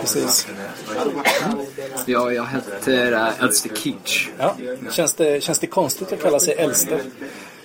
Precis. 0.00 0.46
Ja, 2.06 2.32
jag 2.32 2.46
heter 2.46 3.12
uh, 3.12 3.44
Elster 3.44 3.70
Keach. 3.74 4.28
Ja. 4.38 4.56
Känns, 4.90 5.14
det, 5.14 5.42
känns 5.42 5.58
det 5.58 5.66
konstigt 5.66 6.12
att 6.12 6.22
kalla 6.22 6.40
sig 6.40 6.54
äldste? 6.54 7.00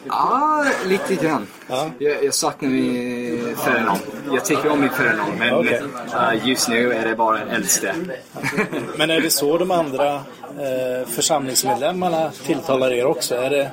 Ja, 0.07 0.65
lite 0.85 1.15
grann. 1.15 1.47
Ja. 1.67 1.89
Jag, 1.99 2.23
jag 2.23 2.33
saknar 2.33 2.69
min 2.69 3.55
förnamn. 3.55 3.99
Jag 4.33 4.45
tycker 4.45 4.69
om 4.69 4.81
mitt 4.81 4.93
förnamn, 4.93 5.31
men 5.39 5.53
Okej. 5.53 5.81
eh, 6.13 6.47
just 6.47 6.69
nu 6.69 6.93
är 6.93 7.07
det 7.07 7.15
bara 7.15 7.39
en 7.39 7.49
äldste. 7.49 7.95
Men 8.97 9.09
är 9.09 9.21
det 9.21 9.29
så 9.29 9.57
de 9.57 9.71
andra 9.71 10.15
eh, 10.59 11.07
församlingsmedlemmarna 11.07 12.31
tilltalar 12.45 12.93
er 12.93 13.05
också? 13.05 13.35
Är 13.35 13.49
det, 13.49 13.71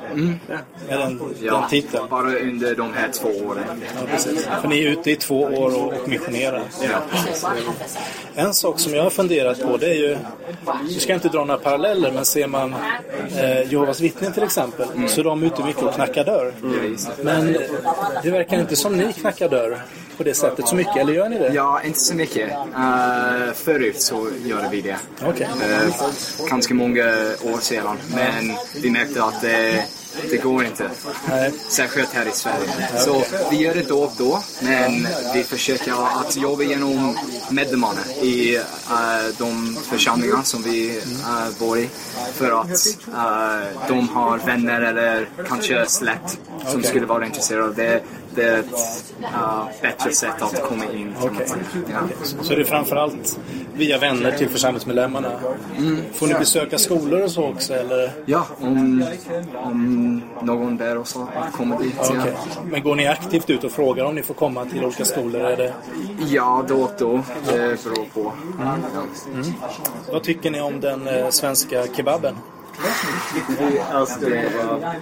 är 0.88 0.99
den, 0.99 1.18
den 1.18 1.34
ja, 1.43 1.66
titeln? 1.70 2.05
bara 2.11 2.38
under 2.38 2.74
de 2.74 2.93
här 2.95 3.09
två 3.09 3.28
åren. 3.28 3.64
Ja, 3.80 4.07
precis. 4.11 4.49
För 4.61 4.68
ni 4.68 4.84
är 4.84 4.88
ute 4.88 5.11
i 5.11 5.16
två 5.16 5.41
år 5.43 5.78
och, 5.78 5.93
och 5.93 6.09
missionerar. 6.09 6.62
En 8.34 8.55
sak 8.55 8.78
som 8.80 8.95
jag 8.95 9.03
har 9.03 9.11
funderat 9.11 9.62
på 9.62 9.76
det 9.76 9.86
är 9.86 9.95
ju, 9.95 10.16
vi 10.88 11.01
ska 11.01 11.14
inte 11.14 11.28
dra 11.28 11.45
några 11.45 11.61
paralleller, 11.61 12.12
men 12.12 12.24
ser 12.24 12.47
man 12.47 12.74
eh, 13.36 13.72
Jehovas 13.72 14.01
vittnen 14.01 14.32
till 14.32 14.43
exempel 14.43 14.88
så 15.09 15.20
är 15.20 15.24
de 15.24 15.43
ute 15.43 15.64
mycket 15.64 15.82
och 15.82 15.95
knackar 15.95 16.24
dörr. 16.24 16.53
Men 17.22 17.57
det 18.22 18.30
verkar 18.30 18.61
inte 18.61 18.76
som 18.76 18.97
ni 18.97 19.12
knackar 19.12 19.49
dörr 19.49 19.82
på 20.16 20.24
det 20.24 20.34
sättet 20.34 20.68
så 20.68 20.76
mycket, 20.76 20.97
eller 20.97 21.12
gör 21.12 21.28
ni 21.28 21.38
det? 21.38 21.53
Ja, 21.55 21.82
inte 21.82 22.01
så 22.01 22.14
mycket. 22.14 22.51
Uh, 22.51 23.53
förut 23.55 24.03
så 24.03 24.28
gjorde 24.45 24.68
vi 24.70 24.80
det. 24.80 24.97
Okej. 25.22 25.49
Eh, 25.62 25.95
ganska 26.51 26.74
många 26.74 27.05
år 27.43 27.61
sedan. 27.61 27.97
Men 28.14 28.57
vi 28.82 28.91
märkte 28.91 29.24
att 29.24 29.41
det, 29.41 29.84
det 30.31 30.37
går 30.37 30.65
inte. 30.65 30.91
Nej. 31.29 31.53
Särskilt 31.69 32.13
här 32.13 32.29
i 32.29 32.33
Sverige. 32.33 32.69
Så 32.99 33.25
vi 33.51 33.57
gör 33.57 33.75
det 33.75 33.89
då 33.89 34.03
och 34.03 34.13
då, 34.19 34.43
men 34.61 35.07
vi 35.35 35.45
försöker 35.45 36.21
att 36.21 36.37
jobba 36.37 36.63
genom 36.63 37.17
medlemmarna 37.51 38.01
i 38.23 38.57
eh, 38.57 38.63
de 39.39 39.77
församlingar 39.83 40.43
som 40.43 40.63
vi 40.63 40.99
uh, 40.99 41.59
bor 41.59 41.79
i. 41.79 41.89
För 42.33 42.61
att 42.61 42.87
eh, 43.09 43.89
de 43.89 44.09
har 44.09 44.39
vänner 44.39 44.81
eller 44.81 45.29
kanske 45.49 45.87
släkt 45.87 46.41
som 46.67 46.83
skulle 46.83 47.07
vara 47.07 47.27
intresserade 47.27 47.65
av 47.65 47.75
det. 47.75 48.03
Det 48.35 48.45
är 48.45 48.59
ett 48.59 49.05
eh, 49.23 49.65
bättre 49.83 50.13
sätt 50.13 50.43
att 50.43 50.63
komma 50.63 50.85
in 50.85 51.15
säga. 51.21 51.59
Ja. 51.93 52.27
Så 52.43 52.55
det 52.55 52.61
är 52.61 52.65
framförallt 52.65 53.39
via 53.75 53.99
vänner 53.99 54.33
till 54.33 54.49
församlingsmedlemmarna? 54.49 55.33
Får 56.12 56.27
ni 56.27 56.35
besöka 56.35 56.79
skolor 56.79 57.23
och 57.23 57.31
så 57.31 57.49
också? 57.49 57.75
Eller? 57.75 58.12
Ja, 58.27 58.47
om, 58.61 59.05
om 59.55 60.23
någon 60.43 60.77
ber 60.77 60.99
oss 60.99 61.16
att 61.16 61.53
komma 61.53 61.79
dit. 61.79 61.95
Ja, 61.99 62.14
Okej. 62.21 62.35
Men 62.71 62.83
går 62.83 62.97
ni 62.97 63.07
aktivt 63.07 63.51
ut 63.51 63.64
och 63.64 63.73
frågar 63.73 64.05
om 64.05 64.14
ni 64.14 64.23
får 64.23 64.35
komma 64.35 64.64
till 64.64 64.85
olika 64.85 65.05
skolor? 65.05 65.41
Är 65.41 65.57
det... 65.57 65.73
ja 66.29 66.64
då 66.68 66.83
och 66.83 66.93
då. 66.99 67.21
Det 67.47 67.85
beror 67.85 68.05
på. 68.14 68.33
Ja. 68.59 68.77
Vad 70.12 70.23
tycker 70.23 70.51
ni 70.51 70.61
om 70.61 70.81
den 70.81 71.09
eh, 71.09 71.29
svenska 71.29 71.87
kebaben? 71.97 72.35
Det, 74.20 74.53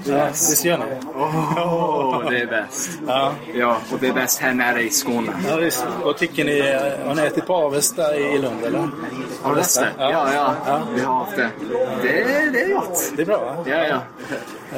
Ja, 0.06 0.26
visst 0.32 0.64
gör 0.64 0.78
ni? 0.78 0.84
Åh, 1.14 2.22
det 2.30 2.38
är 2.40 2.46
bäst. 2.46 2.90
Ja. 3.06 3.32
Ja, 3.54 3.76
och 3.92 3.98
det 4.00 4.08
är 4.08 4.12
bäst 4.12 4.40
här 4.40 4.54
nere 4.54 4.82
i 4.82 4.90
Skåne. 4.90 5.32
Ja, 5.48 5.56
visst. 5.56 5.86
Vad 6.04 6.16
tycker 6.16 6.44
ni? 6.44 6.58
eh, 6.58 7.06
Har 7.08 7.14
ni 7.14 7.22
ätit 7.22 7.46
på 7.46 7.54
Avesta 7.54 8.16
i 8.16 8.38
Lund 8.38 8.64
eller? 8.64 8.88
Avesta? 9.42 9.86
Ja. 9.98 10.10
Ja, 10.10 10.28
ja, 10.34 10.54
Ja. 10.66 10.80
Vi 10.94 11.00
har 11.00 11.14
haft 11.14 11.36
det. 11.36 11.50
Det, 12.02 12.50
det 12.52 12.62
är 12.62 12.74
gott. 12.74 13.12
Det 13.16 13.22
är 13.22 13.26
bra 13.26 13.38
va? 13.38 13.56
Ja, 13.66 13.76
ja. 13.86 13.96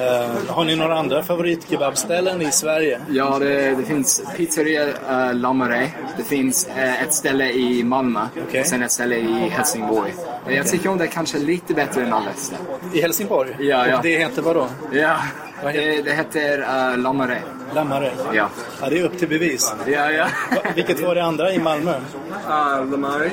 Eh, 0.01 0.31
har 0.49 0.65
ni 0.65 0.77
några 0.77 0.99
andra 0.99 1.23
favoritkebabställen 1.23 2.43
i 2.43 2.53
Sverige? 2.53 3.01
Ja, 3.11 3.39
det, 3.39 3.71
det 3.75 3.83
finns 3.85 4.23
pizzeria 4.37 4.87
uh, 4.87 5.35
Lammare. 5.35 5.89
Det 6.17 6.25
finns 6.25 6.69
eh, 6.77 7.03
ett 7.03 7.15
ställe 7.15 7.51
i 7.53 7.85
Malmö. 7.85 8.21
Okej. 8.49 8.65
Sen 8.65 8.83
ett 8.83 8.93
ställe 8.93 9.17
i 9.17 9.49
Helsingborg. 9.49 10.15
Men 10.47 10.55
Jag 10.57 10.67
tycker 10.67 10.89
om 10.89 10.99
det 10.99 11.07
kanske 11.07 11.39
lite 11.39 11.75
bättre 11.75 12.03
än 12.03 12.13
Avesta. 12.13 12.57
I 12.93 13.01
Helsingborg? 13.01 13.57
Ja, 13.59 13.87
ja. 13.87 13.97
Och 13.97 14.03
det 14.03 14.19
heter 14.19 14.43
vad 14.43 14.57
då? 14.57 14.69
Ja, 14.93 15.17
Vad 15.63 15.73
heter- 15.73 15.89
det, 15.97 16.03
det 16.03 16.13
heter 16.13 16.59
uh, 16.93 16.99
Lammare. 16.99 17.39
Lammare? 17.75 18.11
Ja. 18.33 18.49
Ja, 18.83 18.89
det 18.91 18.99
är 18.99 19.05
upp 19.05 19.19
till 19.19 19.29
bevis. 19.29 19.75
Ja, 19.87 20.11
ja. 20.11 20.27
Vilket 20.75 21.01
var 21.01 21.15
det 21.15 21.25
andra 21.25 21.53
i 21.53 21.59
Malmö? 21.59 21.91
Uh, 21.93 22.91
Lamari. 22.91 23.31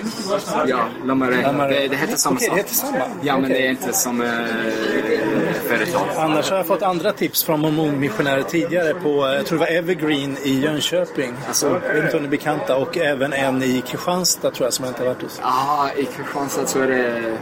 Ja, 0.68 0.80
Lammare. 1.05 1.41
Lammare. 1.41 1.70
Det, 1.74 1.88
det 1.88 1.95
heter 1.95 2.16
samma 2.16 2.36
Okej, 2.36 2.47
sak. 2.47 2.55
det 2.55 2.62
heter 2.62 2.74
samma. 2.76 2.97
Ja, 3.22 3.34
men 3.38 3.45
Okej. 3.45 3.62
det 3.62 3.68
är 3.68 3.70
inte 3.70 3.93
som 3.93 4.22
uh, 4.22 4.30
företag. 5.68 6.08
Annars 6.18 6.49
har 6.49 6.58
jag 6.58 6.66
fått 6.68 6.82
andra 6.82 7.12
tips 7.12 7.43
från 7.43 7.60
mormonmissionärer 7.60 8.41
tidigare 8.43 8.93
på, 8.93 9.26
eh, 9.28 9.34
jag 9.34 9.45
tror 9.45 9.60
det 9.60 9.66
var 9.66 9.72
Evergreen 9.72 10.38
i 10.43 10.60
Jönköping. 10.60 11.34
Alltså. 11.47 11.82
Jag 11.88 11.93
vet 11.93 12.03
inte 12.03 12.18
om 12.18 12.24
ni 12.24 12.28
är 12.28 12.32
bekanta. 12.32 12.76
Och 12.78 12.97
även 12.97 13.34
en 13.34 13.64
i 13.64 13.84
Kristianstad 13.88 14.51
tror 14.51 14.66
jag 14.66 14.74
som 14.74 14.86
jag 14.86 14.91
inte 14.91 15.01
har 15.03 15.08
varit 15.08 15.22
hos. 15.22 15.39
Ja, 15.43 15.89
i 15.97 16.05
Kristianstad 16.05 16.66
så 16.66 16.80
är 16.82 16.88
det... 16.88 17.38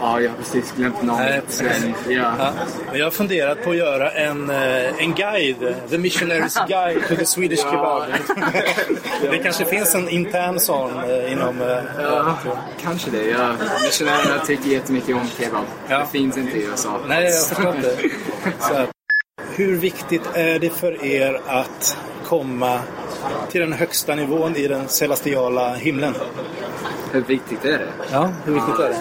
Ja, 0.00 0.20
jag 0.20 0.30
har 0.30 0.36
precis 0.36 0.72
glömt 0.76 1.02
namnet. 1.02 1.62
Men, 1.62 1.94
ja. 2.16 2.32
Ja, 2.38 2.52
jag 2.96 3.06
har 3.06 3.10
funderat 3.10 3.64
på 3.64 3.70
att 3.70 3.76
göra 3.76 4.10
en, 4.10 4.50
eh, 4.50 5.02
en 5.02 5.14
guide, 5.14 5.74
The 5.90 5.98
Missionaries 5.98 6.58
Guide 6.68 7.08
to 7.08 7.16
the 7.16 7.26
Swedish 7.26 7.62
Kebab. 7.62 8.02
det 9.30 9.38
kanske 9.38 9.64
finns 9.64 9.94
en 9.94 10.08
intern 10.08 10.60
sån 10.60 10.90
eh, 11.10 11.32
inom... 11.32 11.60
eh, 11.60 11.76
Ja, 12.02 12.36
kanske 12.82 13.10
det. 13.10 13.24
Ja. 13.24 13.52
Missionärerna 13.82 14.44
tycker 14.46 14.70
jättemycket 14.70 15.16
om 15.16 15.28
kebab. 15.38 15.64
Ja. 15.88 15.98
Det 15.98 16.06
finns 16.06 16.36
inte 16.36 16.58
i 16.58 16.64
USA. 16.64 17.00
Nej, 17.08 17.24
jag 17.24 17.46
förstår 17.46 17.76
inte. 17.76 17.96
Så. 18.60 18.74
Hur 19.56 19.76
viktigt 19.76 20.22
är 20.34 20.58
det 20.58 20.70
för 20.70 21.04
er 21.04 21.40
att 21.46 21.96
komma 22.26 22.80
till 23.50 23.60
den 23.60 23.72
högsta 23.72 24.14
nivån 24.14 24.56
i 24.56 24.68
den 24.68 24.88
celestiala 24.88 25.74
himlen? 25.74 26.14
Hur 27.12 27.20
viktigt 27.20 27.64
är 27.64 27.78
det? 27.78 27.88
Ja, 28.12 28.30
hur 28.44 28.54
viktigt 28.54 28.78
är 28.78 28.88
det? 28.88 28.96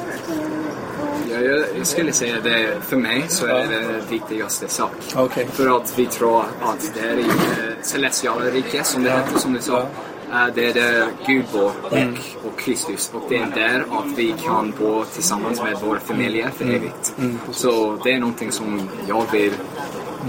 Ja, 1.37 1.43
jag, 1.43 1.65
jag 1.77 1.87
skulle 1.87 2.11
säga 2.13 2.35
det 2.43 2.69
för 2.81 2.97
mig 2.97 3.23
så 3.27 3.45
är 3.45 3.67
det 3.67 3.79
den 3.79 4.01
viktigaste 4.09 4.67
sak. 4.67 4.91
Okej. 5.15 5.47
För 5.51 5.77
att 5.77 5.99
vi 5.99 6.05
tror 6.05 6.43
att 6.61 6.91
det 6.93 6.99
är 7.09 7.17
i 7.19 7.23
det 7.23 7.85
celestiala 7.85 8.45
riket 8.45 8.85
som 8.85 9.03
det 9.03 9.09
heter, 9.11 9.39
som 9.39 9.53
du 9.53 9.61
sa. 9.61 9.79
Eh, 10.31 10.47
Det 10.55 10.65
är 10.69 10.73
där 10.73 11.05
Gud 11.27 11.45
bor 11.53 11.71
och, 11.83 11.97
Mm. 11.97 12.15
och 12.45 12.59
Kristus. 12.59 13.11
Och 13.13 13.21
det 13.29 13.35
är 13.37 13.47
där 13.55 13.79
att 13.79 14.17
vi 14.17 14.33
kan 14.45 14.73
bo 14.79 15.03
tillsammans 15.05 15.61
med 15.63 15.77
våra 15.85 15.99
familjer 15.99 16.49
för 16.57 16.63
Mm. 16.63 16.75
evigt. 16.75 17.13
Så 17.51 17.97
det 18.03 18.11
är 18.11 18.19
någonting 18.19 18.51
som 18.51 18.89
jag 19.07 19.31
vill 19.31 19.53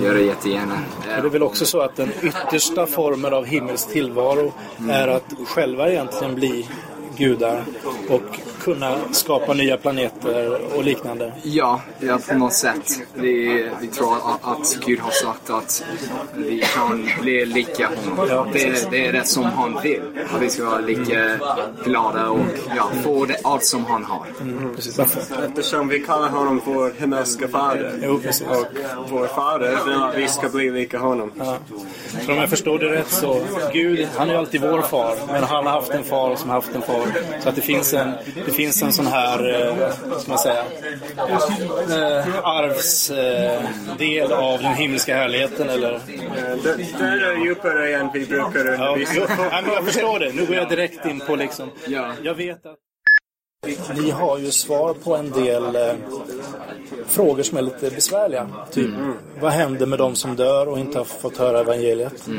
göra 0.02 0.20
jättegärna. 0.20 0.74
Eh, 0.74 1.22
det 1.22 1.28
är 1.28 1.30
väl 1.30 1.42
också 1.42 1.66
så 1.66 1.80
att 1.80 1.96
den 1.96 2.10
yttersta 2.22 2.86
formen 2.86 3.34
av 3.34 3.44
himmelsk 3.44 3.88
tillvaro 3.88 4.52
är 4.90 5.08
att 5.08 5.32
själva 5.46 5.88
egentligen 5.90 6.34
bli 6.34 6.68
gudar 7.16 7.64
och 8.08 8.40
kunna 8.68 8.98
skapa 9.10 9.54
nya 9.54 9.76
planeter 9.76 10.60
och 10.76 10.84
liknande. 10.84 11.32
Ja, 11.42 11.80
ja, 12.00 12.18
på 12.28 12.34
något 12.34 12.52
sätt. 12.52 13.00
Vi, 13.14 13.66
vi 13.80 13.86
tror 13.86 14.16
att, 14.16 14.40
att 14.42 14.78
Gud 14.86 15.00
har 15.00 15.10
sagt 15.10 15.50
att 15.50 15.84
vi 16.36 16.64
kan 16.74 17.08
bli 17.20 17.46
lika 17.46 17.90
honom. 18.16 18.48
Det, 18.52 18.90
det 18.90 19.06
är 19.06 19.12
det 19.12 19.24
som 19.24 19.44
han 19.44 19.78
vill. 19.82 20.02
Att 20.34 20.42
vi 20.42 20.50
ska 20.50 20.64
vara 20.64 20.80
lika 20.80 21.38
glada 21.84 22.28
och 22.28 22.40
ja, 22.76 22.90
få 23.04 23.24
det, 23.24 23.36
allt 23.44 23.64
som 23.64 23.84
han 23.84 24.04
har. 24.04 24.26
Precis. 24.76 24.98
Varför? 24.98 25.44
Eftersom 25.46 25.88
vi 25.88 25.98
kallar 25.98 26.28
honom 26.28 26.60
vår 26.64 26.92
himmelska 26.98 27.48
fader. 27.48 27.92
Jo, 28.02 28.18
precis. 28.18 28.46
Och 28.46 29.10
vår 29.10 29.26
fader 29.26 29.78
vill 29.86 30.02
att 30.02 30.16
vi 30.16 30.28
ska 30.28 30.48
bli 30.48 30.70
lika 30.70 30.98
honom. 30.98 31.32
Ja. 31.38 31.58
För 32.24 32.32
om 32.32 32.38
jag 32.38 32.50
förstår 32.50 32.78
det 32.78 32.88
rätt 32.88 33.10
så, 33.10 33.40
Gud, 33.72 34.08
han 34.16 34.30
är 34.30 34.34
alltid 34.34 34.60
vår 34.60 34.82
far, 34.82 35.14
men 35.26 35.44
han 35.44 35.66
har 35.66 35.72
haft 35.72 35.90
en 35.90 36.04
far 36.04 36.36
som 36.36 36.50
har 36.50 36.56
haft 36.56 36.74
en 36.74 36.82
far. 36.82 37.06
Så 37.40 37.48
att 37.48 37.54
det 37.54 37.60
finns 37.60 37.94
en, 37.94 38.12
det 38.46 38.52
finns 38.58 38.82
en 38.82 38.92
sån 38.92 39.06
här, 39.06 39.38
eh, 39.50 39.90
ska 40.18 40.28
man 40.30 40.38
säga, 40.38 40.62
eh, 41.90 42.38
arvsdel 42.44 44.32
av 44.32 44.62
den 44.62 44.74
himmelska 44.74 45.16
härligheten 45.16 45.68
eller? 45.68 45.94
Eh, 45.94 46.00
Det, 46.62 46.76
det 46.98 47.04
är 47.04 47.44
djupare 47.44 47.94
än 47.96 48.08
vi 48.14 48.26
brukar 48.26 48.66
undervisa 48.68 49.14
ja, 49.50 49.62
jag 49.74 49.84
förstår 49.84 50.18
det. 50.18 50.32
Nu 50.32 50.46
går 50.46 50.56
jag 50.56 50.68
direkt 50.68 51.06
in 51.06 51.20
på 51.20 51.36
liksom, 51.36 51.70
Ja. 51.86 52.12
jag 52.22 52.34
vet 52.34 52.66
att 52.66 52.76
ni 53.96 54.10
har 54.10 54.38
ju 54.38 54.50
svar 54.50 54.94
på 54.94 55.16
en 55.16 55.30
del 55.30 55.76
eh, 55.76 55.94
frågor 57.06 57.42
som 57.42 57.58
är 57.58 57.62
lite 57.62 57.90
besvärliga. 57.90 58.48
Typ, 58.70 58.90
vad 59.40 59.52
händer 59.52 59.86
med 59.86 59.98
de 59.98 60.14
som 60.14 60.36
dör 60.36 60.68
och 60.68 60.78
inte 60.78 60.98
har 60.98 61.04
fått 61.04 61.36
höra 61.36 61.60
evangeliet? 61.60 62.28
Ehm, 62.28 62.38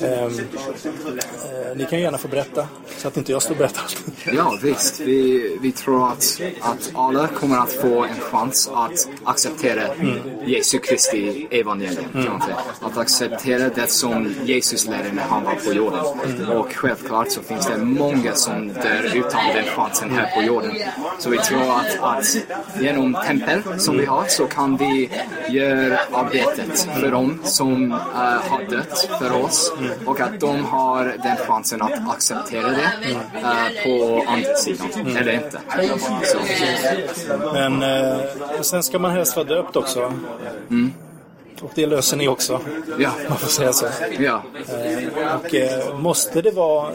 eh, 0.00 1.76
ni 1.76 1.84
kan 1.84 2.00
gärna 2.00 2.18
få 2.18 2.28
berätta, 2.28 2.68
så 2.98 3.08
att 3.08 3.16
inte 3.16 3.32
jag 3.32 3.42
står 3.42 3.54
och 3.54 3.58
berättar 3.58 3.82
allt. 3.82 4.04
Ja, 4.36 4.58
visst. 4.62 5.00
Vi, 5.00 5.58
vi 5.62 5.72
tror 5.72 6.08
att, 6.08 6.40
att 6.60 6.90
alla 6.94 7.28
kommer 7.28 7.58
att 7.58 7.72
få 7.72 8.04
en 8.04 8.20
chans 8.20 8.70
att 8.74 9.08
acceptera 9.24 9.82
Jesu 10.46 10.78
Kristi 10.78 11.46
evangelium. 11.50 12.12
Säga. 12.12 12.56
Att 12.80 12.98
acceptera 12.98 13.68
det 13.68 13.86
som 13.86 14.34
Jesus 14.44 14.86
lärde 14.88 15.12
när 15.12 15.22
han 15.22 15.44
var 15.44 15.54
på 15.54 15.72
jorden. 15.72 16.00
Och 16.48 16.72
självklart 16.72 17.30
så 17.30 17.42
finns 17.42 17.66
det 17.66 17.78
många 17.78 18.34
som 18.34 18.68
dör 18.68 19.10
utan 19.14 19.40
den 19.54 19.64
chansen 19.64 20.10
här 20.10 20.34
på 20.36 20.42
jorden. 20.42 20.51
Så 21.18 21.30
vi 21.30 21.38
tror 21.38 21.70
att, 21.70 22.00
att 22.00 22.36
genom 22.80 23.16
tempel 23.26 23.62
som 23.78 23.98
vi 23.98 24.04
har 24.04 24.24
så 24.28 24.46
kan 24.46 24.76
vi 24.76 25.10
göra 25.48 25.98
arbetet 26.12 26.88
för 27.00 27.10
dem 27.10 27.38
som 27.44 27.92
eh, 27.92 27.98
har 28.18 28.70
dött 28.70 29.10
för 29.18 29.44
oss 29.44 29.72
och 30.06 30.20
att 30.20 30.40
de 30.40 30.64
har 30.64 31.04
den 31.22 31.36
chansen 31.36 31.82
att 31.82 32.10
acceptera 32.10 32.70
det 32.70 32.90
eh, 33.34 33.84
på 33.84 34.24
andra 34.28 34.54
sidan, 34.54 35.16
eller 35.16 35.32
inte. 35.32 35.60
Så, 36.24 36.38
Men 37.52 37.82
eh, 37.82 38.20
sen 38.60 38.82
ska 38.82 38.98
man 38.98 39.10
helst 39.10 39.36
vara 39.36 39.46
döpt 39.46 39.76
också. 39.76 40.12
Och 41.62 41.70
det 41.74 41.86
löser 41.86 42.16
ni 42.16 42.28
också, 42.28 42.60
ja, 42.98 43.10
man 43.28 43.38
får 43.38 43.48
säga 43.48 43.72
så. 43.72 43.86
ja. 44.18 44.42
Och 45.38 45.54
eh, 45.54 45.98
måste 45.98 46.42
det 46.42 46.50
vara 46.50 46.92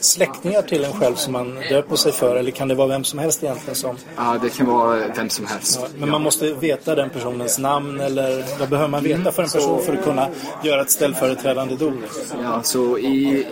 släktingar 0.00 0.62
till 0.62 0.84
en 0.84 0.92
själv 0.92 1.14
som 1.14 1.32
man 1.32 1.54
döper 1.68 1.96
sig 1.96 2.12
för 2.12 2.36
eller 2.36 2.50
kan 2.50 2.68
det 2.68 2.74
vara 2.74 2.88
vem 2.88 3.04
som 3.04 3.18
helst 3.18 3.42
egentligen 3.42 3.74
som... 3.74 3.96
Ja, 4.16 4.36
det 4.42 4.48
kan 4.48 4.66
vara 4.66 5.02
vem 5.16 5.30
som 5.30 5.46
helst. 5.46 5.80
Men 5.98 6.10
man 6.10 6.22
måste 6.22 6.52
veta 6.52 6.94
den 6.94 7.10
personens 7.10 7.58
namn 7.58 8.00
eller 8.00 8.44
vad 8.58 8.68
behöver 8.68 8.90
man 8.90 9.02
veta 9.02 9.32
för 9.32 9.42
en 9.42 9.48
person 9.48 9.82
för 9.82 9.92
att 9.96 10.04
kunna 10.04 10.28
göra 10.64 10.80
ett 10.80 10.90
ställföreträdande 10.90 11.76
dop? 11.76 11.94
Ja, 12.42 12.62
så 12.62 12.98
i, 12.98 13.46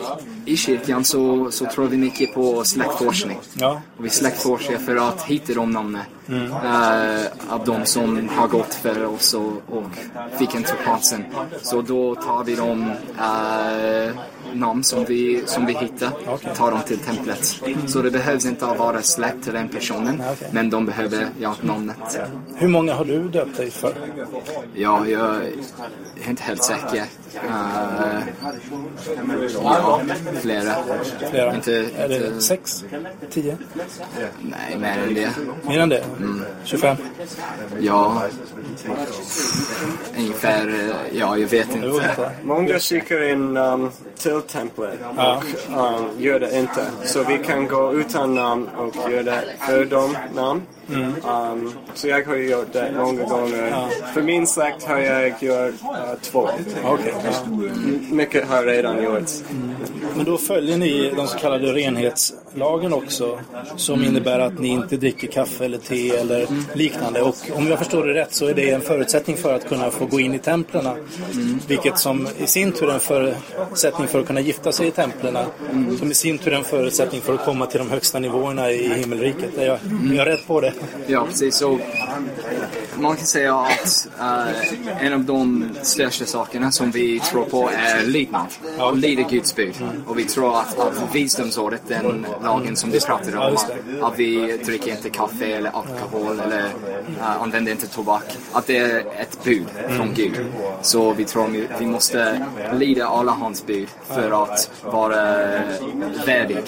i 0.47 0.57
kyrkan 0.57 1.05
så, 1.05 1.51
så 1.51 1.67
tror 1.67 1.87
vi 1.87 1.97
mycket 1.97 2.35
på 2.35 2.65
släktforskning. 2.65 3.39
Ja. 3.55 3.81
Och 3.99 4.05
vi 4.05 4.11
släktforskar 4.11 4.79
för 4.79 4.97
att 4.97 5.23
hitta 5.23 5.55
de 5.55 5.71
namnen 5.71 6.03
eh, 6.29 7.53
av 7.53 7.65
de 7.65 7.87
som 7.87 8.29
har 8.29 8.49
gått 8.49 8.75
för 8.75 9.05
oss 9.05 9.35
och, 9.35 9.53
och 9.69 9.85
fick 10.39 10.55
inte 10.55 10.73
chansen. 10.73 11.25
Så 11.63 11.83
då 11.83 12.15
tar 12.15 12.45
vi 12.45 12.55
de 12.55 12.91
eh, 13.19 14.15
namn 14.53 14.85
som 14.85 15.05
vi, 15.05 15.43
som 15.47 15.67
vi 15.67 15.73
hittar, 15.73 16.11
tar 16.55 16.71
dem 16.71 16.81
till 16.87 16.99
templet. 16.99 17.61
Så 17.87 18.03
det 18.03 18.11
behövs 18.11 18.47
inte 18.47 18.67
att 18.67 18.79
vara 18.79 19.03
släkt 19.03 19.45
till 19.45 19.53
den 19.53 19.69
personen, 19.69 20.23
okej. 20.33 20.49
men 20.53 20.71
de 20.71 20.87
behöver 20.87 21.29
ja, 21.41 21.55
namnet. 21.61 22.21
Hur 22.55 22.69
många 22.69 22.95
har 22.95 23.05
du 23.05 23.29
döpt 23.29 23.57
dig 23.57 23.71
för? 23.71 23.95
Ja, 24.75 25.07
jag 25.07 25.37
är 26.25 26.31
inte 26.31 26.43
helt 26.43 26.65
säker. 26.65 27.05
Eh, 27.35 28.21
ja, 29.63 30.01
flera. 30.41 30.75
Flera? 31.31 31.55
Inte, 31.55 31.73
är 31.97 32.09
det 32.09 32.17
inte, 32.17 32.41
sex? 32.41 32.85
Tio? 33.31 33.57
nej, 34.41 34.79
mer 34.79 34.99
än 34.99 35.15
det. 35.15 35.31
Mer 35.69 35.81
än 35.81 35.89
det? 35.89 36.05
25? 36.65 36.97
Ja, 37.81 38.23
ungefär, 40.19 40.69
eh, 40.69 41.19
ja, 41.19 41.39
jag 41.39 41.49
vet 41.49 41.75
inte. 41.75 42.31
Många 42.43 42.79
kikar 42.79 43.23
in 43.23 43.57
um, 43.57 43.91
till 44.17 44.41
templet 44.41 44.99
Ja. 45.17 45.43
och 45.75 46.01
um, 46.01 46.07
gör 46.19 46.41
det 46.41 46.59
inte. 46.59 46.87
Så 47.05 47.25
vi 47.25 47.39
kan 47.39 47.67
gå 47.67 47.93
utan 47.93 48.35
namn 48.35 48.69
och 48.77 49.11
göra 49.11 49.23
det 49.23 49.45
för 49.67 49.85
dem 49.85 50.17
namn. 50.35 50.63
Um, 50.89 51.73
så 51.95 52.09
jag 52.09 52.25
har 52.25 52.37
gjort 52.37 52.73
det 52.73 52.93
många 52.97 53.25
gånger. 53.25 53.89
För 54.15 54.23
min 54.23 54.47
släkt 54.47 54.85
har 54.85 54.99
jag 54.99 55.29
gjort 55.29 55.75
uh, 55.83 56.15
två. 56.23 56.49
Okej. 56.85 57.15
ja. 57.25 57.31
Mycket 58.11 58.49
har 58.49 58.63
redan 58.63 59.05
gjorts. 59.05 59.43
Men 60.17 60.25
då 60.25 60.39
följer 60.39 60.77
ni 60.77 61.13
de 61.17 61.27
så 61.27 61.39
kallade 61.39 61.73
renhetslagen 61.73 62.93
också 62.93 63.39
som 63.77 64.05
innebär 64.05 64.39
att 64.39 64.59
ni 64.59 64.69
inte 64.69 64.97
dricker 64.97 65.27
kaffe 65.27 65.65
eller 65.65 65.79
te 65.79 66.11
eller 66.11 66.47
liknande. 66.75 67.23
Och 67.23 67.37
om 67.55 67.67
jag 67.67 67.79
förstår 67.79 68.07
det 68.07 68.15
rätt 68.15 68.35
så 68.35 68.47
är 68.47 68.55
det 68.55 68.71
en 68.71 68.81
förutsättning 68.81 69.37
för 69.37 69.55
att 69.55 69.69
kunna 69.69 69.91
få 69.91 70.07
gå 70.07 70.21
in 70.21 70.35
i 70.35 70.39
templen. 70.39 70.89
Vilket 71.69 71.99
som 71.99 72.29
i 72.39 72.47
sin 72.47 72.73
tur 72.73 72.89
är 72.89 72.95
en 72.95 73.01
förutsättning 73.01 74.09
för 74.09 74.21
att 74.21 74.27
kunna 74.27 74.41
gifta 74.41 74.73
sig 74.73 74.87
i 74.87 74.91
templen. 74.91 75.39
Som 75.99 76.11
i 76.11 76.15
sin 76.15 76.39
tur 76.39 76.53
är 76.53 76.57
en 76.57 76.65
förutsättning 76.65 77.21
för 77.21 77.35
att 77.35 77.45
komma 77.45 77.67
till 77.67 77.79
de 77.79 77.91
högsta 77.91 78.19
nivåerna 78.19 78.71
i 78.71 78.95
himmelriket. 78.95 79.59
Är 79.59 79.67
jag, 79.67 79.79
är 80.13 80.15
jag 80.15 80.27
rätt 80.27 80.47
på 80.47 80.61
det? 80.61 80.73
Ja, 81.07 81.27
precis. 81.27 81.57
Så 81.57 81.79
man 82.99 83.17
kan 83.17 83.27
säga 83.27 83.55
att 83.55 84.09
eh, 84.21 85.07
en 85.07 85.13
av 85.13 85.25
de 85.25 85.71
största 85.83 86.25
sakerna 86.25 86.71
som 86.71 86.91
vi 86.91 87.21
tror 87.21 87.45
på 87.45 87.71
är 87.71 88.07
lydnad. 88.07 88.47
Och 88.79 88.97
lyda 88.97 89.23
Guds 89.23 89.55
bud. 89.57 89.75
Och 90.07 90.19
vi 90.19 90.25
tror 90.25 90.61
att, 90.61 90.79
att 90.79 91.15
visdomsordet, 91.15 91.83
den 91.89 92.27
lagen 92.43 92.77
som 92.77 92.91
du 92.91 93.01
pratade 93.01 93.39
om, 93.39 93.55
att, 93.55 93.71
att 94.03 94.19
vi 94.19 94.57
dricker 94.57 94.91
inte 94.91 95.11
kaffe 95.11 95.47
eller 95.47 95.71
alkohol 95.71 96.41
eller 96.41 96.65
uh, 96.65 97.43
använder 97.43 97.73
inte 97.73 97.87
tobak. 97.87 98.37
Att 98.53 98.67
det 98.67 98.79
är 98.79 98.99
ett 98.99 99.39
bud 99.45 99.67
från 99.89 100.15
Gud. 100.15 100.47
Så 100.83 101.13
vi 101.13 101.25
tror 101.25 101.49
vi, 101.49 101.69
vi 101.79 101.87
måste 101.87 102.47
lyda 102.73 103.07
alla 103.07 103.33
hans 103.33 103.67
bud 103.67 103.89
för 104.09 104.43
att 104.43 104.71
vara 104.83 105.37
värdig 106.27 106.59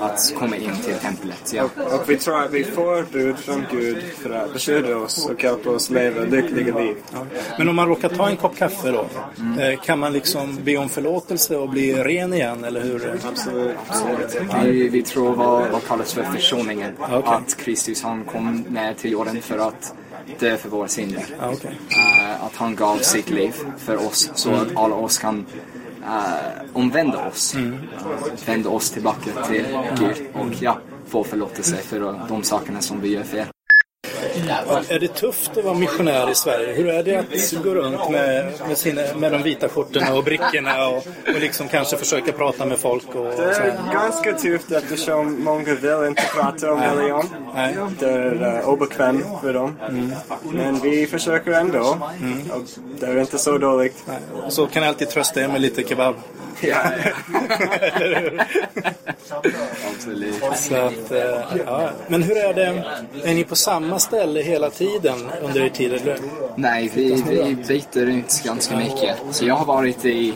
att 0.00 0.34
komma 0.38 0.56
in 0.56 0.76
till 0.84 0.94
templet. 0.94 1.52
Ja. 1.54 1.62
Och 1.62 2.10
vi 2.10 2.16
tror 2.16 2.42
att 2.42 2.52
vi 2.52 2.64
får 2.64 3.06
bud 3.26 3.38
från 3.38 3.66
Gud 3.70 4.02
för 4.22 4.30
att 4.30 4.52
beskydda 4.52 4.96
oss 4.96 5.28
och 5.28 5.44
hjälpa 5.44 5.70
oss 5.70 5.90
leva 5.90 6.24
lyckliga 6.24 6.78
liv. 6.78 6.96
Men 7.58 7.68
om 7.68 7.76
man 7.76 7.88
råkar 7.88 8.08
ta 8.08 8.28
en 8.28 8.36
kopp 8.36 8.56
kaffe 8.56 8.90
då, 8.90 9.06
eh, 9.62 9.80
kan 9.80 9.98
man 9.98 10.12
liksom 10.12 10.58
be 10.64 10.76
om 10.76 10.88
förlåtelse 10.88 11.56
och 11.56 11.68
bli 11.68 11.94
ren 11.94 12.32
igen, 12.32 12.64
eller 12.64 12.80
hur? 12.80 13.20
Absolut. 13.28 13.76
Vi, 14.64 14.88
vi 14.88 15.02
tror 15.02 15.34
vad, 15.34 15.70
vad 15.70 15.84
kallas 15.84 16.14
för 16.14 16.22
försoningen. 16.22 16.92
Okej. 17.00 17.22
Att 17.24 17.56
Kristus 17.56 18.02
han 18.02 18.24
kom 18.24 18.64
ner 18.68 18.94
till 18.94 19.12
jorden 19.12 19.42
för 19.42 19.58
att 19.58 19.94
dö 20.38 20.56
för 20.56 20.68
våra 20.68 20.88
synder. 20.88 21.24
Ja, 21.40 21.50
okej. 21.52 21.78
Eh, 21.90 22.44
att 22.44 22.56
han 22.56 22.76
gav 22.76 22.96
sitt 22.96 23.30
liv 23.30 23.52
för 23.78 24.06
oss 24.06 24.30
så 24.34 24.54
att 24.54 24.76
alla 24.76 24.94
oss 24.94 25.18
kan 25.18 25.46
eh, 26.02 26.70
omvända 26.72 27.28
oss. 27.28 27.56
Vända 28.46 28.70
oss 28.70 28.90
tillbaka 28.90 29.30
till 29.48 29.64
Gud 29.98 30.26
och 30.34 30.52
ja, 30.60 30.78
få 31.06 31.24
förlåtelse 31.24 31.76
för 31.76 32.26
de 32.28 32.42
sakerna 32.42 32.80
som 32.80 33.00
vi 33.00 33.08
gör 33.08 33.22
fel. 33.22 33.46
Är 34.88 34.98
det 34.98 35.08
tufft 35.08 35.56
att 35.56 35.64
vara 35.64 35.74
missionär 35.74 36.30
i 36.30 36.34
Sverige? 36.34 36.72
Hur 36.72 36.88
är 36.88 37.02
det 37.02 37.16
att 37.16 37.64
gå 37.64 37.74
runt 37.74 38.10
med, 38.10 38.52
med, 38.68 38.78
sina, 38.78 39.02
med 39.16 39.32
de 39.32 39.42
vita 39.42 39.68
skjortorna 39.68 40.14
och 40.14 40.24
brickorna 40.24 40.88
och, 40.88 41.06
och 41.34 41.40
liksom 41.40 41.68
kanske 41.68 41.96
försöka 41.96 42.32
prata 42.32 42.66
med 42.66 42.78
folk? 42.78 43.14
Och, 43.14 43.24
Det 43.36 43.42
är 43.42 43.92
ganska 43.92 44.32
tufft 44.32 44.72
eftersom 44.72 45.44
många 45.44 45.74
vill 45.74 46.08
inte 46.08 46.22
prata 46.34 46.72
om 46.72 46.80
religion. 46.80 47.28
Nej. 47.54 47.76
Det 47.98 48.10
är 48.10 48.58
uh, 48.58 48.68
obekvämt 48.68 49.26
för 49.42 49.54
dem. 49.54 49.76
Men 50.42 50.80
vi 50.80 51.06
försöker 51.06 51.50
ändå. 51.50 51.98
Och 52.50 52.62
det 53.00 53.06
är 53.06 53.20
inte 53.20 53.38
så 53.38 53.58
dåligt. 53.58 54.04
Så 54.48 54.66
kan 54.66 54.82
jag 54.82 54.88
alltid 54.88 55.08
trösta 55.08 55.40
er 55.42 55.48
med 55.48 55.60
lite 55.60 55.82
kebab. 55.82 56.14
Ja, 56.60 56.76
Eller 57.80 58.20
hur? 58.20 58.42
absolut. 59.94 60.34
Så 60.54 60.74
att, 60.74 61.12
eh, 61.12 61.60
ja. 61.66 61.90
Men 62.08 62.22
hur 62.22 62.36
är 62.36 62.54
det? 62.54 62.84
Är 63.24 63.34
ni 63.34 63.44
på 63.44 63.56
samma 63.56 63.98
ställe 63.98 64.25
hela 64.34 64.70
tiden 64.70 65.30
under 65.42 65.60
er 65.60 65.68
tid? 65.68 65.92
Eller? 65.92 66.18
Nej, 66.54 66.90
vi, 66.94 67.22
vi 67.28 67.56
byter 67.68 68.06
ut 68.06 68.42
ganska 68.44 68.76
mycket. 68.76 69.16
Så 69.30 69.46
jag 69.46 69.54
har 69.54 69.66
varit 69.66 70.04
i 70.04 70.34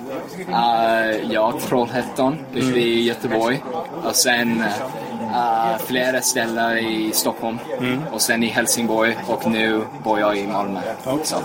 uh, 0.49 1.33
ja, 1.33 1.59
Trollhättan 1.69 2.37
uppe 2.51 2.79
i 2.79 3.03
Göteborg 3.03 3.63
och 4.05 4.17
sen 4.17 4.63
uh, 5.31 5.79
flera 5.87 6.21
ställen 6.21 6.79
i 6.79 7.11
Stockholm 7.13 7.59
och 8.13 8.21
sen 8.21 8.43
i 8.43 8.47
Helsingborg 8.47 9.17
och 9.27 9.51
nu 9.51 9.81
bor 10.05 10.21
jag 10.21 10.37
i 10.37 10.47
Malmö. 10.47 10.81
Så, 11.23 11.37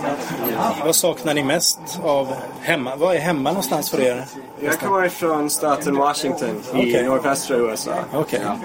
Vad 0.86 0.96
saknar 0.96 1.34
ni 1.34 1.44
mest 1.44 1.80
av 2.04 2.36
hemma? 2.62 2.96
Vad 2.96 3.16
är 3.16 3.20
hemma 3.20 3.50
någonstans 3.50 3.90
för 3.90 4.02
er? 4.02 4.26
Jag 4.60 4.80
kommer 4.80 5.10
från 5.10 5.50
staten 5.50 5.96
Washington 5.96 6.50
i 6.50 6.78
Okej. 6.78 7.04
nordvästra 7.04 7.58
USA. 7.58 7.94
Okej. 8.14 8.42
ja. 8.44 8.58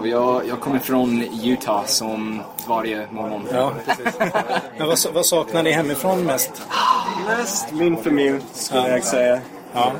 Och 0.00 0.08
jag, 0.08 0.48
jag 0.48 0.60
kommer 0.60 0.78
från 0.78 1.22
Utah 1.44 1.84
som 1.84 2.42
varje 2.68 3.06
morgon. 3.10 3.48
Ja. 3.52 3.72
Men 4.78 4.86
vad, 4.86 4.98
vad 5.14 5.26
saknar 5.26 5.62
ni 5.62 5.70
hemifrån 5.70 6.24
mest? 6.24 6.62
Mest 7.26 7.72
min 7.72 7.96
familj 7.96 8.40
skulle 8.52 8.88
jag 8.88 9.04
säga. 9.04 9.40
Ja. 9.72 9.92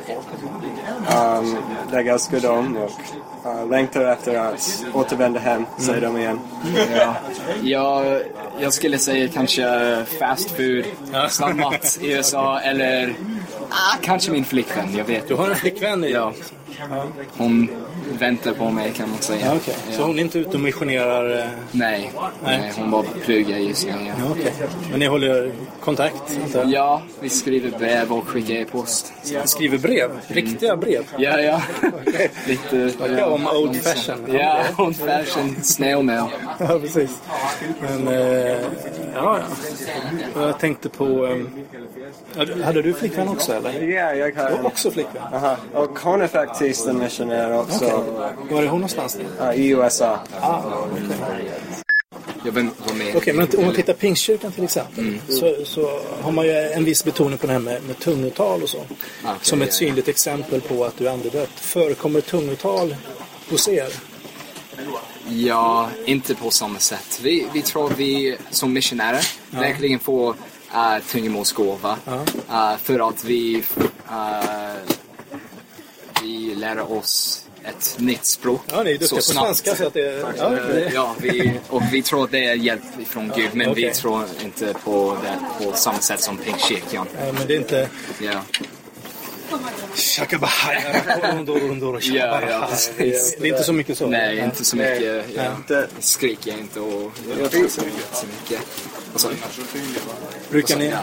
Um, 1.39 1.57
jag 1.91 2.07
älskar 2.07 2.39
dem 2.39 2.77
och 2.77 2.91
uh, 3.45 3.69
längtar 3.69 4.05
efter 4.05 4.35
att 4.35 4.85
återvända 4.93 5.39
hem, 5.39 5.65
säger 5.77 6.01
de 6.01 6.17
igen. 6.17 6.39
Ja. 6.95 7.15
Jag, 7.61 8.21
jag 8.59 8.73
skulle 8.73 8.97
säga 8.97 9.27
kanske 9.27 10.05
fast 10.19 10.51
food, 10.51 10.85
snabbmat 11.29 11.97
i 12.01 12.11
USA 12.11 12.59
eller 12.59 13.15
ah, 13.69 13.97
kanske 14.01 14.31
min 14.31 14.45
flickvän, 14.45 14.95
jag 14.97 15.05
vet 15.05 15.27
Du 15.27 15.35
har 15.35 15.49
en 15.49 15.55
flickvän 15.55 16.03
i 16.03 16.11
Ja. 16.11 16.33
Hon 17.37 17.69
väntar 18.19 18.53
på 18.53 18.69
mig 18.69 18.91
kan 18.91 19.09
man 19.09 19.19
säga. 19.19 19.45
Ja, 19.45 19.53
okej. 19.55 19.75
Så 19.91 20.03
hon 20.03 20.19
är 20.19 20.23
inte 20.23 20.39
ute 20.39 20.49
och 20.49 20.59
missionerar? 20.59 21.39
eh, 21.39 21.45
Nej, 21.71 22.11
nej, 22.43 22.71
hon 22.77 22.91
bara 22.91 23.03
pluggar 23.25 23.57
just 23.57 23.85
nu. 23.85 23.91
Ja. 23.91 24.13
Ja, 24.19 24.25
okej. 24.31 24.53
Men 24.91 24.99
ni 24.99 25.05
håller 25.05 25.51
kontakt? 25.79 26.39
jag? 26.53 26.69
ja, 26.69 27.01
vi 27.19 27.29
skriver 27.29 27.77
brev 27.79 28.13
och 28.13 28.27
skickar 28.27 28.53
e-post. 28.55 29.13
Skriver 29.45 29.77
brev? 29.77 30.09
Riktiga 30.27 30.75
brev? 30.77 31.03
Ja, 31.17 31.39
ja. 31.39 31.61
Lite... 32.47 32.91
Ja, 33.17 33.25
om 33.25 33.47
old 33.47 33.75
fashion. 33.83 34.25
Ja, 34.33 34.59
old 34.77 34.95
fashion 34.95 35.55
snail 35.63 36.03
mail. 36.03 36.23
Ja, 36.59 36.79
precis. 36.79 37.09
Men, 37.81 38.07
eh, 38.07 38.51
ja, 39.15 39.39
ja. 40.35 40.41
Jag 40.41 40.59
tänkte 40.59 40.89
på... 40.89 41.25
Eh, 41.25 41.37
hade- 42.65 42.81
du 42.81 42.93
flickvän 42.93 43.27
också 43.27 43.53
eller? 43.53 43.81
Ja, 43.81 44.13
jag 44.13 44.25
har 44.35 44.49
Du 44.49 44.51
har 44.51 44.59
en. 44.59 44.65
också 44.65 44.91
flickvän? 44.91 45.21
Aha. 45.33 45.55
Och 45.73 45.99
hon 45.99 46.21
är 46.21 46.27
faktiskt 46.27 46.87
en 46.87 46.97
missionär 46.99 47.59
också 47.59 48.00
Var 48.49 48.63
är 48.63 48.67
hon 48.67 48.79
någonstans? 48.79 49.17
nu? 49.17 49.45
uh, 49.45 49.55
i 49.55 49.67
USA. 49.67 50.19
Jag 52.45 52.51
vill 52.51 52.69
vara 52.85 52.95
med. 52.97 53.15
Okej, 53.15 53.33
men 53.33 53.47
om 53.57 53.65
man 53.65 53.75
tittar 53.75 53.93
Pingstkyrkan 53.93 54.51
till 54.51 54.63
exempel 54.63 55.19
så, 55.29 55.55
så 55.65 56.01
har 56.21 56.31
man 56.31 56.45
ju 56.45 56.51
en 56.51 56.85
viss 56.85 57.05
betoning 57.05 57.37
på 57.37 57.47
det 57.47 57.53
här 57.53 57.59
med, 57.59 57.83
med 57.83 57.99
tungotal 57.99 58.63
och 58.63 58.69
så. 58.69 58.77
Okej, 58.77 59.35
som 59.41 59.61
ett 59.61 59.67
ja, 59.67 59.73
synligt 59.73 60.07
exempel 60.07 60.61
på 60.61 60.85
att 60.85 60.97
du 60.97 61.07
är 61.07 61.11
andedöpt. 61.11 61.59
Förekommer 61.59 62.21
tungotal 62.21 62.95
hos 63.49 63.67
er? 63.67 63.93
Ja, 65.29 65.89
inte 66.05 66.35
på 66.35 66.51
samma 66.51 66.79
sätt. 66.79 67.19
Vi, 67.23 67.47
vi 67.53 67.61
tror 67.61 67.91
vi 67.97 68.37
som 68.49 68.73
missionärer 68.73 69.27
verkligen 69.49 69.99
får 69.99 70.29
uh, 70.29 70.99
tungomålsgåva. 71.11 71.97
Uh, 72.49 72.77
för 72.77 73.09
att 73.09 73.23
vi, 73.23 73.63
uh, 74.11 74.93
vi 76.21 76.55
lär 76.55 76.91
oss 76.91 77.45
ett 77.65 77.95
nytt 77.97 78.25
språk. 78.25 78.61
Ja, 78.71 78.83
ni 78.83 78.89
är 78.91 78.97
duktiga 78.97 79.07
så 79.09 79.15
på 79.15 79.21
snabbt. 79.21 79.45
svenska 79.45 79.75
så 79.75 79.87
att 79.87 79.93
det... 79.93 80.25
Ja, 80.37 80.57
Eh, 80.57 80.93
Ja, 80.93 81.15
vi, 81.19 81.59
och 81.69 81.81
vi 81.91 82.01
tror 82.01 82.23
att 82.23 82.31
det 82.31 82.45
är 82.45 82.53
hjälp 82.55 82.81
från 83.07 83.31
Gud, 83.35 83.49
men 83.53 83.73
vi 83.73 83.83
Okej. 83.85 83.93
tror 83.93 84.23
inte 84.43 84.73
på 84.83 85.17
det 85.23 85.65
på 85.65 85.73
samma 85.77 85.99
sätt 85.99 86.21
som 86.21 86.37
Pingstkyrkan. 86.37 87.07
ja, 87.25 87.31
men 87.33 87.47
det 87.47 87.53
är 87.53 87.57
inte... 87.57 87.89
Ja. 88.21 88.41
Ja, 92.01 92.41
ja, 92.49 92.67
precis. 92.69 93.35
Det 93.39 93.47
är 93.47 93.51
inte 93.51 93.63
så 93.63 93.73
mycket 93.73 93.97
så? 93.97 94.07
Nej, 94.07 94.39
inte 94.39 94.65
så 94.65 94.75
mycket. 94.77 95.25
Ja. 95.35 95.43
Det, 95.67 95.87
Skriker 95.99 96.51
inte 96.51 96.79
och 96.79 97.11
jag 97.39 97.51
tror 97.51 97.63
inte 97.63 97.73
så 97.73 97.81
mycket. 98.25 98.67
Vad 99.11 99.21
sa 99.21 99.29
du? 99.29 99.35
Brukar 100.49 100.77
ni, 100.77 100.89
Ja. 100.89 100.97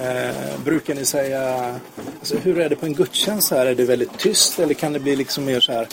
Eh, 0.00 0.60
brukar 0.64 0.94
ni 0.94 1.04
säga... 1.04 1.74
Alltså, 2.18 2.36
hur 2.36 2.60
är 2.60 2.68
det 2.68 2.76
på 2.76 2.86
en 2.86 2.94
gudstjänst 2.94 3.50
här? 3.50 3.66
Är 3.66 3.74
det 3.74 3.84
väldigt 3.84 4.18
tyst 4.18 4.58
eller 4.58 4.74
kan 4.74 4.92
det 4.92 4.98
bli 5.00 5.16
liksom 5.16 5.44
mer 5.44 5.60
så 5.60 5.72
här 5.72 5.88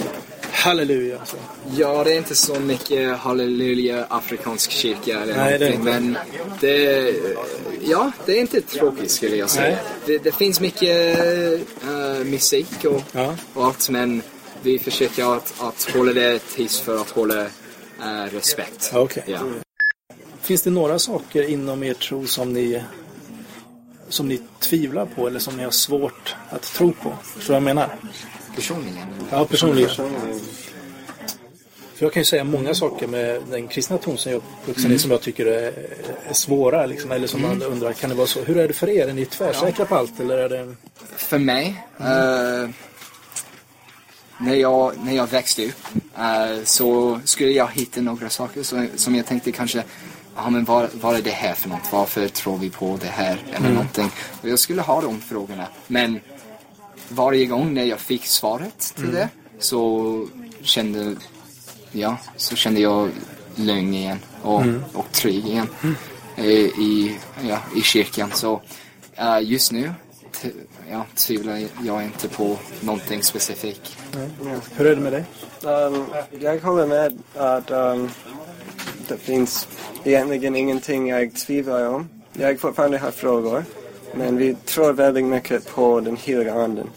halleluja? 0.52 1.26
Så? 1.26 1.38
Ja, 1.78 2.04
det 2.04 2.14
är 2.14 2.18
inte 2.18 2.36
så 2.36 2.60
mycket 2.60 3.18
halleluja 3.18 4.06
afrikansk 4.10 4.72
kyrka 4.72 5.20
eller 5.22 5.36
Nej, 5.38 5.60
det 5.60 5.66
någonting. 5.70 5.84
Men 5.84 6.18
det, 6.60 7.14
ja, 7.82 8.12
det 8.26 8.32
är 8.38 8.40
inte 8.40 8.62
tråkigt 8.62 9.12
skulle 9.12 9.36
jag 9.36 9.50
säga. 9.50 9.78
Det, 10.06 10.18
det 10.18 10.32
finns 10.32 10.60
mycket 10.60 11.20
eh, 11.84 12.26
musik 12.26 12.86
och, 12.86 13.02
Ja. 13.12 13.36
och 13.54 13.66
allt 13.66 13.90
men 13.90 14.22
vi 14.62 14.80
försöker 14.80 15.36
att, 15.36 15.54
att 15.60 15.92
hålla 15.94 16.14
det 16.14 16.40
tyst 16.56 16.80
för 16.82 17.02
att 17.02 17.10
hålla 17.10 17.42
eh, 17.42 18.24
respekt. 18.34 18.92
Okej. 18.94 19.24
Ja. 19.26 19.40
Finns 20.42 20.62
det 20.62 20.70
några 20.70 21.00
saker 21.00 21.50
inom 21.50 21.84
er 21.84 21.94
tro 21.94 22.28
som 22.28 22.54
ni, 22.54 22.84
som 24.10 24.28
ni 24.28 24.42
tvivlar 24.60 25.06
på 25.06 25.28
eller 25.28 25.40
som 25.40 25.58
ni 25.58 25.64
har 25.64 25.72
svårt 25.72 26.36
att 26.50 26.62
tro 26.62 26.94
på? 26.94 27.14
Förstår 27.24 27.40
du 27.40 27.48
vad 27.48 27.56
jag 27.56 27.76
menar? 27.76 27.90
Personligen. 28.56 29.08
Ja, 29.32 29.46
personligen. 29.46 29.90
För 32.00 32.06
jag 32.06 32.14
kan 32.14 32.22
ju 32.22 32.26
säga 32.26 32.44
många 32.44 32.74
saker 32.74 33.08
med 33.08 33.42
den 33.52 33.68
kristna 33.68 33.98
tron 33.98 34.18
som 34.18 34.32
jag 34.32 34.42
i 34.92 35.00
som 35.00 35.12
jag 35.12 35.22
tycker 35.22 35.46
är, 35.46 35.74
är 36.30 36.34
svåra. 36.34 36.86
Liksom, 36.86 37.12
eller 37.12 37.28
som 37.28 37.42
man 37.42 37.62
undrar, 37.62 37.94
kan 37.94 38.10
det 38.10 38.16
vara 38.16 38.28
så? 38.28 38.44
Hur 38.44 38.58
är 38.58 38.68
det 38.68 38.74
för 38.74 38.90
er? 38.90 39.08
Är 39.08 39.14
ni 39.14 39.26
tvärsäkra 39.26 39.86
på 39.86 39.96
allt? 39.96 40.20
Eller 40.20 40.38
är 40.38 40.50
det... 40.50 40.76
För 41.16 41.38
mig, 41.38 41.84
eh, 42.00 42.70
när, 44.40 44.56
jag, 44.56 44.94
när 45.04 45.14
jag 45.14 45.28
växte 45.28 45.66
upp 45.66 45.86
eh, 46.18 46.64
så 46.64 47.20
skulle 47.24 47.52
jag 47.52 47.68
hitta 47.72 48.02
några 48.02 48.30
saker 48.30 48.64
som, 48.64 48.88
som 48.96 49.16
jag 49.16 49.26
tänkte 49.26 49.52
kanske 49.52 49.84
Ja 50.44 50.50
men 50.50 50.66
vad, 50.66 50.90
vad 50.94 51.16
är 51.16 51.22
det 51.22 51.30
här 51.30 51.54
för 51.54 51.70
något? 51.70 51.92
Varför 51.92 52.28
tror 52.28 52.58
vi 52.58 52.70
på 52.70 52.98
det 53.02 53.08
här? 53.08 53.38
Eller 53.54 53.70
någonting. 53.70 54.12
Och 54.42 54.50
jag 54.50 54.60
skulle 54.60 54.82
ha 54.82 55.02
de 55.02 55.22
frågorna. 55.22 55.68
Men 55.88 56.20
varje 57.10 57.46
gång 57.46 57.74
när 57.74 57.84
jag 57.84 58.00
fick 58.00 58.26
svaret 58.26 58.94
till 58.96 59.12
det 59.12 59.30
så 59.60 60.28
kände, 60.62 61.16
ja, 61.92 62.18
så 62.36 62.56
kände 62.56 62.82
jag 62.82 63.10
lugn 63.56 63.94
igen 63.94 64.20
och, 64.42 64.64
och 64.94 65.12
trygg 65.12 65.46
igen 65.48 65.68
eh, 66.36 66.46
i, 66.46 67.18
ja, 67.48 67.58
i 67.76 67.82
kyrkan. 67.82 68.32
Så 68.34 68.62
eh, 69.16 69.40
just 69.42 69.72
nu 69.72 69.94
ja, 70.92 71.06
tvivlar 71.16 71.68
jag 71.84 72.04
inte 72.04 72.28
på 72.28 72.58
någonting 72.82 73.24
specifikt. 73.24 73.98
Hur 74.76 74.88
är 74.88 74.96
det 74.96 75.02
med 75.02 75.14
dig? 75.14 75.26
um, 75.64 76.06
jag 76.40 76.60
håller 76.60 76.88
med 76.88 77.20
att 77.36 77.72
um, 77.72 78.10
det 79.10 79.18
finns 79.18 79.68
egentligen 80.04 80.56
ingenting 80.56 81.08
jag 81.10 81.36
tvivlar 81.36 81.88
om. 81.88 82.10
Jag 82.34 82.60
fortfarande 82.60 82.98
har 82.98 83.12
frågor. 83.12 83.64
Men 84.16 84.38
vi 84.38 84.56
tror 84.56 84.94
väldigt 84.94 85.26
mycket 85.26 85.68
på 85.68 86.00
den 86.00 86.18
heliga 86.18 86.54
anden. 86.54 86.90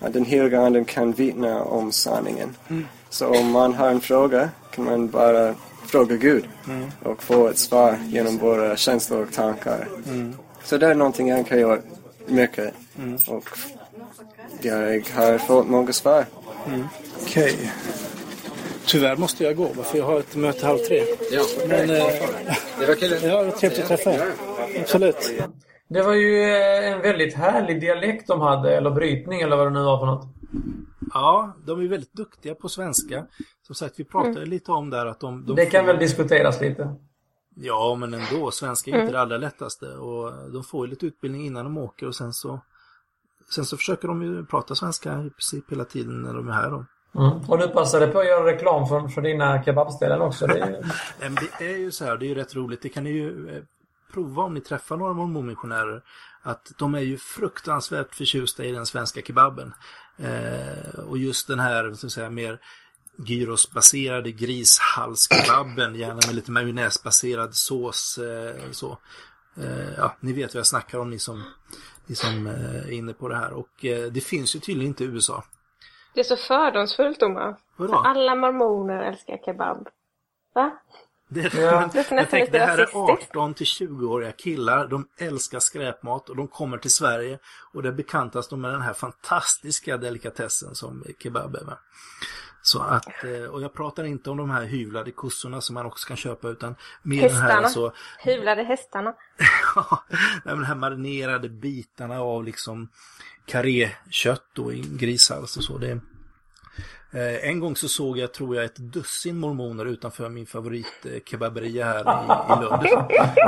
Att 0.00 0.12
den 0.12 0.24
heliga 0.24 0.60
anden 0.60 0.84
kan 0.84 1.12
vittna 1.12 1.62
om 1.62 1.92
sanningen. 1.92 2.56
Så 3.10 3.26
om 3.26 3.50
man 3.50 3.74
har 3.74 3.88
en 3.88 4.00
fråga 4.00 4.48
kan 4.70 4.84
man 4.84 5.08
bara 5.08 5.54
fråga 5.86 6.16
Gud 6.16 6.44
och 7.02 7.22
få 7.22 7.48
ett 7.48 7.58
svar 7.58 7.98
genom 8.08 8.38
våra 8.38 8.76
känslor 8.76 9.22
och 9.22 9.32
tankar. 9.32 9.88
Så 10.64 10.76
det 10.76 10.86
är 10.86 10.94
någonting 10.94 11.28
jag 11.28 11.46
kan 11.46 11.60
göra 11.60 11.80
mycket. 12.26 12.74
Och 13.26 13.48
jag 14.60 15.02
har 15.14 15.38
fått 15.38 15.68
många 15.68 15.92
svar. 15.92 16.24
Okej. 17.22 17.70
Tyvärr 18.90 19.16
måste 19.16 19.44
jag 19.44 19.56
gå, 19.56 19.68
för 19.68 19.98
jag 19.98 20.04
har 20.04 20.18
ett 20.20 20.36
möte 20.36 20.66
halv 20.66 20.78
tre. 20.78 21.02
Ja, 21.30 21.42
Men, 21.68 21.80
eh, 21.90 22.04
det 22.78 22.86
var 22.86 22.94
kul. 22.94 23.10
ja, 23.22 23.42
det 23.42 23.48
är 23.48 23.50
trevligt 23.50 23.80
att 23.80 23.88
träffa 23.88 24.10
er. 24.12 24.32
Absolut. 24.80 25.30
Det 25.88 26.02
var 26.02 26.14
ju 26.14 26.42
eh, 26.42 26.92
en 26.92 27.00
väldigt 27.00 27.34
härlig 27.34 27.80
dialekt 27.80 28.26
de 28.28 28.40
hade, 28.40 28.76
eller 28.76 28.90
brytning 28.90 29.40
eller 29.40 29.56
vad 29.56 29.66
det 29.66 29.70
nu 29.70 29.82
var 29.82 29.98
för 29.98 30.06
något. 30.06 30.28
Ja, 31.14 31.56
de 31.66 31.80
är 31.84 31.88
väldigt 31.88 32.12
duktiga 32.12 32.54
på 32.54 32.68
svenska. 32.68 33.26
Som 33.66 33.74
sagt, 33.74 34.00
vi 34.00 34.04
pratade 34.04 34.46
lite 34.46 34.72
om 34.72 34.90
där 34.90 35.06
att 35.06 35.20
de... 35.20 35.46
de 35.46 35.56
Det 35.56 35.66
kan 35.66 35.80
får- 35.80 35.86
väl 35.92 35.98
diskuteras 35.98 36.60
lite. 36.60 36.94
Ja, 37.54 37.94
men 37.94 38.14
ändå. 38.14 38.50
Svenska 38.50 38.90
är 38.90 39.00
inte 39.00 39.12
det 39.12 39.20
allra 39.20 39.36
lättaste. 39.36 39.86
Och 39.86 40.32
de 40.52 40.64
får 40.64 40.86
ju 40.86 40.90
lite 40.90 41.06
utbildning 41.06 41.46
innan 41.46 41.64
de 41.64 41.78
åker 41.78 42.06
och 42.06 42.14
sen 42.14 42.32
så... 42.32 42.60
Sen 43.54 43.64
så 43.64 43.76
försöker 43.76 44.08
de 44.08 44.22
ju 44.22 44.44
prata 44.46 44.74
svenska 44.74 45.10
i 45.26 45.30
princip 45.30 45.72
hela 45.72 45.84
tiden 45.84 46.22
när 46.22 46.34
de 46.34 46.48
är 46.48 46.52
här. 46.52 46.70
Då. 46.70 46.84
Mm. 47.14 47.40
Och 47.48 47.58
du 47.58 47.68
passade 47.68 48.06
på 48.06 48.18
att 48.18 48.26
göra 48.26 48.46
reklam 48.46 48.86
för, 48.86 49.08
för 49.08 49.22
dina 49.22 49.64
kebabställen 49.64 50.20
också. 50.20 50.46
Det 50.46 50.58
är 50.58 50.70
ju... 50.70 50.82
Det 51.58 51.70
är 51.70 51.78
ju 51.78 51.90
så 51.90 52.04
här, 52.04 52.16
det 52.16 52.26
är 52.26 52.28
ju 52.28 52.34
rätt 52.34 52.56
roligt. 52.56 52.82
Det 52.82 52.88
kan 52.88 53.04
ni 53.04 53.10
ju 53.10 53.56
eh, 53.56 53.62
prova 54.12 54.42
om 54.42 54.54
ni 54.54 54.60
träffar 54.60 54.96
några 54.96 55.12
mormonmissionärer. 55.12 56.02
Att 56.42 56.72
de 56.78 56.94
är 56.94 57.00
ju 57.00 57.18
fruktansvärt 57.18 58.14
förtjusta 58.14 58.64
i 58.64 58.72
den 58.72 58.86
svenska 58.86 59.22
kebaben. 59.22 59.74
Eh, 60.18 61.00
och 61.00 61.18
just 61.18 61.48
den 61.48 61.60
här, 61.60 61.94
så 61.94 62.06
att 62.06 62.12
säga, 62.12 62.30
mer 62.30 62.58
gyrosbaserade 63.18 64.32
grishalskebaben, 64.32 65.94
gärna 65.94 66.20
med 66.26 66.34
lite 66.34 66.50
majonnäsbaserad 66.50 67.54
sås. 67.54 68.18
Eh, 68.18 68.70
så. 68.70 68.98
Eh, 69.56 69.94
ja, 69.96 70.16
ni 70.20 70.32
vet 70.32 70.54
vad 70.54 70.58
jag 70.58 70.66
snackar 70.66 70.98
om, 70.98 71.10
ni 71.10 71.18
som, 71.18 71.42
ni 72.06 72.14
som 72.14 72.46
eh, 72.46 72.76
är 72.76 72.90
inne 72.90 73.12
på 73.12 73.28
det 73.28 73.36
här. 73.36 73.52
Och 73.52 73.84
eh, 73.84 74.12
det 74.12 74.20
finns 74.20 74.56
ju 74.56 74.60
tydligen 74.60 74.90
inte 74.90 75.04
i 75.04 75.06
USA. 75.06 75.44
Det 76.14 76.20
är 76.20 76.24
så 76.24 76.36
fördomsfullt, 76.36 77.22
Oma. 77.22 77.56
Vadå? 77.76 77.94
Alla 77.94 78.34
mormoner 78.34 79.02
älskar 79.02 79.38
kebab. 79.44 79.88
Va? 80.54 80.70
Det, 81.28 81.40
är, 81.40 81.60
Ja. 81.60 81.90
jag 81.94 82.30
tänkte, 82.30 82.58
det 82.58 82.64
här 82.64 82.78
är 82.78 82.86
rasistiskt. 82.86 83.36
18 83.36 83.54
till 83.54 83.66
20-åriga 83.66 84.32
killar. 84.32 84.88
De 84.88 85.08
älskar 85.18 85.58
skräpmat 85.60 86.28
och 86.28 86.36
de 86.36 86.48
kommer 86.48 86.78
till 86.78 86.90
Sverige 86.94 87.38
och 87.72 87.82
det 87.82 87.92
bekantas 87.92 88.48
de 88.48 88.60
med 88.60 88.72
den 88.72 88.82
här 88.82 88.92
fantastiska 88.92 89.96
delikatessen 89.96 90.74
som 90.74 91.04
kebab 91.22 91.54
är. 91.56 91.78
Så 92.62 92.80
att, 92.82 93.24
eh, 93.24 93.50
och 93.50 93.62
jag 93.62 93.72
pratar 93.72 94.04
inte 94.04 94.30
om 94.30 94.36
de 94.36 94.50
här 94.50 94.64
hyvlade 94.64 95.10
kossorna 95.10 95.60
som 95.60 95.74
man 95.74 95.86
också 95.86 96.08
kan 96.08 96.16
köpa 96.16 96.48
utan 96.48 96.74
mer 97.02 97.22
Hästarna. 97.22 97.46
den 97.46 97.56
här 97.56 97.62
alltså, 97.62 97.92
Hyvlade 98.18 98.62
hästarna. 98.62 99.14
Ja, 99.74 100.04
de 100.44 100.64
här 100.64 100.74
marinerade 100.74 101.48
bitarna 101.48 102.20
av 102.20 102.44
liksom 102.44 102.88
karékött 103.46 104.58
och 104.58 104.74
i 104.74 104.80
grishals 104.80 105.56
och 105.56 105.64
så. 105.64 105.78
Det, 105.78 106.00
eh, 107.12 107.48
en 107.48 107.60
gång 107.60 107.76
så 107.76 107.88
såg 107.88 108.18
jag, 108.18 108.32
tror 108.32 108.56
jag, 108.56 108.64
ett 108.64 108.76
dussin 108.76 109.36
mormoner 109.36 109.86
utanför 109.86 110.28
min 110.28 110.46
favorit 110.46 110.86
eh, 111.04 111.10
här 111.84 112.00
i, 112.00 112.52
i 112.52 112.62
Lund. 112.62 112.86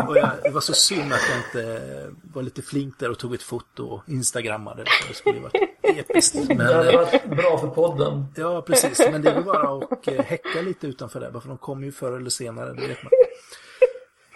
Och 0.08 0.16
jag, 0.16 0.30
det 0.42 0.50
var 0.50 0.60
så 0.60 0.74
synd 0.74 1.12
att 1.12 1.20
jag 1.30 1.38
inte 1.38 1.72
eh, 1.74 2.08
var 2.34 2.42
lite 2.42 2.62
flink 2.62 2.98
där 2.98 3.10
och 3.10 3.18
tog 3.18 3.34
ett 3.34 3.42
foto 3.42 3.86
och 3.86 4.08
instagrammade 4.08 4.84
det. 4.84 4.90
Det 5.08 5.14
skulle 5.14 5.36
ju 5.36 5.42
varit 5.42 5.54
episkt. 5.82 6.48
Men, 6.48 6.56
Det 6.58 6.74
hade 6.74 6.96
varit 6.96 7.24
bra 7.24 7.58
för 7.58 7.68
podden. 7.68 8.26
ja, 8.36 8.62
precis. 8.62 8.98
Men 9.12 9.22
det 9.22 9.30
är 9.30 9.40
bara 9.40 9.84
att 9.84 10.06
häcka 10.26 10.62
lite 10.62 10.86
utanför 10.86 11.20
där, 11.20 11.40
för 11.40 11.48
de 11.48 11.58
kommer 11.58 11.84
ju 11.86 11.92
förr 11.92 12.16
eller 12.16 12.30
senare, 12.30 12.72
det 12.72 12.88
vet 12.88 13.02
man. 13.02 13.12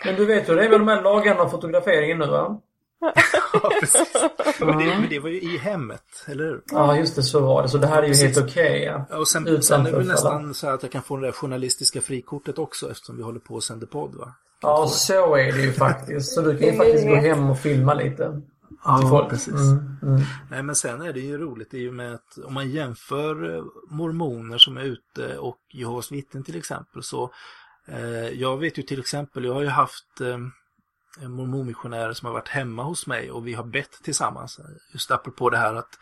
Men 0.04 0.14
du 0.16 0.26
vet 0.26 0.48
hur 0.48 0.56
det 0.56 0.64
är 0.64 0.68
med 0.68 0.80
de 0.80 0.88
här 0.88 1.02
lagarna 1.02 1.42
och 1.42 1.50
fotograferingen 1.50 2.18
nu 2.18 2.26
va? 2.26 2.60
Ja, 3.00 3.70
precis. 3.80 4.12
Men 4.60 4.78
det, 4.78 4.84
men 4.84 5.08
det 5.10 5.18
var 5.18 5.28
ju 5.28 5.40
i 5.40 5.58
hemmet, 5.58 6.02
eller 6.26 6.44
hur? 6.44 6.62
Ja, 6.66 6.96
just 6.96 7.16
det. 7.16 7.22
Så 7.22 7.40
var 7.40 7.62
det. 7.62 7.68
Så 7.68 7.78
det 7.78 7.86
här 7.86 8.02
är 8.02 8.06
ju 8.06 8.14
helt 8.14 8.38
okej. 8.38 8.82
ja. 8.82 9.06
Ja, 9.10 9.18
och 9.18 9.28
sen, 9.28 9.62
sen 9.62 9.86
är 9.86 9.90
det 9.90 9.98
väl 9.98 10.06
nästan 10.06 10.54
så 10.54 10.66
här 10.66 10.74
att 10.74 10.82
jag 10.82 10.92
kan 10.92 11.02
få 11.02 11.16
det 11.16 11.26
där 11.26 11.32
journalistiska 11.32 12.00
frikortet 12.00 12.58
också 12.58 12.90
eftersom 12.90 13.16
vi 13.16 13.22
håller 13.22 13.40
på 13.40 13.54
och 13.54 13.64
sänder 13.64 13.86
podd 13.86 14.14
va? 14.14 14.34
Ja, 14.62 14.86
så 14.88 15.34
är 15.36 15.52
det 15.52 15.62
ju 15.62 15.72
faktiskt. 15.72 16.34
Så 16.34 16.40
du 16.40 16.58
kan 16.58 16.68
ju 16.68 16.76
faktiskt 16.76 17.06
gå 17.06 17.14
hem 17.14 17.50
och 17.50 17.58
filma 17.58 17.94
lite. 17.94 18.42
till 19.00 19.08
folk. 19.08 19.30
precis. 19.30 19.54
Mm, 19.54 19.96
mm. 20.02 20.20
Nej 20.50 20.62
men 20.62 20.74
sen 20.74 21.02
är 21.02 21.12
det 21.12 21.20
ju 21.20 21.38
roligt 21.38 21.74
i 21.74 21.88
och 21.88 21.94
med 21.94 22.14
att 22.14 22.38
om 22.44 22.54
man 22.54 22.70
jämför 22.70 23.56
eh, 23.56 23.64
mormoner 23.90 24.58
som 24.58 24.76
är 24.76 24.82
ute 24.82 25.38
och 25.38 25.58
Jehovas 25.72 26.12
vittnen 26.12 26.44
till 26.44 26.56
exempel 26.56 27.02
så 27.02 27.30
eh, 27.88 28.28
jag 28.28 28.56
vet 28.56 28.78
ju 28.78 28.82
till 28.82 29.00
exempel, 29.00 29.44
jag 29.44 29.54
har 29.54 29.62
ju 29.62 29.68
haft 29.68 30.20
eh, 30.20 30.38
en 31.22 31.32
mormonmissionär 31.32 32.12
som 32.12 32.26
har 32.26 32.32
varit 32.32 32.48
hemma 32.48 32.82
hos 32.82 33.06
mig 33.06 33.30
och 33.30 33.46
vi 33.46 33.52
har 33.54 33.64
bett 33.64 34.02
tillsammans. 34.02 34.60
Just 34.92 35.10
apropå 35.10 35.50
det 35.50 35.56
här 35.58 35.74
att 35.74 35.98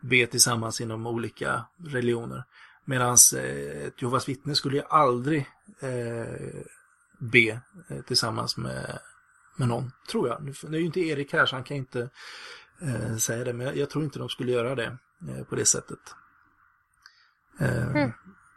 be 0.00 0.26
tillsammans 0.26 0.80
inom 0.80 1.06
olika 1.06 1.64
religioner. 1.84 2.44
Medan 2.84 3.16
eh, 3.36 3.86
ett 3.86 4.02
Jehovas 4.02 4.28
vittne 4.28 4.54
skulle 4.54 4.76
ju 4.76 4.82
aldrig 4.88 5.48
eh, 5.80 6.62
be 7.18 7.60
eh, 7.88 8.02
tillsammans 8.06 8.56
med, 8.56 8.98
med 9.56 9.68
någon, 9.68 9.92
tror 10.10 10.28
jag. 10.28 10.42
Nu, 10.42 10.76
är 10.76 10.80
ju 10.80 10.86
inte 10.86 11.00
Erik 11.00 11.32
här 11.32 11.46
så 11.46 11.56
han 11.56 11.64
kan 11.64 11.76
inte 11.76 12.10
eh, 12.80 13.16
säga 13.16 13.44
det, 13.44 13.52
men 13.52 13.78
jag, 13.78 13.90
tror 13.90 14.04
inte 14.04 14.18
de 14.18 14.28
skulle 14.28 14.52
göra 14.52 14.74
det 14.74 14.96
eh, 15.28 15.44
på 15.44 15.54
det 15.54 15.64
sättet. 15.64 16.14
Eh, 17.60 18.08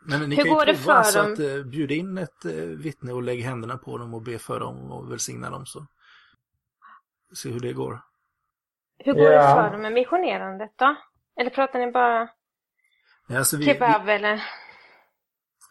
Men 0.07 0.29
ni 0.29 0.35
Hur 0.35 0.43
kan 0.43 0.67
ju 0.67 0.73
prova 0.75 0.93
alltså 0.93 1.23
dem? 1.23 1.33
att 1.33 1.39
eh, 1.39 1.63
bjuda 1.63 1.93
in 1.93 2.17
ett 2.17 2.45
eh, 2.45 2.53
vittne 2.53 3.13
och 3.13 3.23
lägg 3.23 3.41
händerna 3.41 3.77
på 3.77 3.97
dem 3.97 4.13
och 4.13 4.21
be 4.21 4.39
för 4.39 4.59
dem 4.59 4.91
och 4.91 5.11
välsigna 5.11 5.49
dem 5.49 5.65
så. 5.65 5.85
Se 7.35 7.49
hur 7.49 7.59
det 7.59 7.73
går. 7.73 8.01
Hur 8.97 9.13
går 9.13 9.21
det 9.29 9.33
Ja. 9.35 9.55
för 9.55 9.71
dem 9.71 9.81
med 9.81 9.93
missionerandet 9.93 10.71
då? 10.75 10.95
Eller 11.39 11.49
pratar 11.49 11.79
ni 11.79 11.91
bara 11.91 12.29
Alltså 13.29 13.57
vi, 13.57 13.65
kebab 13.65 14.09
eller? 14.09 14.43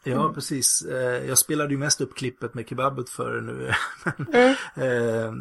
vi, 0.03 0.11
ja, 0.11 0.31
precis. 0.33 0.81
Eh, 0.81 1.25
Jag 1.27 1.37
spelade 1.37 1.71
ju 1.73 1.77
mest 1.77 2.01
upp 2.01 2.15
klippet 2.15 2.53
med 2.53 2.69
kebabet 2.69 3.09
för 3.09 3.41
nu. 3.41 3.71
Mm. 4.33 4.55
Eh, 4.75 5.33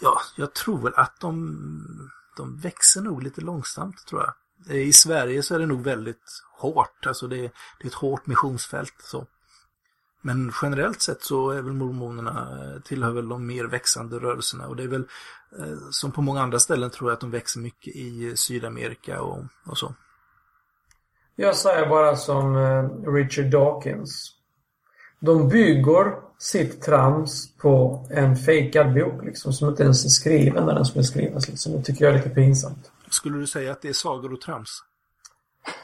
ja, 0.00 0.20
jag 0.36 0.54
tror 0.54 0.82
väl 0.82 0.92
att 0.96 1.20
de, 1.20 1.56
de 2.36 2.56
växer 2.56 3.00
nog 3.00 3.22
lite 3.22 3.40
långsamt 3.40 4.06
tror 4.06 4.20
jag. 4.22 4.34
Eh, 4.76 4.82
I 4.88 4.92
Sverige 4.92 5.42
så 5.42 5.54
är 5.54 5.58
det 5.58 5.66
nog 5.66 5.84
väldigt 5.84 6.24
hårt, 6.58 7.06
alltså 7.06 7.26
det, 7.26 7.36
det 7.36 7.84
är 7.84 7.86
ett 7.86 7.94
hårt 7.94 8.26
missionsfält. 8.26 8.94
Så. 8.98 9.26
Men 10.26 10.52
generellt 10.62 11.02
sett 11.02 11.22
så 11.22 11.50
är 11.50 11.62
väl 11.62 11.72
mormonerna, 11.72 12.48
eh, 12.62 12.82
tillhör 12.82 13.12
väl 13.12 13.28
de 13.28 13.46
mer 13.46 13.64
växande 13.64 14.18
rörelserna 14.18 14.66
och 14.66 14.76
det 14.76 14.82
är 14.82 14.88
väl 14.88 15.04
eh, 15.58 15.76
som 15.90 16.12
på 16.12 16.22
många 16.22 16.42
andra 16.42 16.58
ställen 16.58 16.90
tror 16.90 17.10
jag 17.10 17.14
att 17.14 17.20
de 17.20 17.30
växer 17.30 17.60
mycket 17.60 17.96
i 17.96 18.36
Sydamerika 18.36 19.22
och, 19.22 19.44
och 19.66 19.78
så. 19.78 19.94
Jag 21.36 21.56
säger 21.56 21.88
bara 21.88 22.16
som 22.16 22.56
eh, 22.56 23.12
Richard 23.12 23.46
Dawkins. 23.46 24.30
De 25.20 25.48
bygger 25.48 26.12
sitt 26.38 26.82
trams 26.82 27.56
på 27.56 28.06
en 28.10 28.36
fejkad 28.36 28.94
bok 28.94 29.24
liksom, 29.24 29.52
som 29.52 29.68
inte 29.68 29.82
ens 29.82 30.04
är 30.04 30.08
skriven 30.08 30.66
när 30.66 30.74
den 30.74 30.84
skulle 30.84 31.04
skrivas. 31.04 31.48
Liksom. 31.48 31.72
Det 31.72 31.82
tycker 31.82 32.04
jag 32.04 32.14
är 32.14 32.18
lite 32.18 32.30
pinsamt. 32.30 32.92
Skulle 33.10 33.38
du 33.38 33.46
säga 33.46 33.72
att 33.72 33.82
det 33.82 33.88
är 33.88 33.92
sagor 33.92 34.32
och 34.32 34.40
trams? 34.40 34.82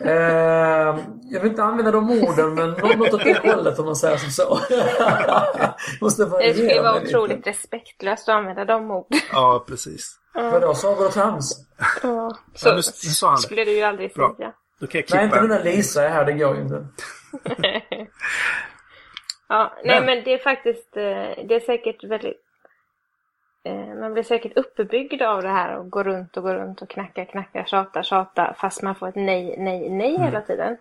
Eh, 0.00 0.98
jag 1.30 1.40
vill 1.40 1.50
inte 1.50 1.62
använda 1.62 1.90
de 1.90 2.10
orden, 2.10 2.54
men 2.54 2.70
nå- 2.70 2.96
något 2.96 3.14
åt 3.14 3.24
det 3.24 3.38
hållet 3.50 3.78
om 3.78 3.84
man 3.86 3.96
säger 3.96 4.16
som 4.16 4.30
så. 4.30 4.54
Måste 6.00 6.24
Det 6.24 6.54
skulle 6.54 6.82
vara 6.82 6.92
mig 6.92 7.00
lite. 7.04 7.16
otroligt 7.18 7.46
respektlöst 7.46 8.28
att 8.28 8.34
använda 8.34 8.64
de 8.64 8.90
orden. 8.90 9.20
Ja, 9.32 9.64
precis. 9.68 10.16
Vadå, 10.34 10.74
sagor 10.74 11.06
och 11.06 11.12
trams? 11.12 11.66
Ja. 11.78 11.86
Ja, 12.02 12.36
Så 12.54 12.68
nu, 12.70 12.76
nu 12.76 12.82
sa 12.82 13.26
han 13.26 13.36
det. 13.36 13.42
skulle 13.42 13.64
du 13.64 13.70
ju 13.76 13.82
aldrig 13.82 14.14
Bra. 14.14 14.34
säga. 14.36 14.52
Då 14.80 14.86
kan 14.86 14.98
jag 15.00 15.06
Nej, 15.14 15.24
inte 15.24 15.36
klippa. 15.38 15.46
nu 15.46 15.54
när 15.54 15.64
Lisa 15.64 16.04
är 16.04 16.08
här, 16.08 16.24
det 16.24 16.32
går 16.32 16.54
ju 16.56 16.62
inte. 16.62 16.86
Ja, 19.48 19.72
nej 19.84 19.96
Men- 20.00 20.06
men 20.06 20.24
det 20.24 20.32
är 20.32 20.38
faktiskt, 20.38 20.96
eh, 20.96 21.02
det 21.48 21.54
är 21.54 21.60
säkert 21.60 22.04
väldigt, 22.04 22.36
man 24.00 24.12
blir 24.12 24.22
säkert 24.22 24.56
uppbyggd 24.56 25.22
av 25.22 25.42
det 25.42 25.48
här 25.48 25.76
och 25.76 25.90
gå 25.90 26.02
runt 26.02 26.36
och 26.36 26.42
gå 26.42 26.54
runt 26.54 26.82
och 26.82 26.88
knacka, 26.88 27.24
knacka, 27.24 27.64
tjata, 27.64 28.02
tjata 28.02 28.54
fast 28.58 28.82
man 28.82 28.94
får 28.94 29.08
ett 29.08 29.14
nej, 29.14 29.54
nej, 29.58 29.90
nej 29.90 30.14
Mm. 30.16 30.22
hela 30.26 30.40
tiden. 30.40 30.76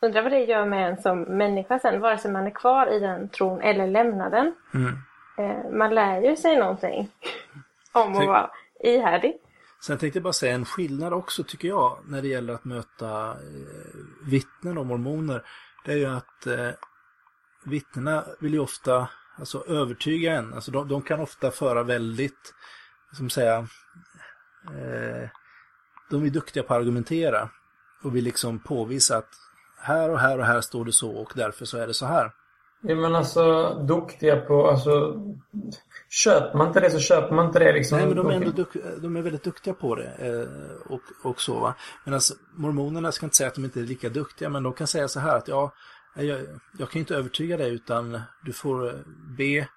Undrar 0.00 0.22
vad 0.22 0.32
det 0.32 0.44
gör 0.44 0.64
med 0.64 0.90
en 0.90 1.02
som 1.02 1.20
människa 1.22 1.78
sen, 1.78 2.00
vare 2.00 2.18
sig 2.18 2.30
man 2.30 2.46
är 2.46 2.50
kvar 2.50 2.86
i 2.86 2.98
den 2.98 3.28
tron 3.28 3.60
eller 3.60 3.86
lämnar 3.86 4.30
den. 4.30 4.54
Mm. 4.74 4.98
Eh, 5.38 5.70
man 5.72 5.94
lär 5.94 6.20
ju 6.22 6.36
sig 6.36 6.56
någonting 6.56 7.08
om 7.92 8.16
att 8.16 8.26
vara 8.26 8.50
ihärdig. 8.80 9.36
Sen 9.86 9.98
tänkte 9.98 10.18
jag 10.18 10.22
bara 10.24 10.32
säga 10.32 10.54
en 10.54 10.64
skillnad 10.64 11.12
också 11.12 11.44
tycker 11.44 11.68
jag 11.68 11.98
när 12.04 12.22
det 12.22 12.28
gäller 12.28 12.54
att 12.54 12.64
möta 12.64 13.30
eh, 13.30 13.36
vittnen 14.30 14.78
och 14.78 14.86
mormoner. 14.86 15.42
Det 15.84 15.92
är 15.92 15.96
ju 15.96 16.06
att 16.06 16.46
eh, 16.46 16.70
vittnena 17.64 18.24
vill 18.40 18.52
ju 18.54 18.60
ofta 18.60 19.08
alltså, 19.42 19.64
övertyga 19.68 20.32
en. 20.32 20.54
Alltså, 20.54 20.70
de, 20.70 20.88
de 20.88 21.02
kan 21.02 21.20
ofta 21.20 21.50
föra 21.50 21.82
väldigt, 21.82 22.54
som 23.16 23.30
säga, 23.30 23.56
eh, 24.66 25.28
de 26.10 26.24
är 26.24 26.30
duktiga 26.30 26.62
på 26.62 26.74
att 26.74 26.80
argumentera 26.80 27.48
och 28.02 28.16
vill 28.16 28.24
liksom 28.24 28.58
påvisa 28.58 29.16
att 29.16 29.28
här 29.80 30.10
och 30.10 30.18
här 30.18 30.38
och 30.38 30.44
här 30.44 30.60
står 30.60 30.84
det 30.84 30.92
så 30.92 31.10
och 31.10 31.32
därför 31.34 31.64
så 31.64 31.78
är 31.78 31.86
det 31.86 31.94
så 31.94 32.06
här. 32.06 32.32
Ja, 32.84 32.94
men 32.94 33.14
alltså 33.14 33.74
duktiga 33.74 34.36
på, 34.36 34.68
alltså 34.68 35.20
köper 36.10 36.58
man 36.58 36.66
inte 36.66 36.80
det 36.80 36.90
så 36.90 36.98
köper 36.98 37.34
man 37.34 37.46
inte 37.46 37.58
det 37.58 37.72
liksom. 37.72 37.98
Nej, 37.98 38.06
men 38.06 38.16
de 38.16 38.26
är, 38.26 38.32
ändå 38.32 38.50
Okej. 38.50 38.64
duk- 38.64 39.00
de 39.00 39.16
är 39.16 39.22
väldigt 39.22 39.42
duktiga 39.42 39.74
på 39.74 39.94
det. 39.94 40.12
Eh, 40.18 40.92
och, 40.92 41.00
och 41.22 41.40
så 41.40 41.60
va. 41.60 41.74
Men 42.04 42.14
alltså, 42.14 42.34
mormonerna 42.54 43.12
ska 43.12 43.26
inte 43.26 43.36
säga 43.36 43.48
att 43.48 43.54
de 43.54 43.64
inte 43.64 43.80
är 43.80 43.84
lika 43.84 44.08
duktiga, 44.08 44.48
men 44.48 44.62
de 44.62 44.72
kan 44.72 44.86
säga 44.86 45.08
så 45.08 45.20
här 45.20 45.36
att 45.36 45.48
ja, 45.48 45.72
jag, 46.14 46.40
jag 46.78 46.90
kan 46.90 47.00
inte 47.00 47.16
övertyga 47.16 47.56
dig 47.56 47.74
utan 47.74 48.20
du 48.44 48.52
får 48.52 49.04
be, 49.36 49.68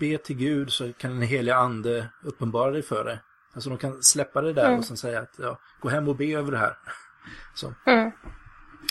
be 0.00 0.18
till 0.18 0.36
Gud 0.36 0.72
så 0.72 0.92
kan 0.92 1.10
den 1.10 1.22
heliga 1.22 1.56
ande 1.56 2.08
uppenbara 2.22 2.70
dig 2.70 2.82
för 2.82 3.04
dig. 3.04 3.20
Alltså 3.54 3.70
de 3.70 3.78
kan 3.78 4.02
släppa 4.02 4.40
det 4.40 4.52
där 4.52 4.78
och 4.78 4.84
sen 4.84 4.96
säga 4.96 5.20
att 5.20 5.34
ja, 5.38 5.58
gå 5.80 5.88
hem 5.88 6.08
och 6.08 6.16
be 6.16 6.32
över 6.32 6.52
det 6.52 6.58
här. 6.58 6.78
Så. 7.54 7.74
Mm. 7.86 8.10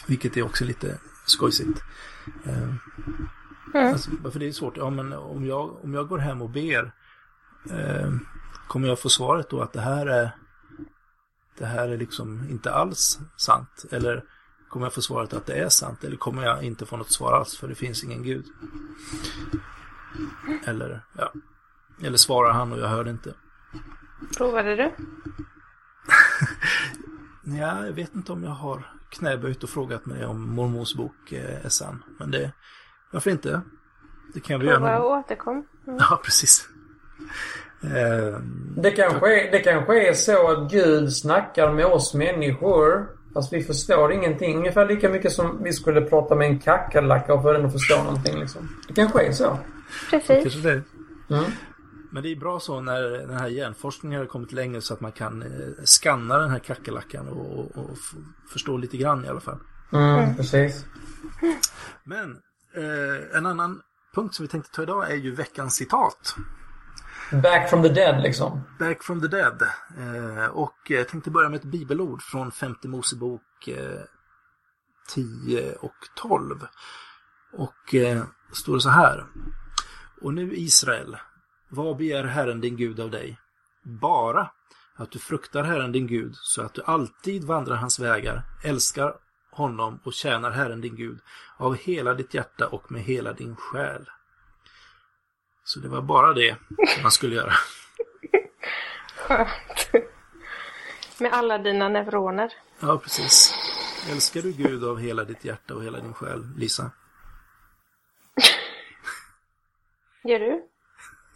Vilket 0.07 0.37
är 0.37 0.45
också 0.45 0.65
lite 0.65 0.99
skojsigt. 1.25 1.83
Eh, 2.45 2.73
Mm. 3.75 3.93
Alltså, 3.93 4.11
för 4.31 4.39
det 4.39 4.47
är 4.47 4.51
svårt. 4.51 4.77
Ja, 4.77 4.89
men 4.89 5.13
om 5.13 5.45
jag, 5.45 5.83
om 5.83 5.93
jag 5.93 6.07
går 6.07 6.17
hem 6.17 6.41
och 6.41 6.49
ber 6.49 6.91
eh, 7.71 8.13
kommer 8.67 8.87
jag 8.87 8.99
få 8.99 9.09
svaret 9.09 9.49
då 9.49 9.61
att 9.61 9.73
det 9.73 9.81
här 9.81 10.05
är 10.05 10.31
det 11.57 11.65
här 11.65 11.89
är 11.89 11.97
liksom 11.97 12.49
inte 12.49 12.73
alls 12.73 13.19
sant? 13.37 13.85
Eller 13.91 14.23
kommer 14.75 14.85
jag 14.85 14.93
få 14.93 15.01
svaret 15.01 15.33
att 15.33 15.45
det 15.45 15.53
är 15.53 15.69
sant? 15.69 16.03
Eller 16.03 16.17
kommer 16.17 16.43
jag 16.43 16.63
inte 16.63 16.85
få 16.85 16.97
något 16.97 17.11
svar 17.11 17.33
alls 17.33 17.57
för 17.57 17.67
det 17.67 17.75
finns 17.75 18.03
ingen 18.03 18.23
gud? 18.23 18.45
Eller, 20.65 21.01
ja. 21.17 21.31
Eller 22.03 22.17
svarar 22.17 22.51
han 22.51 22.73
och 22.73 22.79
jag 22.79 22.87
hör 22.87 23.03
det 23.03 23.09
inte. 23.09 23.33
Provade 24.37 24.75
du? 24.75 24.83
Ja, 27.59 27.85
jag 27.85 27.93
vet 27.93 28.15
inte 28.15 28.31
om 28.31 28.43
jag 28.43 28.51
har 28.51 28.91
knäböjt 29.09 29.63
och 29.63 29.69
frågat 29.69 30.05
mig 30.05 30.25
om 30.25 30.55
mormons 30.55 30.95
bok 30.95 31.31
eh, 31.31 31.65
är 31.65 31.69
sann. 31.69 32.03
Men 32.19 32.31
det, 32.31 32.51
varför 33.11 33.31
inte? 33.31 33.61
Det 34.33 34.39
kan 34.39 34.59
vi 34.59 34.65
göra 34.65 34.77
Prova 34.77 34.99
och 34.99 35.11
återkom. 35.11 35.65
Mm. 35.87 35.99
Ja, 35.99 36.21
precis. 36.23 36.69
Eh, 37.83 38.39
Det 38.77 38.91
kanske, 38.91 39.47
är, 39.47 39.51
det 39.51 39.59
kanske 39.59 40.09
är 40.09 40.13
så 40.13 40.51
att 40.51 40.71
Gud 40.71 41.13
snackar 41.13 41.73
med 41.73 41.85
oss 41.85 42.13
människor 42.13 43.07
fast 43.35 43.53
vi 43.53 43.63
förstår 43.63 44.11
ingenting. 44.11 44.57
Ungefär 44.57 44.87
lika 44.87 45.09
mycket 45.09 45.31
som 45.31 45.63
vi 45.63 45.73
skulle 45.73 46.01
prata 46.01 46.35
med 46.35 46.47
en 46.47 46.59
kackerlacka 46.59 47.33
och 47.33 47.41
få 47.41 47.53
den 47.53 47.65
att 47.65 47.71
förstå 47.71 48.03
någonting 48.03 48.39
liksom. 48.39 48.69
Det 48.87 48.93
kanske 48.93 49.21
är 49.21 49.31
så. 49.31 49.57
Precis. 50.09 50.63
det. 50.63 50.83
Mm. 51.29 51.51
Men 52.11 52.23
det 52.23 52.31
är 52.31 52.35
bra 52.35 52.59
så 52.59 52.81
när 52.81 53.01
den 53.01 53.37
här 53.37 53.47
hjärnforskningen 53.47 54.19
har 54.19 54.25
kommit 54.25 54.51
längre 54.51 54.81
så 54.81 54.93
att 54.93 55.01
man 55.01 55.11
kan 55.11 55.41
eh, 55.41 55.83
skanna 55.83 56.37
den 56.37 56.49
här 56.49 56.59
kackerlackan 56.59 57.27
och, 57.27 57.77
och 57.77 57.97
förstå 58.53 58.77
lite 58.77 58.97
grann 58.97 59.25
i 59.25 59.27
alla 59.27 59.39
fall. 59.39 59.59
Mm, 59.93 60.35
Precis. 60.35 60.85
Men 62.03 62.37
eh, 62.75 63.37
en 63.37 63.45
annan 63.45 63.81
punkt 64.15 64.35
som 64.35 64.43
vi 64.43 64.49
tänkte 64.49 64.71
ta 64.71 64.83
idag 64.83 65.11
är 65.11 65.15
ju 65.15 65.35
veckans 65.35 65.75
citat. 65.75 66.35
Back 67.31 67.69
from 67.69 67.83
the 67.83 67.89
dead 67.89 68.23
liksom. 68.23 68.61
Back 68.79 69.03
from 69.03 69.21
the 69.21 69.27
dead. 69.27 69.61
Eh, 69.97 70.45
och 70.45 70.75
jag 70.87 71.07
tänkte 71.07 71.31
börja 71.31 71.49
med 71.49 71.57
ett 71.57 71.65
bibelord 71.65 72.21
från 72.21 72.51
femte 72.51 72.87
Mosebok 72.87 73.67
eh, 73.67 74.01
10 75.13 75.75
och 75.75 75.95
12. 76.15 76.67
Och 77.53 77.95
eh, 77.95 78.23
står 78.53 78.75
det 78.75 78.81
så 78.81 78.89
här. 78.89 79.25
Och 80.21 80.33
nu 80.33 80.55
Israel, 80.55 81.17
vad 81.69 81.97
begär 81.97 82.23
Herren 82.23 82.61
din 82.61 82.77
Gud 82.77 82.99
av 82.99 83.11
dig? 83.11 83.39
Bara 83.83 84.49
att 84.95 85.11
du 85.11 85.19
fruktar 85.19 85.63
Herren 85.63 85.91
din 85.91 86.07
Gud 86.07 86.35
så 86.35 86.61
att 86.61 86.73
du 86.73 86.81
alltid 86.85 87.43
vandrar 87.43 87.75
hans 87.75 87.99
vägar, 87.99 88.43
älskar 88.63 89.13
honom 89.51 89.99
och 90.03 90.13
tjänar 90.13 90.51
Herren 90.51 90.81
din 90.81 90.95
Gud 90.95 91.19
av 91.57 91.75
hela 91.75 92.13
ditt 92.13 92.33
hjärta 92.33 92.67
och 92.67 92.91
med 92.91 93.01
hela 93.01 93.33
din 93.33 93.55
själ. 93.55 94.09
Så 95.65 95.79
det 95.79 95.87
var 95.87 96.01
bara 96.01 96.33
det 96.33 96.57
man 97.01 97.11
skulle 97.11 97.35
göra. 97.35 97.53
Skönt. 99.15 99.91
Med 101.19 101.33
alla 101.33 101.57
dina 101.57 101.89
neuroner. 101.89 102.53
Ja, 102.79 102.97
precis. 102.97 103.53
Älskar 104.11 104.41
du 104.41 104.51
Gud 104.51 104.83
av 104.83 104.99
hela 104.99 105.23
ditt 105.23 105.45
hjärta 105.45 105.75
och 105.75 105.83
hela 105.83 105.99
din 105.99 106.13
själ, 106.13 106.43
Lisa? 106.57 106.91
Gör 110.23 110.39
du? 110.39 110.63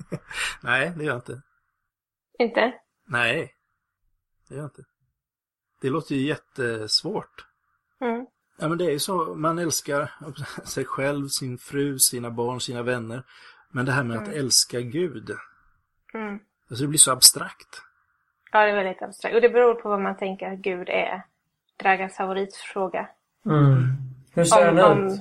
Nej, 0.62 0.94
det 0.98 1.04
gör 1.04 1.12
jag 1.12 1.18
inte. 1.18 1.42
Inte? 2.40 2.74
Nej, 3.08 3.56
det 4.48 4.56
gör 4.56 4.62
jag 4.62 4.68
inte. 4.68 4.84
Det 5.82 5.90
låter 5.90 6.16
ju 6.16 6.22
jättesvårt. 6.28 7.46
Mm. 8.02 8.26
Ja, 8.58 8.68
men 8.70 8.78
det 8.78 8.86
är 8.86 8.92
ju 8.92 9.00
så. 9.00 9.36
Man 9.36 9.60
älskar 9.60 10.12
sig 10.66 10.86
själv, 10.86 11.28
sin 11.28 11.58
fru, 11.58 12.00
sina 12.00 12.32
barn, 12.32 12.62
sina 12.62 12.84
vänner. 12.84 13.24
Men 13.72 13.86
det 13.86 13.92
här 13.92 14.04
med 14.04 14.18
att 14.18 14.28
älska 14.28 14.82
Gud. 14.82 15.32
Mm. 16.14 16.40
Alltså 16.70 16.84
det 16.84 16.88
blir 16.88 17.00
så 17.00 17.12
abstrakt. 17.12 17.82
Ja, 18.52 18.60
det 18.60 18.72
är 18.72 18.76
väldigt 18.76 19.02
abstrakt. 19.02 19.36
Och 19.36 19.42
det 19.42 19.50
beror 19.50 19.74
på 19.74 19.90
vad 19.90 20.02
man 20.02 20.18
tänker 20.18 20.54
att 20.54 20.60
Gud 20.60 20.90
är. 20.90 21.24
Dragas 21.78 22.16
favoritfråga. 22.16 23.10
Mm. 23.46 23.84
Hur 24.34 24.44
ser 24.44 24.70
Om, 24.70 24.78
han 24.78 25.12
ut? 25.12 25.20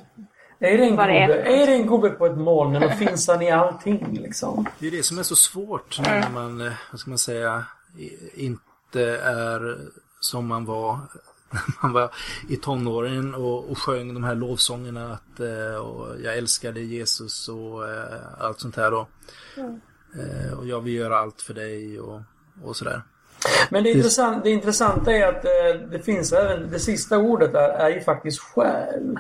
Är 0.61 0.79
det 0.79 0.85
en 0.85 0.99
är 0.99 1.27
gubbe? 1.27 1.43
för 1.45 1.51
Är 1.51 1.67
det 1.67 1.75
en 1.75 1.87
gubbe 1.87 2.11
på 2.11 2.27
ett 2.27 2.39
moln 2.39 2.77
eller 2.77 2.89
finns 2.89 3.29
han 3.29 3.43
i 3.43 3.51
allting 3.51 4.19
liksom? 4.23 4.67
Det 4.79 4.87
är 4.87 4.91
det 4.91 5.03
som 5.03 5.19
är 5.19 5.23
så 5.23 5.37
svårt 5.37 6.01
när 6.01 6.31
man, 6.31 6.61
eh, 6.61 6.73
vad 6.93 7.01
ska 7.01 7.11
man 7.11 7.19
säga, 7.19 7.65
inte 8.35 9.19
är 9.19 9.79
som 10.21 10.47
man 10.47 10.65
var 10.65 10.99
man 11.83 11.93
var 11.93 12.11
i 12.49 12.57
tonåren 12.57 13.35
och, 13.35 13.71
och 13.71 13.79
sjöng 13.79 14.15
de 14.15 14.25
här 14.25 14.35
lovsångerna 14.35 15.13
att 15.13 15.41
eh, 15.41 15.81
och 15.81 16.21
jag 16.25 16.39
älskade 16.39 16.81
Jesus 16.81 17.49
och 17.49 17.89
eh, 17.89 18.21
allt 18.39 18.61
sånt 18.61 18.77
här 18.77 18.91
då. 18.91 19.07
Eh, 20.15 20.59
och 20.59 20.67
jag 20.67 20.81
vill 20.81 20.95
göra 20.95 21.19
allt 21.19 21.43
för 21.43 21.55
dig 21.55 22.01
och, 22.01 22.21
och 22.65 22.77
sådär. 22.77 23.03
Men 23.71 23.85
det, 23.85 23.91
intressant, 23.91 24.45
det 24.45 24.51
intressanta 24.51 25.13
är 25.13 25.29
att 25.29 25.45
eh, 25.45 25.91
det 25.91 25.99
finns 25.99 26.33
även, 26.33 26.71
det 26.71 26.79
sista 26.79 27.19
ordet 27.19 27.53
där 27.53 27.69
är 27.69 27.89
ju 27.89 28.01
faktiskt 28.01 28.41
själ. 28.41 29.19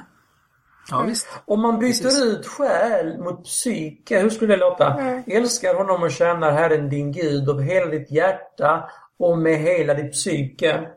Ja 0.91 1.03
visst. 1.03 1.27
Om 1.45 1.61
man 1.61 1.79
byter 1.79 2.03
Precis. 2.03 2.23
ut 2.23 2.47
själ 2.47 3.19
mot 3.19 3.45
psyke, 3.45 4.21
hur 4.21 4.31
skulle 4.31 4.55
det 4.55 4.61
låta? 4.61 5.01
Älskar 5.27 5.75
honom 5.75 6.03
och 6.03 6.11
tjänar 6.11 6.53
Herren 6.53 6.89
din 6.89 7.13
Gud 7.13 7.49
av 7.49 7.61
hela 7.61 7.87
ditt 7.87 8.11
hjärta 8.11 8.91
och 9.19 9.39
med 9.39 9.59
hela 9.59 9.95
ditt 9.95 10.13
psyke. 10.13 10.89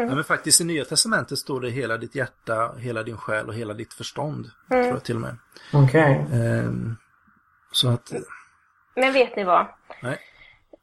Ja, 0.00 0.14
men 0.14 0.24
faktiskt 0.24 0.60
i 0.60 0.64
Nya 0.64 0.84
Testamentet 0.84 1.38
står 1.38 1.60
det 1.60 1.70
hela 1.70 1.96
ditt 1.96 2.14
hjärta, 2.14 2.72
hela 2.78 3.02
din 3.02 3.16
själ 3.16 3.48
och 3.48 3.54
hela 3.54 3.74
ditt 3.74 3.94
förstånd. 3.94 4.46
Tror 4.68 4.84
jag 4.84 5.04
till 5.04 5.14
och 5.14 5.20
med. 5.20 5.36
Okej. 5.72 6.26
Ehm, 6.32 6.96
så 7.72 7.88
att, 7.88 8.12
men 8.94 9.12
vet 9.12 9.36
ni 9.36 9.44
vad? 9.44 9.66
nej. 10.02 10.18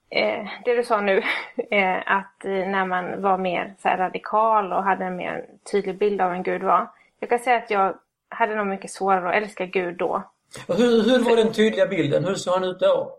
Eh, 0.09 0.47
det 0.66 0.76
du 0.76 0.84
sa 0.84 1.01
nu, 1.01 1.18
eh, 1.72 1.97
att 2.05 2.43
när 2.43 2.86
man 2.86 3.22
var 3.22 3.38
mer 3.38 3.76
så 3.82 3.88
här, 3.88 3.97
radikal 3.97 4.74
och 4.74 4.84
hade 4.84 5.05
en 5.05 5.16
mer 5.16 5.45
tydlig 5.72 5.97
bild 5.97 6.22
av 6.22 6.32
vem 6.32 6.43
Gud 6.43 6.64
var. 6.64 6.91
Jag 7.20 7.30
kan 7.30 7.39
säga 7.39 7.57
att 7.57 7.70
jag 7.70 7.95
hade 8.30 8.55
nog 8.55 8.68
mycket 8.68 8.91
svårare 8.91 9.30
att 9.30 9.43
älska 9.43 9.66
Gud 9.66 9.97
då. 9.97 10.24
Och 10.68 10.76
Hur, 10.76 11.03
hur 11.03 11.20
var 11.20 11.36
den 11.36 11.53
tydliga 11.53 11.88
bilden? 11.88 12.26
Hur 12.26 12.36
såg 12.36 12.53
han 12.53 12.64
ut 12.64 12.80
då? 12.80 13.18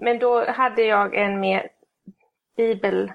Men 0.00 0.18
då 0.18 0.50
hade 0.50 0.82
jag 0.82 1.14
en 1.14 1.40
mer 1.40 1.68
bibel... 2.56 3.12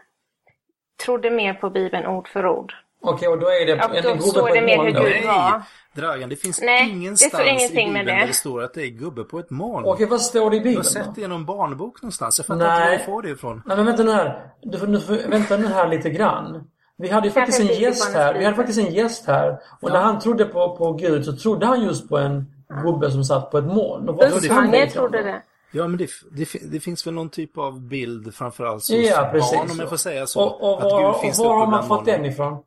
Trodde 1.06 1.30
mer 1.30 1.54
på 1.54 1.70
Bibeln 1.70 2.08
ord 2.08 2.28
för 2.28 2.48
ord. 2.48 2.74
Okej, 3.02 3.28
och 3.28 3.40
då 3.40 3.48
är 3.48 3.66
det 3.66 3.72
Ja, 3.72 3.84
en 3.94 4.18
gubbe 4.18 4.40
på 4.40 4.48
det 4.48 4.58
ett 4.58 4.66
mer 4.66 4.78
moln 4.78 4.88
hur 4.88 4.94
då? 4.94 5.02
Gud- 5.04 5.26
var. 5.28 5.62
Dragan, 5.96 6.30
det 6.30 6.36
finns 6.36 6.62
Nej, 6.62 6.86
det 6.86 6.92
ingenstans 6.92 7.34
står 7.34 7.46
ingenting 7.46 7.90
i 7.90 7.92
med 7.92 8.02
Bibeln 8.02 8.18
det. 8.18 8.22
där 8.22 8.28
det 8.28 8.34
står 8.34 8.64
att 8.64 8.74
det 8.74 8.82
är 8.82 8.88
gubbe 8.88 9.24
på 9.24 9.40
ett 9.40 9.50
moln. 9.50 9.86
Okej, 9.86 10.06
vad 10.06 10.22
står 10.22 10.50
det 10.50 10.56
i 10.56 10.60
Du 10.60 10.64
Bibeln 10.64 10.78
har 10.78 10.84
sett 10.84 11.16
det 11.16 11.22
i 11.22 11.28
någon 11.28 11.46
barnbok 11.46 12.02
någonstans. 12.02 12.40
Jag 12.40 12.46
fattar 12.46 12.68
Nej. 12.68 12.78
inte 12.78 12.90
var 12.92 12.98
du 12.98 13.04
får 13.06 13.22
det 13.22 13.30
ifrån. 13.30 13.62
Nej 13.66 13.78
men 13.78 13.86
vänta 13.86 14.04
nu 14.04 14.12
här. 14.12 14.48
Du 14.62 14.78
får, 14.80 14.88
nu 14.88 15.00
får, 15.00 15.30
vänta 15.30 15.58
nu 15.58 15.68
här 15.68 15.88
lite 15.88 16.10
grann. 16.10 16.68
Vi 16.98 17.10
hade 17.10 17.28
ju 17.28 17.34
faktiskt 17.34 17.60
en 17.60 17.68
gäst 17.68 18.14
här. 18.16 18.34
Vi 18.34 18.44
hade 18.44 18.56
faktiskt 18.56 18.80
en 18.80 18.94
gäst 18.94 19.28
här. 19.28 19.58
Och 19.82 19.92
när 19.92 20.00
han 20.00 20.20
trodde 20.20 20.46
på, 20.46 20.76
på 20.78 20.94
Gud 20.94 21.26
så 21.26 21.36
trodde 21.36 21.66
han 21.66 21.82
just 21.82 22.10
på 22.10 22.18
en 22.18 22.46
gubbe 22.84 23.12
som 23.12 23.24
satt 23.24 23.52
på 23.52 23.58
ett 23.58 23.66
moln. 23.66 24.06
Det 24.06 24.46
ifrån 24.46 24.90
trodde 24.90 25.24
det. 25.24 25.42
Ja, 25.76 25.88
men 25.88 25.98
det, 25.98 26.10
det, 26.32 26.48
det 26.72 26.80
finns 26.80 27.08
väl 27.08 27.14
någon 27.14 27.30
typ 27.30 27.58
av 27.58 27.82
bild 27.82 28.36
framförallt 28.36 28.76
hos 28.76 28.90
Ja, 28.90 29.32
barn 29.34 29.72
om 29.72 29.80
jag 29.80 29.90
får 29.90 29.98
säga 29.98 30.28
så. 30.28 30.44
Och, 30.44 30.62
och, 30.62 30.78
att 30.78 30.84
var, 30.84 31.00
Gud 31.00 31.10
och 31.10 31.22
finns 31.22 31.40
var 31.40 31.60
har 31.60 31.68
man 31.68 31.88
fått 31.88 32.06
den 32.06 32.26
ifrån? 32.26 32.64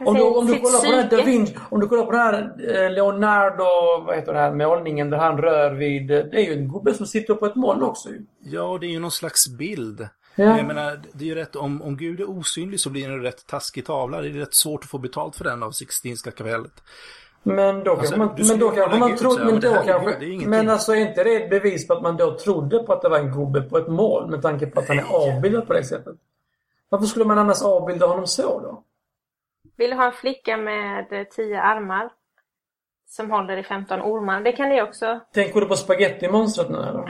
Om 0.00 0.14
du, 0.14 0.22
om 0.22 0.46
du 0.46 0.58
kollar 0.58 0.78
på 0.84 1.10
den 1.10 1.18
här. 1.20 1.26
Vinci, 1.26 1.56
om 1.70 1.80
du 1.80 1.88
kollar 1.88 2.04
på 2.04 2.12
den 2.12 2.20
här 2.20 2.54
eh, 2.84 2.90
Leonardo, 2.90 4.04
vad 4.06 4.16
heter 4.16 4.32
den 4.32 4.42
här 4.42 4.52
målningen 4.52 5.10
där 5.10 5.18
han 5.18 5.38
rör 5.38 5.74
vid, 5.74 6.10
eh, 6.10 6.18
det 6.18 6.36
är 6.36 6.42
ju 6.42 6.52
en 6.52 6.68
gubbe 6.68 6.94
som 6.94 7.06
sitter 7.06 7.34
på 7.34 7.46
ett 7.46 7.54
moln 7.54 7.82
också 7.82 8.08
ju. 8.08 8.26
Ja, 8.44 8.78
det 8.80 8.86
är 8.86 8.90
ju 8.90 8.98
någon 8.98 9.10
slags 9.10 9.48
bild. 9.48 10.08
Ja. 10.34 10.56
Jag 10.56 10.66
menar, 10.66 11.00
det 11.12 11.24
är 11.24 11.28
ju 11.28 11.34
rätt, 11.34 11.56
om, 11.56 11.82
om 11.82 11.96
Gud 11.96 12.20
är 12.20 12.30
osynlig 12.30 12.80
så 12.80 12.90
blir 12.90 13.08
det 13.08 13.14
en 13.14 13.22
rätt 13.22 13.46
taskig 13.46 13.86
tavla. 13.86 14.20
Det 14.20 14.28
är 14.28 14.32
rätt 14.32 14.54
svårt 14.54 14.84
att 14.84 14.90
få 14.90 14.98
betalt 14.98 15.36
för 15.36 15.44
den 15.44 15.62
av 15.62 15.70
Sixtinska 15.70 16.30
kapellet. 16.30 16.82
Men 17.42 17.84
då 17.84 17.90
Alltså, 17.90 18.16
kanske 18.16 18.18
man, 18.18 18.48
men 18.48 18.58
då 18.58 18.70
kanske 18.70 18.98
man 18.98 19.16
trodde, 19.16 19.44
men 19.44 19.54
men 19.54 19.60
då 19.60 19.72
kanske, 19.72 20.72
alltså 20.72 20.92
är 20.92 20.96
inte 20.96 21.24
det 21.24 21.36
ett 21.36 21.50
bevis 21.50 21.86
på 21.86 21.94
att 21.94 22.02
man 22.02 22.16
då 22.16 22.38
trodde 22.38 22.78
på 22.78 22.92
att 22.92 23.02
det 23.02 23.08
var 23.08 23.18
en 23.18 23.32
gubbe 23.32 23.62
på 23.62 23.78
ett 23.78 23.88
moln 23.88 24.30
med 24.30 24.42
tanke 24.42 24.66
på 24.66 24.80
att 24.80 24.88
han 24.88 24.98
är 24.98 25.04
avbildad 25.14 25.66
på 25.66 25.72
det 25.72 25.84
sättet? 25.84 26.16
Varför 26.88 27.06
skulle 27.06 27.24
man 27.24 27.38
annars 27.38 27.62
avbilda 27.62 28.06
honom 28.06 28.26
så 28.26 28.60
då? 28.60 28.82
Vill 29.76 29.90
du 29.90 29.96
ha 29.96 30.06
en 30.06 30.12
flicka 30.12 30.56
med 30.56 31.12
eh, 31.12 31.24
tio 31.24 31.62
armar? 31.62 32.10
Som 33.08 33.30
håller 33.30 33.56
i 33.56 33.62
15 33.62 34.02
ormar. 34.02 34.40
Det 34.40 34.52
kan 34.52 34.68
ni 34.68 34.82
också. 34.82 35.20
Tänker 35.34 35.60
du 35.60 35.66
på 35.66 35.76
spagettimonstret 35.76 36.70
nu 36.70 36.78
eller? 36.78 37.04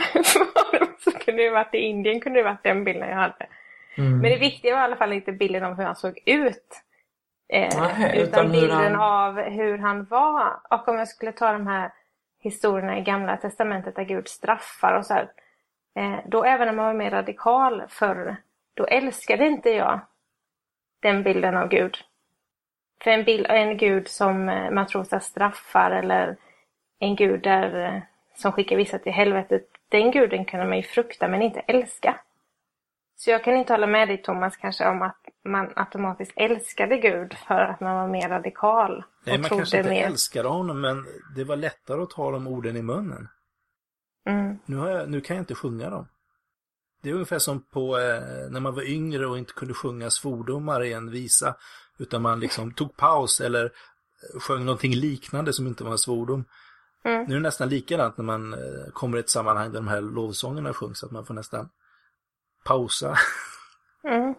så 1.04 1.10
kunde 1.10 1.42
det 1.42 1.50
varit 1.50 1.74
i 1.74 1.78
Indien 1.78 2.20
kunde 2.20 2.38
det 2.38 2.44
varit 2.44 2.62
den 2.62 2.84
bilden 2.84 3.08
jag 3.08 3.16
hade. 3.16 3.46
Mm. 3.98 4.18
Men 4.18 4.30
det 4.30 4.36
viktiga 4.36 4.74
var 4.74 4.80
i 4.80 4.84
alla 4.84 4.96
fall 4.96 5.12
inte 5.12 5.32
bilden 5.32 5.64
av 5.64 5.74
hur 5.74 5.84
han 5.84 5.96
såg 5.96 6.18
ut. 6.26 6.82
Eh, 7.52 7.68
Nej, 7.78 8.18
utan, 8.18 8.28
utan 8.28 8.52
bilden 8.52 8.94
han- 8.94 8.96
av 8.96 9.40
hur 9.40 9.78
han 9.78 10.04
var. 10.04 10.60
Och 10.70 10.88
om 10.88 10.98
jag 10.98 11.08
skulle 11.08 11.32
ta 11.32 11.52
de 11.52 11.66
här 11.66 11.92
historierna 12.40 12.98
i 12.98 13.02
Gamla 13.02 13.36
Testamentet 13.36 13.96
där 13.96 14.02
Gud 14.04 14.28
straffar 14.28 14.92
och 14.92 15.06
så 15.06 15.14
här. 15.14 15.28
Eh, 15.94 16.18
då 16.26 16.44
även 16.44 16.68
om 16.68 16.76
man 16.76 16.86
var 16.86 16.94
mer 16.94 17.10
radikal 17.10 17.82
förr, 17.88 18.36
då 18.74 18.84
älskade 18.86 19.46
inte 19.46 19.70
jag 19.70 20.00
den 21.00 21.22
bilden 21.22 21.56
av 21.56 21.68
Gud. 21.68 21.96
För 23.04 23.10
en 23.10 23.24
bild 23.24 23.46
en 23.48 23.76
Gud 23.76 24.08
som 24.08 24.48
eh, 24.48 24.70
man 24.70 24.86
tror 24.86 25.18
straffar 25.20 25.90
eller 25.90 26.36
en 26.98 27.16
Gud 27.16 27.42
där, 27.42 28.02
som 28.34 28.52
skickar 28.52 28.76
vissa 28.76 28.98
till 28.98 29.12
helvetet, 29.12 29.66
den 29.88 30.10
guden 30.10 30.44
kunde 30.44 30.66
man 30.66 30.76
ju 30.76 30.82
frukta 30.82 31.28
men 31.28 31.42
inte 31.42 31.60
älska. 31.60 32.20
Så 33.24 33.30
jag 33.30 33.44
kan 33.44 33.56
inte 33.56 33.72
hålla 33.72 33.86
med 33.86 34.08
dig 34.08 34.22
Thomas 34.22 34.56
kanske 34.56 34.88
om 34.88 35.02
att 35.02 35.18
man 35.44 35.72
automatiskt 35.76 36.32
älskade 36.36 36.96
Gud 36.96 37.34
för 37.48 37.54
att 37.54 37.80
man 37.80 37.94
var 37.94 38.08
mer 38.08 38.28
radikal. 38.28 39.04
Nej, 39.24 39.38
man 39.38 39.48
trodde 39.48 39.60
kanske 39.60 39.78
inte 39.78 39.90
mer. 39.90 40.06
älskade 40.06 40.48
honom, 40.48 40.80
men 40.80 41.06
det 41.36 41.44
var 41.44 41.56
lättare 41.56 42.02
att 42.02 42.10
ta 42.10 42.30
de 42.30 42.46
orden 42.46 42.76
i 42.76 42.82
munnen. 42.82 43.28
Mm. 44.26 44.58
Nu, 44.66 44.76
jag, 44.76 45.10
nu 45.10 45.20
kan 45.20 45.36
jag 45.36 45.42
inte 45.42 45.54
sjunga 45.54 45.90
dem. 45.90 46.08
Det 47.02 47.10
är 47.10 47.14
ungefär 47.14 47.38
som 47.38 47.60
på 47.60 47.98
eh, 47.98 48.50
när 48.50 48.60
man 48.60 48.74
var 48.74 48.82
yngre 48.82 49.26
och 49.26 49.38
inte 49.38 49.52
kunde 49.52 49.74
sjunga 49.74 50.10
svordomar 50.10 50.82
i 50.82 50.92
en 50.92 51.10
visa. 51.10 51.54
Utan 51.98 52.22
man 52.22 52.40
liksom 52.40 52.74
tog 52.74 52.96
paus 52.96 53.40
eller 53.40 53.64
eh, 53.64 54.40
sjöng 54.40 54.64
någonting 54.64 54.94
liknande 54.94 55.52
som 55.52 55.66
inte 55.66 55.84
var 55.84 55.92
en 55.92 55.98
svordom. 55.98 56.44
Mm. 57.04 57.24
Nu 57.24 57.34
är 57.34 57.38
det 57.38 57.42
nästan 57.42 57.68
likadant 57.68 58.16
när 58.16 58.24
man 58.24 58.52
eh, 58.52 58.92
kommer 58.92 59.16
i 59.16 59.20
ett 59.20 59.30
sammanhang 59.30 59.72
där 59.72 59.80
de 59.80 59.88
här 59.88 60.00
lovsångerna 60.00 60.74
sjungs. 60.74 61.04
Att 61.04 61.10
man 61.10 61.26
får 61.26 61.34
nästan 61.34 61.68
pausa. 62.64 63.16
Mm. 64.04 64.34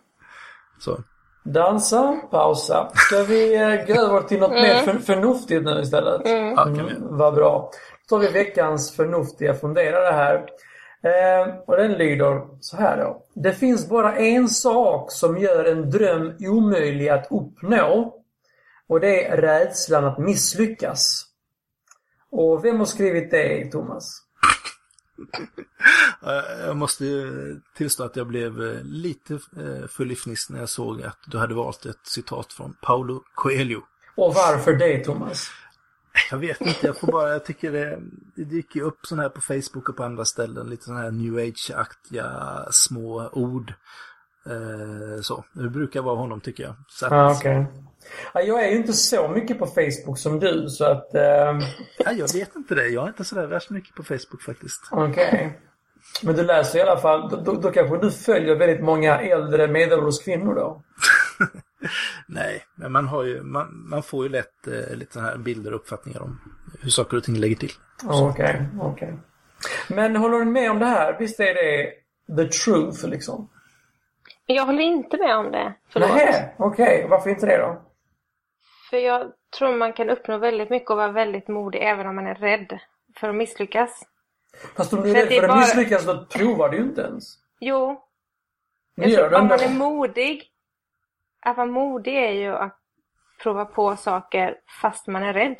Så. 0.79 1.03
Dansa, 1.43 2.21
pausa. 2.31 2.91
Ska 2.95 3.23
vi 3.23 3.55
eh, 3.55 3.85
gå 3.95 4.01
över 4.01 4.21
till 4.21 4.39
något 4.39 4.51
mer 4.51 4.73
Mm. 4.73 4.85
för, 4.85 4.99
förnuftigt 4.99 5.63
nu 5.65 5.81
istället? 5.81 6.21
Ja, 6.25 6.55
kan 6.55 6.73
vi. 6.73 6.79
Mm, 6.95 7.17
vad 7.17 7.33
bra. 7.35 7.71
Då 8.09 8.15
tar 8.15 8.21
vi 8.21 8.31
veckans 8.31 8.95
förnuftiga 8.95 9.53
funderare 9.53 10.13
här. 10.13 10.35
Eh, 11.03 11.55
och 11.67 11.77
den 11.77 11.91
lyder 11.93 12.41
så 12.59 12.77
här 12.77 12.97
då. 12.97 13.23
Det 13.33 13.53
finns 13.53 13.89
bara 13.89 14.15
en 14.17 14.49
sak 14.49 15.11
som 15.11 15.37
gör 15.37 15.65
en 15.65 15.89
dröm 15.89 16.33
omöjlig 16.39 17.09
att 17.09 17.27
uppnå. 17.31 18.15
Och 18.87 18.99
det 18.99 19.25
är 19.27 19.37
rädslan 19.37 20.05
att 20.05 20.17
misslyckas. 20.17 21.25
Och 22.31 22.65
vem 22.65 22.79
har 22.79 22.85
skrivit 22.85 23.31
det, 23.31 23.71
Thomas? 23.71 24.22
Eh, 26.25 26.65
Jag 26.65 26.77
måste 26.77 27.05
tillstå 27.77 28.03
att 28.03 28.15
jag 28.15 28.27
blev 28.27 28.63
eh, 28.63 28.83
lite 28.83 29.33
eh, 29.33 30.15
fniss 30.15 30.49
när 30.49 30.59
jag 30.59 30.69
såg 30.69 31.01
att 31.01 31.17
du 31.25 31.37
hade 31.37 31.53
valt 31.53 31.85
ett 31.85 31.99
citat 32.03 32.53
från 32.53 32.75
Paulo 32.81 33.23
Coelho. 33.33 33.81
Och 34.15 34.33
varför 34.33 34.73
det, 34.73 35.03
Thomas? 35.03 35.51
Jag 36.31 36.37
vet 36.37 36.61
inte, 36.61 36.87
jag 36.87 36.97
får 36.97 37.11
bara, 37.11 37.29
jag 37.29 37.45
tycker 37.45 37.71
det, 37.71 37.99
det 38.35 38.43
dyker 38.43 38.81
upp 38.81 38.99
sådana 39.05 39.21
här 39.23 39.29
på 39.29 39.41
Facebook 39.41 39.89
och 39.89 39.97
på 39.97 40.03
andra 40.03 40.25
ställen, 40.25 40.69
lite 40.69 40.83
sådana 40.83 41.01
här 41.01 41.11
new 41.11 41.37
age-aktiga 41.37 42.57
små 42.71 43.29
ord. 43.33 43.73
Eh, 44.45 45.21
så, 45.21 45.43
det 45.53 45.69
brukar 45.69 46.01
vara 46.01 46.15
honom 46.15 46.41
tycker 46.41 46.63
jag. 46.63 46.75
Så 46.87 47.05
att, 47.05 47.11
Ja, 47.11 47.31
okej. 47.37 47.65
Ja, 48.33 48.41
jag 48.41 48.65
är 48.65 48.69
ju 48.69 48.77
inte 48.77 48.93
så 48.93 49.27
mycket 49.27 49.59
på 49.59 49.65
Facebook 49.67 50.19
som 50.19 50.39
du, 50.39 50.69
så 50.69 50.85
att... 50.85 51.15
ehm, 51.15 51.59
ja, 51.97 52.11
jag 52.11 52.33
vet 52.33 52.55
inte 52.55 52.75
det, 52.75 52.87
jag 52.87 53.03
är 53.03 53.07
inte 53.07 53.23
sådär 53.23 53.47
värst 53.47 53.69
mycket 53.69 53.95
på 53.95 54.03
Facebook 54.03 54.41
faktiskt. 54.45 54.81
Okej. 54.91 55.59
Men 56.23 56.35
du 56.35 56.43
läser 56.43 56.79
i 56.79 56.81
alla 56.81 56.97
fall, 56.97 57.29
då, 57.29 57.37
då, 57.37 57.53
då 57.53 57.71
kanske 57.71 57.97
du 57.97 58.11
följer 58.11 58.55
väldigt 58.55 58.83
många 58.83 59.19
äldre 59.19 59.67
medelålders 59.67 60.23
kvinnor 60.23 60.55
då? 60.55 60.81
Nej, 62.27 62.63
men 62.75 62.91
man, 62.91 63.07
har 63.07 63.23
ju, 63.23 63.43
man, 63.43 63.67
man 63.89 64.03
får 64.03 64.23
ju 64.25 64.29
lätt 64.29 64.67
eh, 64.67 64.95
lite 64.95 65.19
här 65.19 65.37
bilder 65.37 65.73
och 65.73 65.79
uppfattningar 65.79 66.21
om 66.21 66.41
hur 66.81 66.89
saker 66.89 67.17
och 67.17 67.23
ting 67.23 67.35
lägger 67.35 67.55
till. 67.55 67.71
Okej, 68.03 68.65
okej. 68.81 69.13
Men 69.89 70.15
håller 70.15 70.39
du 70.39 70.45
med 70.45 70.71
om 70.71 70.79
det 70.79 70.85
här? 70.85 71.15
Visst 71.19 71.39
är 71.39 71.53
det 71.53 71.93
the 72.37 72.49
truth 72.49 73.07
liksom? 73.07 73.49
Jag 74.45 74.65
håller 74.65 74.83
inte 74.83 75.17
med 75.17 75.37
om 75.37 75.51
det. 75.51 75.73
Förlåt. 75.89 76.09
Nej, 76.09 76.55
okej. 76.57 77.07
Varför 77.09 77.29
inte 77.29 77.45
det 77.45 77.57
då? 77.57 77.81
För 78.93 78.97
jag 78.97 79.31
tror 79.57 79.75
man 79.77 79.93
kan 79.93 80.09
uppnå 80.09 80.37
väldigt 80.37 80.69
mycket 80.69 80.89
och 80.89 80.97
vara 80.97 81.11
väldigt 81.11 81.47
modig 81.47 81.79
även 81.83 82.07
om 82.07 82.15
man 82.15 82.27
är 82.27 82.35
rädd 82.35 82.79
för 83.19 83.29
att 83.29 83.35
misslyckas. 83.35 84.01
Fast 84.77 84.93
om 84.93 85.01
du 85.01 85.09
är 85.09 85.13
För 85.13 85.21
rädd 85.21 85.29
för 85.39 85.43
att 85.43 85.49
bara- 85.49 85.59
misslyckas, 85.59 86.05
då 86.05 86.25
provar 86.25 86.69
du 86.69 86.77
ju 86.77 86.83
inte 86.83 87.01
ens. 87.01 87.23
Jo, 87.59 88.01
Men 88.97 89.09
jag 89.09 89.19
gör 89.19 89.29
tror 89.29 89.29
du 89.29 89.41
om 89.41 89.47
man 89.47 89.59
är 89.59 89.69
modig. 89.69 90.43
Att 91.45 91.57
vara 91.57 91.67
modig 91.67 92.15
är 92.15 92.31
ju 92.31 92.55
att 92.55 92.77
prova 93.43 93.65
på 93.65 93.95
saker 93.95 94.55
fast 94.81 95.07
man 95.07 95.23
är 95.23 95.33
rädd. 95.33 95.59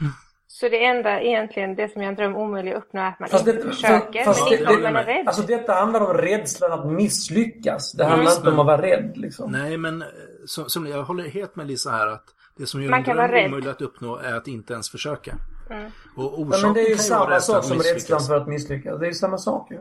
Mm. 0.00 0.12
Så 0.46 0.68
det 0.68 0.84
enda 0.84 1.20
egentligen, 1.20 1.74
det 1.74 1.92
som 1.92 2.02
jag 2.02 2.08
en 2.08 2.14
dröm 2.14 2.36
omöjlig 2.36 2.72
att 2.72 2.78
uppnå 2.84 3.00
är 3.00 3.08
att 3.08 3.20
man 3.20 3.28
Fast 3.28 3.46
inte 3.46 3.62
det- 3.62 3.68
försöker, 3.68 4.24
fast 4.24 4.40
men 4.40 4.50
det- 4.50 4.56
inte 4.60 4.70
om 4.70 4.76
det- 4.76 4.82
man 4.82 4.96
är 4.96 5.04
rädd. 5.04 5.26
Alltså 5.26 5.42
detta 5.42 5.72
handlar 5.74 6.00
om 6.00 6.14
rädslan 6.14 6.72
att 6.72 6.86
misslyckas. 6.86 7.92
Det 7.92 8.04
handlar 8.04 8.24
Just 8.24 8.38
inte 8.38 8.50
om 8.50 8.58
att 8.60 8.66
vara 8.66 8.82
rädd 8.82 9.12
liksom. 9.16 9.52
Nej, 9.52 9.76
men 9.76 10.02
eh, 10.02 10.08
som, 10.46 10.68
som, 10.68 10.86
jag 10.86 11.02
håller 11.02 11.28
helt 11.28 11.56
med 11.56 11.66
Lisa 11.66 11.90
här 11.90 12.06
att 12.06 12.24
det 12.56 12.66
som 12.66 12.82
gör 12.82 12.90
Man 12.90 12.98
en 12.98 13.04
kan 13.04 13.16
dröm 13.16 13.28
vara 13.30 13.36
rädd. 13.40 13.46
omöjlig 13.46 13.70
att 13.70 13.82
uppnå 13.82 14.16
är 14.16 14.34
att 14.34 14.48
inte 14.48 14.72
ens 14.72 14.90
försöka. 14.90 15.34
Mm. 15.70 15.90
Och 16.16 16.40
orsaken 16.40 16.60
Ja, 16.60 16.66
men 16.66 16.74
det 16.74 16.80
är 16.80 16.88
ju 16.90 16.96
samma 16.96 17.40
sak 17.40 17.64
som 17.64 17.78
rädslan 17.78 18.20
för 18.20 18.36
att 18.36 18.46
misslyckas. 18.48 18.98
Det 19.00 19.06
är 19.06 19.08
ju 19.08 19.14
samma 19.14 19.38
sak 19.38 19.70
ju. 19.70 19.78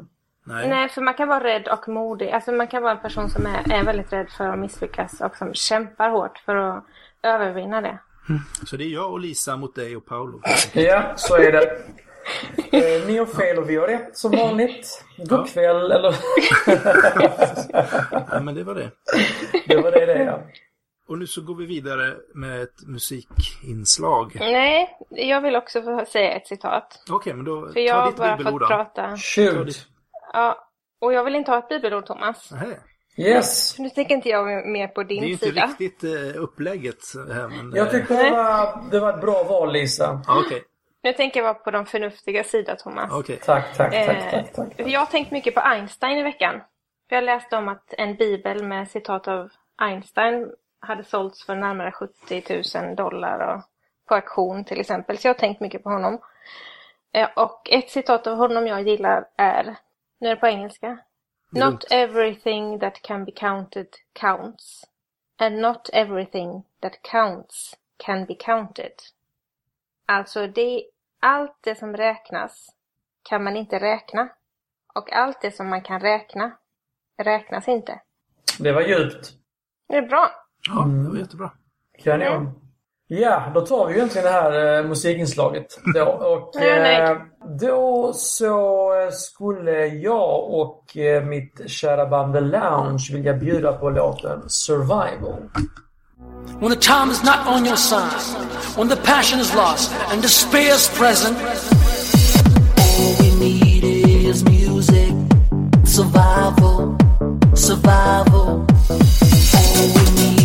Nej. 0.48 0.70
Nej, 0.70 0.90
för 0.90 1.02
man 1.02 1.14
kan 1.14 1.28
vara 1.28 1.44
rädd 1.44 1.68
och 1.68 1.88
modig. 1.90 2.30
Alltså 2.30 2.52
man 2.52 2.68
kan 2.68 2.84
vara 2.84 2.92
en 2.94 3.02
person 3.02 3.30
som 3.30 3.46
är, 3.46 3.72
är 3.74 3.84
väldigt 3.84 4.14
rädd 4.14 4.30
för 4.38 4.46
att 4.48 4.60
misslyckas 4.60 5.22
och 5.22 5.36
som 5.38 5.54
kämpar 5.54 6.10
hårt 6.10 6.38
för 6.46 6.56
att 6.56 6.84
övervinna 7.24 7.82
det. 7.82 7.98
Så 8.66 8.78
det 8.78 8.84
är 8.84 8.90
jag 8.94 9.12
och 9.12 9.20
Lisa 9.20 9.58
mot 9.58 9.76
dig 9.76 9.96
och 9.96 10.06
Paolo. 10.06 10.42
Ja, 10.74 11.14
så 11.16 11.36
är 11.36 11.52
det. 11.52 11.64
Eh, 12.72 13.08
ni 13.08 13.18
har 13.18 13.26
fel 13.26 13.58
och 13.58 13.70
vi 13.70 13.76
har 13.76 13.88
rätt 13.88 14.18
som 14.18 14.32
vanligt. 14.32 15.04
God 15.18 15.28
Ja. 15.40 15.46
kväll, 15.46 15.92
eller? 15.92 16.16
Nej, 18.32 18.42
men 18.44 18.56
det 18.56 18.64
var 18.64 18.76
det. 18.76 18.92
det 19.68 19.76
var 19.82 19.92
det 19.92 20.06
det 20.06 20.24
ja. 20.24 20.40
Och 21.08 21.18
nu 21.18 21.28
så 21.28 21.42
går 21.42 21.56
vi 21.56 21.66
vidare 21.66 22.16
med 22.34 22.62
ett 22.62 22.88
musikinslag. 22.88 24.36
Nej, 24.40 24.98
jag 25.10 25.42
vill 25.42 25.56
också 25.56 25.82
få 25.82 26.06
säga 26.06 26.32
ett 26.32 26.48
citat. 26.48 27.04
Okej, 27.10 27.34
men 27.34 27.46
då 27.46 27.72
För 27.74 27.80
jag 27.80 27.96
har 27.96 28.12
bara 28.12 28.38
bibelord 28.38 28.54
fått 28.62 28.70
då. 28.70 28.76
prata. 28.76 29.18
Shoot. 29.18 29.88
Ja, 30.34 30.68
och 31.02 31.14
jag 31.14 31.24
vill 31.24 31.36
inte 31.36 31.52
ha 31.52 31.58
ett 31.60 31.70
bibelord, 31.70 32.06
Thomas. 32.06 32.52
Nähä. 32.52 32.78
Yes. 33.18 33.80
Nu 33.80 33.90
tänker 33.90 34.16
inte 34.16 34.30
jag 34.30 34.68
mer 34.68 34.88
på 34.88 35.04
Det 35.04 35.14
är 35.14 35.16
din 35.16 35.24
ju 35.24 35.32
inte 35.32 35.46
sida. 35.46 35.66
riktigt 35.80 36.04
eh, 36.04 36.42
upplägget 36.44 37.00
här, 37.34 37.48
men... 37.48 37.72
Jag 37.76 37.86
eh, 37.88 37.92
tyckte 37.92 38.24
det 38.24 38.32
var, 38.32 38.84
det 38.92 39.00
var 39.00 39.14
ett 39.14 39.22
bra 39.22 39.44
val 39.44 39.74
Lisa. 39.74 40.22
ja, 40.28 40.42
Okej, 40.46 40.64
Nu 41.04 41.14
tänker 41.14 41.40
jag 41.40 41.44
vara 41.44 41.54
på 41.54 41.72
de 41.72 41.86
förnuftiga 41.86 42.44
sida, 42.44 42.76
Thomas. 42.76 43.12
okej. 43.14 43.40
Tack, 43.46 43.78
tack, 43.78 43.92
tack, 43.92 44.10
Eh, 44.18 44.32
tack, 44.32 44.54
tack. 44.54 44.74
Jag 44.78 45.00
har 45.00 45.06
tänkt 45.08 45.32
mycket 45.32 45.54
på 45.54 45.60
Einstein 45.60 46.18
i 46.18 46.24
veckan. 46.24 46.62
För 47.10 47.16
jag 47.16 47.24
läste 47.24 47.58
om 47.58 47.68
att 47.68 47.94
en 47.98 48.16
bibel 48.16 48.64
med 48.64 48.88
citat 48.92 49.28
av 49.28 49.50
Einstein 49.78 50.48
hade 50.80 51.04
sålts 51.04 51.46
för 51.46 51.56
närmare 51.56 51.92
70 51.92 52.80
000 52.80 52.96
dollar 52.96 53.56
och 53.56 53.62
på 54.08 54.16
auktion 54.16 54.66
till 54.66 54.80
exempel. 54.80 55.18
Så 55.18 55.28
jag 55.28 55.34
har 55.34 55.40
tänkt 55.40 55.62
mycket 55.62 55.84
på 55.84 55.90
honom. 55.90 56.20
Eh, 57.12 57.30
Och 57.36 57.70
ett 57.70 57.90
citat 57.90 58.28
av 58.28 58.38
honom 58.38 58.68
jag 58.68 58.88
gillar 58.88 59.28
är, 59.38 59.76
nu 60.20 60.28
är 60.30 60.36
det 60.36 60.42
på 60.42 60.48
engelska. 60.48 60.98
Not 61.52 61.86
everything 61.92 62.80
that 62.80 63.02
can 63.02 63.26
be 63.26 63.32
counted 63.32 63.88
counts. 64.14 64.84
And 65.38 65.62
not 65.62 65.90
everything 65.94 66.64
that 66.82 67.02
counts 67.02 67.76
can 67.98 68.26
be 68.26 68.36
counted. 68.36 68.92
Alltså, 70.06 70.48
det, 70.48 70.84
allt 71.20 71.58
det 71.62 71.76
som 71.76 71.98
räknas 71.98 72.70
kan 73.24 73.44
man 73.44 73.58
inte 73.58 73.80
räkna. 73.80 74.30
Och 74.96 75.14
allt 75.14 75.42
det 75.42 75.52
som 75.52 75.70
man 75.70 75.82
kan 75.82 76.00
räkna 76.00 76.52
räknas 77.18 77.68
inte. 77.68 78.02
Det 78.60 78.72
var 78.72 78.82
djupt. 78.82 79.34
Det 79.88 79.96
är 79.98 80.02
bra. 80.02 80.32
Ja, 80.70 80.86
det 80.86 81.10
var 81.10 81.18
jättebra. 81.18 81.52
Kanon. 82.04 82.52
Ja, 83.08 83.52
då 83.54 83.62
tar 83.62 83.88
vi 83.88 83.94
ju 83.94 83.98
egentligen 83.98 84.26
det 84.26 84.32
här 84.32 84.78
eh, 84.78 84.88
musikinslaget 84.88 85.80
då. 85.96 86.06
Och 86.06 86.62
eh, 86.62 87.18
då 87.60 88.14
så 88.16 88.90
eh, 89.02 89.12
skulle 89.12 89.86
jag 89.86 90.54
och 90.54 90.98
eh, 90.98 91.24
mitt 91.24 91.62
kära 91.70 92.06
band 92.06 92.34
The 92.34 92.40
Lounge 92.40 93.10
vilja 93.12 93.34
bjuda 93.34 93.74
på 93.74 93.90
låten 93.90 94.50
Survival. 94.50 95.36
When 96.60 96.70
the 96.72 96.80
time 96.80 97.12
is 97.12 97.24
not 97.24 97.48
on 97.48 97.66
your 97.66 97.76
side, 97.76 98.22
when 98.78 98.90
the 98.90 98.96
passion 98.96 99.40
is 99.40 99.56
lost 99.56 99.92
and 100.12 100.22
despair 100.22 100.76
is 100.76 100.90
present, 100.90 101.38
all 102.78 103.16
we 103.20 103.36
need 103.40 103.84
is 103.84 104.44
music, 104.44 105.14
survival, 105.86 106.98
survival. 107.56 108.66
All 109.56 109.88
we 109.96 110.04
need 110.16 110.45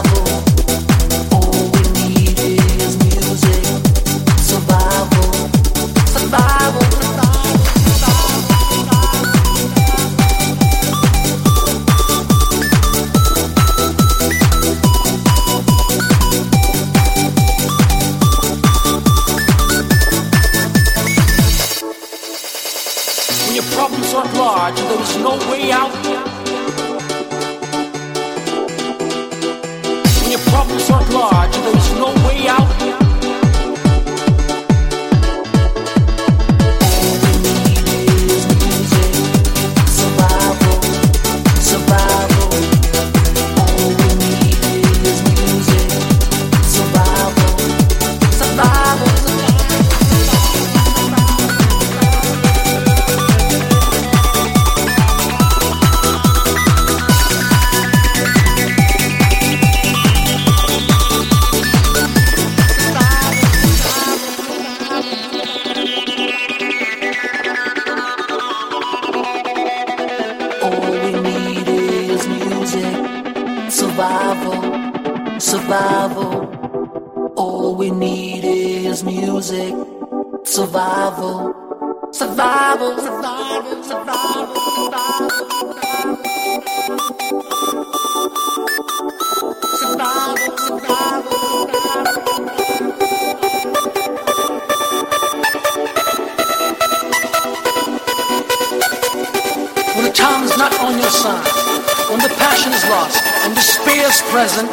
passion 102.51 102.73
is 102.73 102.83
lost, 102.89 103.23
and 103.45 103.55
despair 103.55 104.09
is 104.09 104.21
present, 104.23 104.67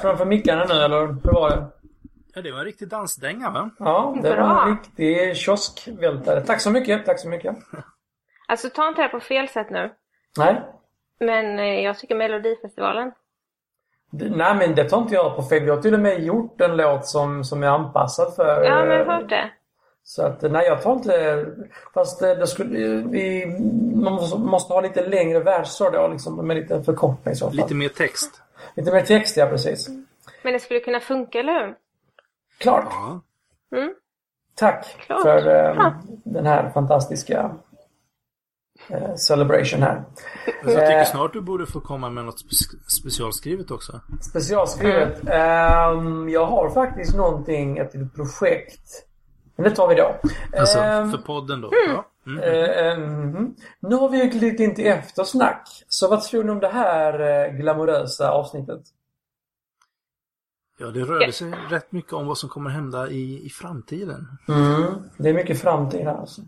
framför 0.00 0.24
mickarna 0.24 0.64
nu 0.64 0.74
eller 0.74 1.06
hur 1.06 1.32
var 1.32 1.50
det? 1.50 1.66
Ja, 2.34 2.42
det 2.42 2.52
var 2.52 2.58
en 2.58 2.64
riktig 2.64 2.88
dansdänga 2.88 3.50
va? 3.50 3.70
Ja, 3.78 4.16
det 4.22 4.30
Bra. 4.30 4.46
var 4.46 4.62
en 4.62 4.76
riktig 4.76 5.36
kioskvältare. 5.36 6.40
Tack 6.40 6.60
så 6.60 6.70
mycket, 6.70 7.06
tack 7.06 7.20
så 7.20 7.28
mycket. 7.28 7.56
Alltså 8.48 8.68
ta 8.70 8.88
inte 8.88 8.98
det 9.00 9.02
här 9.02 9.08
på 9.08 9.20
fel 9.20 9.48
sätt 9.48 9.70
nu. 9.70 9.90
Nej, 10.38 10.62
Men 11.20 11.58
eh, 11.58 11.80
jag 11.80 11.98
tycker 11.98 12.14
Melodifestivalen. 12.14 13.12
det, 14.10 14.30
nej 14.36 14.54
men 14.54 14.74
det 14.74 14.84
tar 14.88 14.98
inte 14.98 15.14
jag 15.14 15.36
på 15.36 15.42
fel. 15.42 15.62
Vi 15.64 15.70
har 15.70 15.82
till 15.82 15.94
och 15.94 16.00
med 16.00 16.22
gjort 16.22 16.60
en 16.60 16.76
låt 16.76 17.06
som, 17.06 17.44
som 17.44 17.62
är 17.62 17.66
anpassad 17.68 18.34
för... 18.34 18.64
Ja, 18.64 18.84
men 18.84 19.00
eh, 19.00 19.06
hört 19.06 19.28
det. 19.28 19.50
Så 20.02 20.22
att 20.26 20.42
nej, 20.42 20.66
jag 20.66 20.82
tar 20.82 20.92
inte... 20.92 21.46
Fast 21.94 22.20
det, 22.20 22.34
det 22.34 22.46
skulle, 22.46 22.78
vi, 23.10 23.46
man 23.94 24.12
måste, 24.12 24.38
måste 24.38 24.72
ha 24.72 24.80
lite 24.80 25.06
längre 25.08 25.40
verser 25.40 25.90
då, 25.90 26.08
liksom, 26.08 26.46
med 26.46 26.56
lite 26.56 26.82
förkortning 26.82 27.32
i 27.32 27.36
så 27.36 27.46
fall. 27.46 27.56
Lite 27.56 27.74
mer 27.74 27.88
text. 27.88 28.42
Lite 28.80 28.92
mer 28.92 29.02
text, 29.02 29.36
ja 29.36 29.46
precis. 29.46 29.88
Men 30.42 30.52
det 30.52 30.60
skulle 30.60 30.80
kunna 30.80 31.00
funka, 31.00 31.38
eller 31.38 31.66
hur? 31.66 31.74
Klart. 32.58 32.86
Ja. 32.90 33.20
Mm. 33.78 33.94
Tack 34.54 34.96
Klart. 35.06 35.22
för 35.22 35.46
eh, 35.46 35.74
Ja. 35.76 35.94
den 36.24 36.46
här 36.46 36.70
fantastiska 36.70 37.50
eh, 38.88 39.14
celebration 39.14 39.82
här. 39.82 40.04
Jag 40.46 40.70
tycker 40.70 40.98
Eh. 40.98 41.04
snart 41.04 41.32
du 41.32 41.40
borde 41.40 41.66
få 41.66 41.80
komma 41.80 42.10
med 42.10 42.24
något 42.24 42.42
spe- 42.44 42.88
specialskrivet 43.00 43.70
också. 43.70 44.00
Specialskrivet. 44.30 45.20
Ehm, 45.28 46.28
jag 46.28 46.46
har 46.46 46.70
faktiskt 46.70 47.16
någonting, 47.16 47.78
ett 47.78 47.94
litet 47.94 48.14
projekt. 48.14 49.06
Men 49.56 49.64
det 49.64 49.76
tar 49.76 49.88
vi 49.88 49.94
då. 49.94 50.16
Alltså, 50.58 50.78
Ehm, 50.78 51.10
för 51.10 51.18
podden 51.18 51.60
då. 51.60 51.70
Ja. 51.88 52.09
Mm. 52.26 52.38
eh, 52.38 52.98
mhm. 52.98 53.56
Nu 53.80 53.96
har 53.96 54.08
vi 54.08 54.22
ju 54.22 54.30
glidit 54.30 54.60
in 54.60 54.74
till 54.74 54.86
eftersnack. 54.86 55.84
Så 55.88 56.08
vad 56.08 56.22
tror 56.22 56.44
ni 56.44 56.50
om 56.50 56.60
det 56.60 56.68
här 56.68 57.20
eh, 57.20 57.52
glamorösa 57.52 58.30
avsnittet? 58.30 58.82
ja, 60.80 60.86
det 60.86 61.00
rörde 61.00 61.32
sig 61.32 61.52
rätt 61.70 61.92
mycket 61.92 62.12
om 62.12 62.26
vad 62.26 62.38
som 62.38 62.48
kommer 62.48 62.70
hända 62.70 63.08
i, 63.08 63.46
i 63.46 63.50
framtiden. 63.50 64.28
Mm. 64.48 65.10
Det 65.16 65.28
är 65.28 65.34
mycket 65.34 65.60
framtid 65.60 66.00
här 66.00 66.16
alltså. 66.16 66.42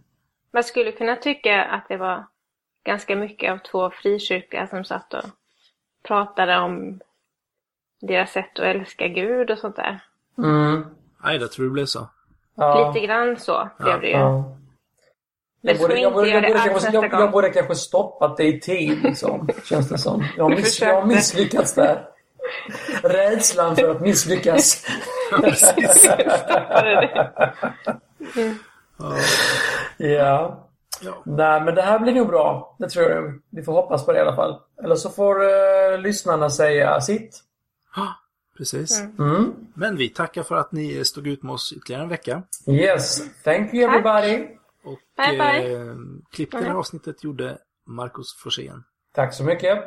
Man 0.51 0.65
skulle 0.65 0.93
kunna 0.93 1.16
tycka 1.16 1.65
att 1.65 1.89
det 1.89 1.97
var 1.97 2.27
ganska 2.85 3.16
mycket 3.16 3.53
av 3.53 3.59
två 3.59 3.90
frikyrkliga 3.90 4.66
som 4.66 4.85
satt 4.85 5.15
och 5.15 5.24
pratade 6.03 6.59
om 6.59 7.01
deras 8.01 8.32
sätt 8.32 8.59
att 8.59 8.65
älska 8.65 9.09
Gud 9.09 9.51
och 9.51 9.59
sånt 9.59 9.77
där. 9.77 10.05
Mm. 10.39 10.85
Nej, 11.24 11.36
jag 11.36 11.53
tror 11.53 11.65
det 11.65 11.73
blev 11.73 11.86
så. 11.86 12.09
Ja. 12.55 12.93
Lite 12.93 13.07
grann 13.07 13.36
så 13.36 13.69
blev 13.78 14.01
det 14.01 14.07
ju. 14.07 14.16
Ja. 14.16 14.57
Jag 15.64 15.78
borde, 15.78 16.01
jag, 16.01 16.12
borde, 16.12 16.28
jag, 16.28 16.43
borde 16.43 16.59
kanske, 16.59 16.90
jag, 16.93 17.12
jag 17.12 17.30
borde 17.30 17.51
kanske 17.51 17.74
stoppat 17.74 18.36
det 18.36 18.44
i 18.44 18.60
tid 18.60 19.02
liksom, 19.02 19.48
känns 19.64 19.89
det 19.89 19.98
som. 19.98 20.24
Jag 20.36 20.44
har, 20.44 20.51
miss, 20.51 20.80
jag 20.80 20.94
har 20.94 21.06
misslyckats 21.06 21.74
där. 21.74 22.09
Rädslan 23.02 23.76
för 23.76 23.90
att 23.90 24.01
misslyckas. 24.01 24.86
ja. 29.97 30.68
Ja. 31.05 31.22
Nej, 31.24 31.60
men 31.60 31.74
det 31.74 31.82
här 31.82 31.98
blir 31.98 32.12
nog 32.12 32.26
bra. 32.26 32.76
Det 32.78 32.89
tror 32.89 33.10
jag. 33.10 33.40
Vi 33.51 33.62
får 33.62 33.72
hoppas 33.72 34.06
på 34.06 34.12
det 34.12 34.18
i 34.18 34.22
alla 34.22 34.36
fall. 34.36 34.60
Eller 34.84 34.94
så 34.94 35.10
får 35.10 35.43
eh, 35.43 35.98
lyssnarna 35.98 36.51
säga 36.51 37.01
sitt. 37.01 37.40
Precis. 38.56 39.01
Mm. 39.18 39.55
Men 39.74 39.97
vi 39.97 40.09
tackar 40.09 40.43
för 40.43 40.55
att 40.55 40.72
ni 40.72 41.05
stod 41.05 41.26
ut 41.26 41.43
med 41.43 41.52
oss 41.52 41.72
ytterligare 41.76 42.02
en 42.02 42.09
vecka. 42.09 42.43
Yes. 42.66 43.22
Thank 43.44 43.74
you 43.74 43.84
everybody. 43.84 44.47
Och 44.84 44.98
Bye, 45.16 45.38
bye. 45.38 45.74
Eh, 45.74 45.96
klipp 46.32 46.50
det 46.50 46.59
här 46.59 46.74
avsnittet 46.74 47.24
gjorde 47.24 47.59
Marcus 47.86 48.36
Forsén. 48.42 48.82
Tack 49.14 49.34
så 49.34 49.44
mycket. 49.44 49.78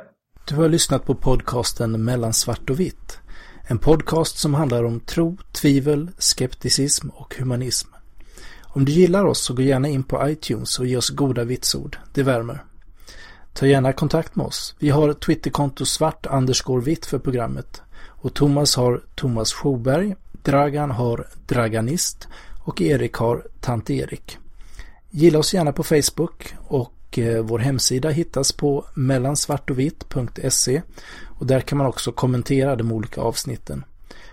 Du 0.47 0.55
har 0.55 0.69
lyssnat 0.69 1.05
på 1.05 1.15
podcasten 1.15 2.03
Mellan 2.03 2.34
svart 2.34 2.69
och 2.69 2.80
vitt. 2.80 3.19
En 3.67 3.80
podcast 3.80 4.38
som 4.38 4.53
handlar 4.53 4.84
om 4.84 4.99
tro, 4.99 5.38
tvivel, 5.51 6.11
skepticism 6.17 7.09
och 7.09 7.35
humanism. 7.35 7.89
Om 8.63 8.85
du 8.85 8.91
gillar 8.91 9.26
oss 9.26 9.39
så 9.39 9.53
gå 9.53 9.61
gärna 9.61 9.88
in 9.88 10.03
på 10.03 10.30
iTunes 10.30 10.80
och 10.80 10.85
ge 10.85 10.97
oss 10.97 11.09
goda 11.09 11.43
vitsord. 11.43 11.97
Det 12.13 12.23
värmer. 12.23 12.63
Ta 13.53 13.65
gärna 13.65 13.93
kontakt 13.93 14.35
med 14.35 14.45
oss. 14.45 14.76
Vi 14.80 14.89
har 14.89 15.13
Twitterkonto 15.13 15.85
svart 15.85 16.26
underscore 16.26 16.84
vitt 16.84 17.05
för 17.05 17.19
programmet. 17.19 17.81
Och 18.07 18.34
Thomas 18.34 18.76
har 18.76 19.03
Thomas 19.15 19.53
Sjoberg, 19.53 20.15
Dragan 20.31 20.91
har 20.91 21.27
Draganist 21.47 22.27
och 22.63 22.81
Erik 22.81 23.13
har 23.13 23.47
Tant 23.61 23.89
Erik. 23.89 24.38
Gilla 25.18 25.40
oss 25.40 25.54
gärna 25.54 25.72
på 25.72 25.84
Facebook 25.84 26.56
och 26.68 27.20
eh, 27.20 27.44
vår 27.44 27.60
hemsida 27.60 28.10
hittas 28.10 28.52
på 28.52 28.86
mellansvartovitt.se 28.94 30.82
och 31.40 31.46
där 31.46 31.60
kan 31.60 31.78
man 31.78 31.88
också 31.88 32.12
kommentera 32.12 32.76
de 32.76 32.92
olika 32.92 33.22
avsnitten. 33.22 33.86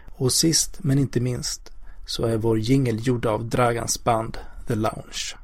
Och 0.07 0.33
sist 0.33 0.79
men 0.79 0.99
inte 0.99 1.21
minst 1.21 1.73
så 2.07 2.25
är 2.27 2.37
vår 2.37 2.59
jingel 2.59 3.07
gjord 3.07 3.27
av 3.27 3.45
Dragans 3.45 4.05
band 4.05 4.39
The 4.69 4.75
Lounge. 4.75 5.37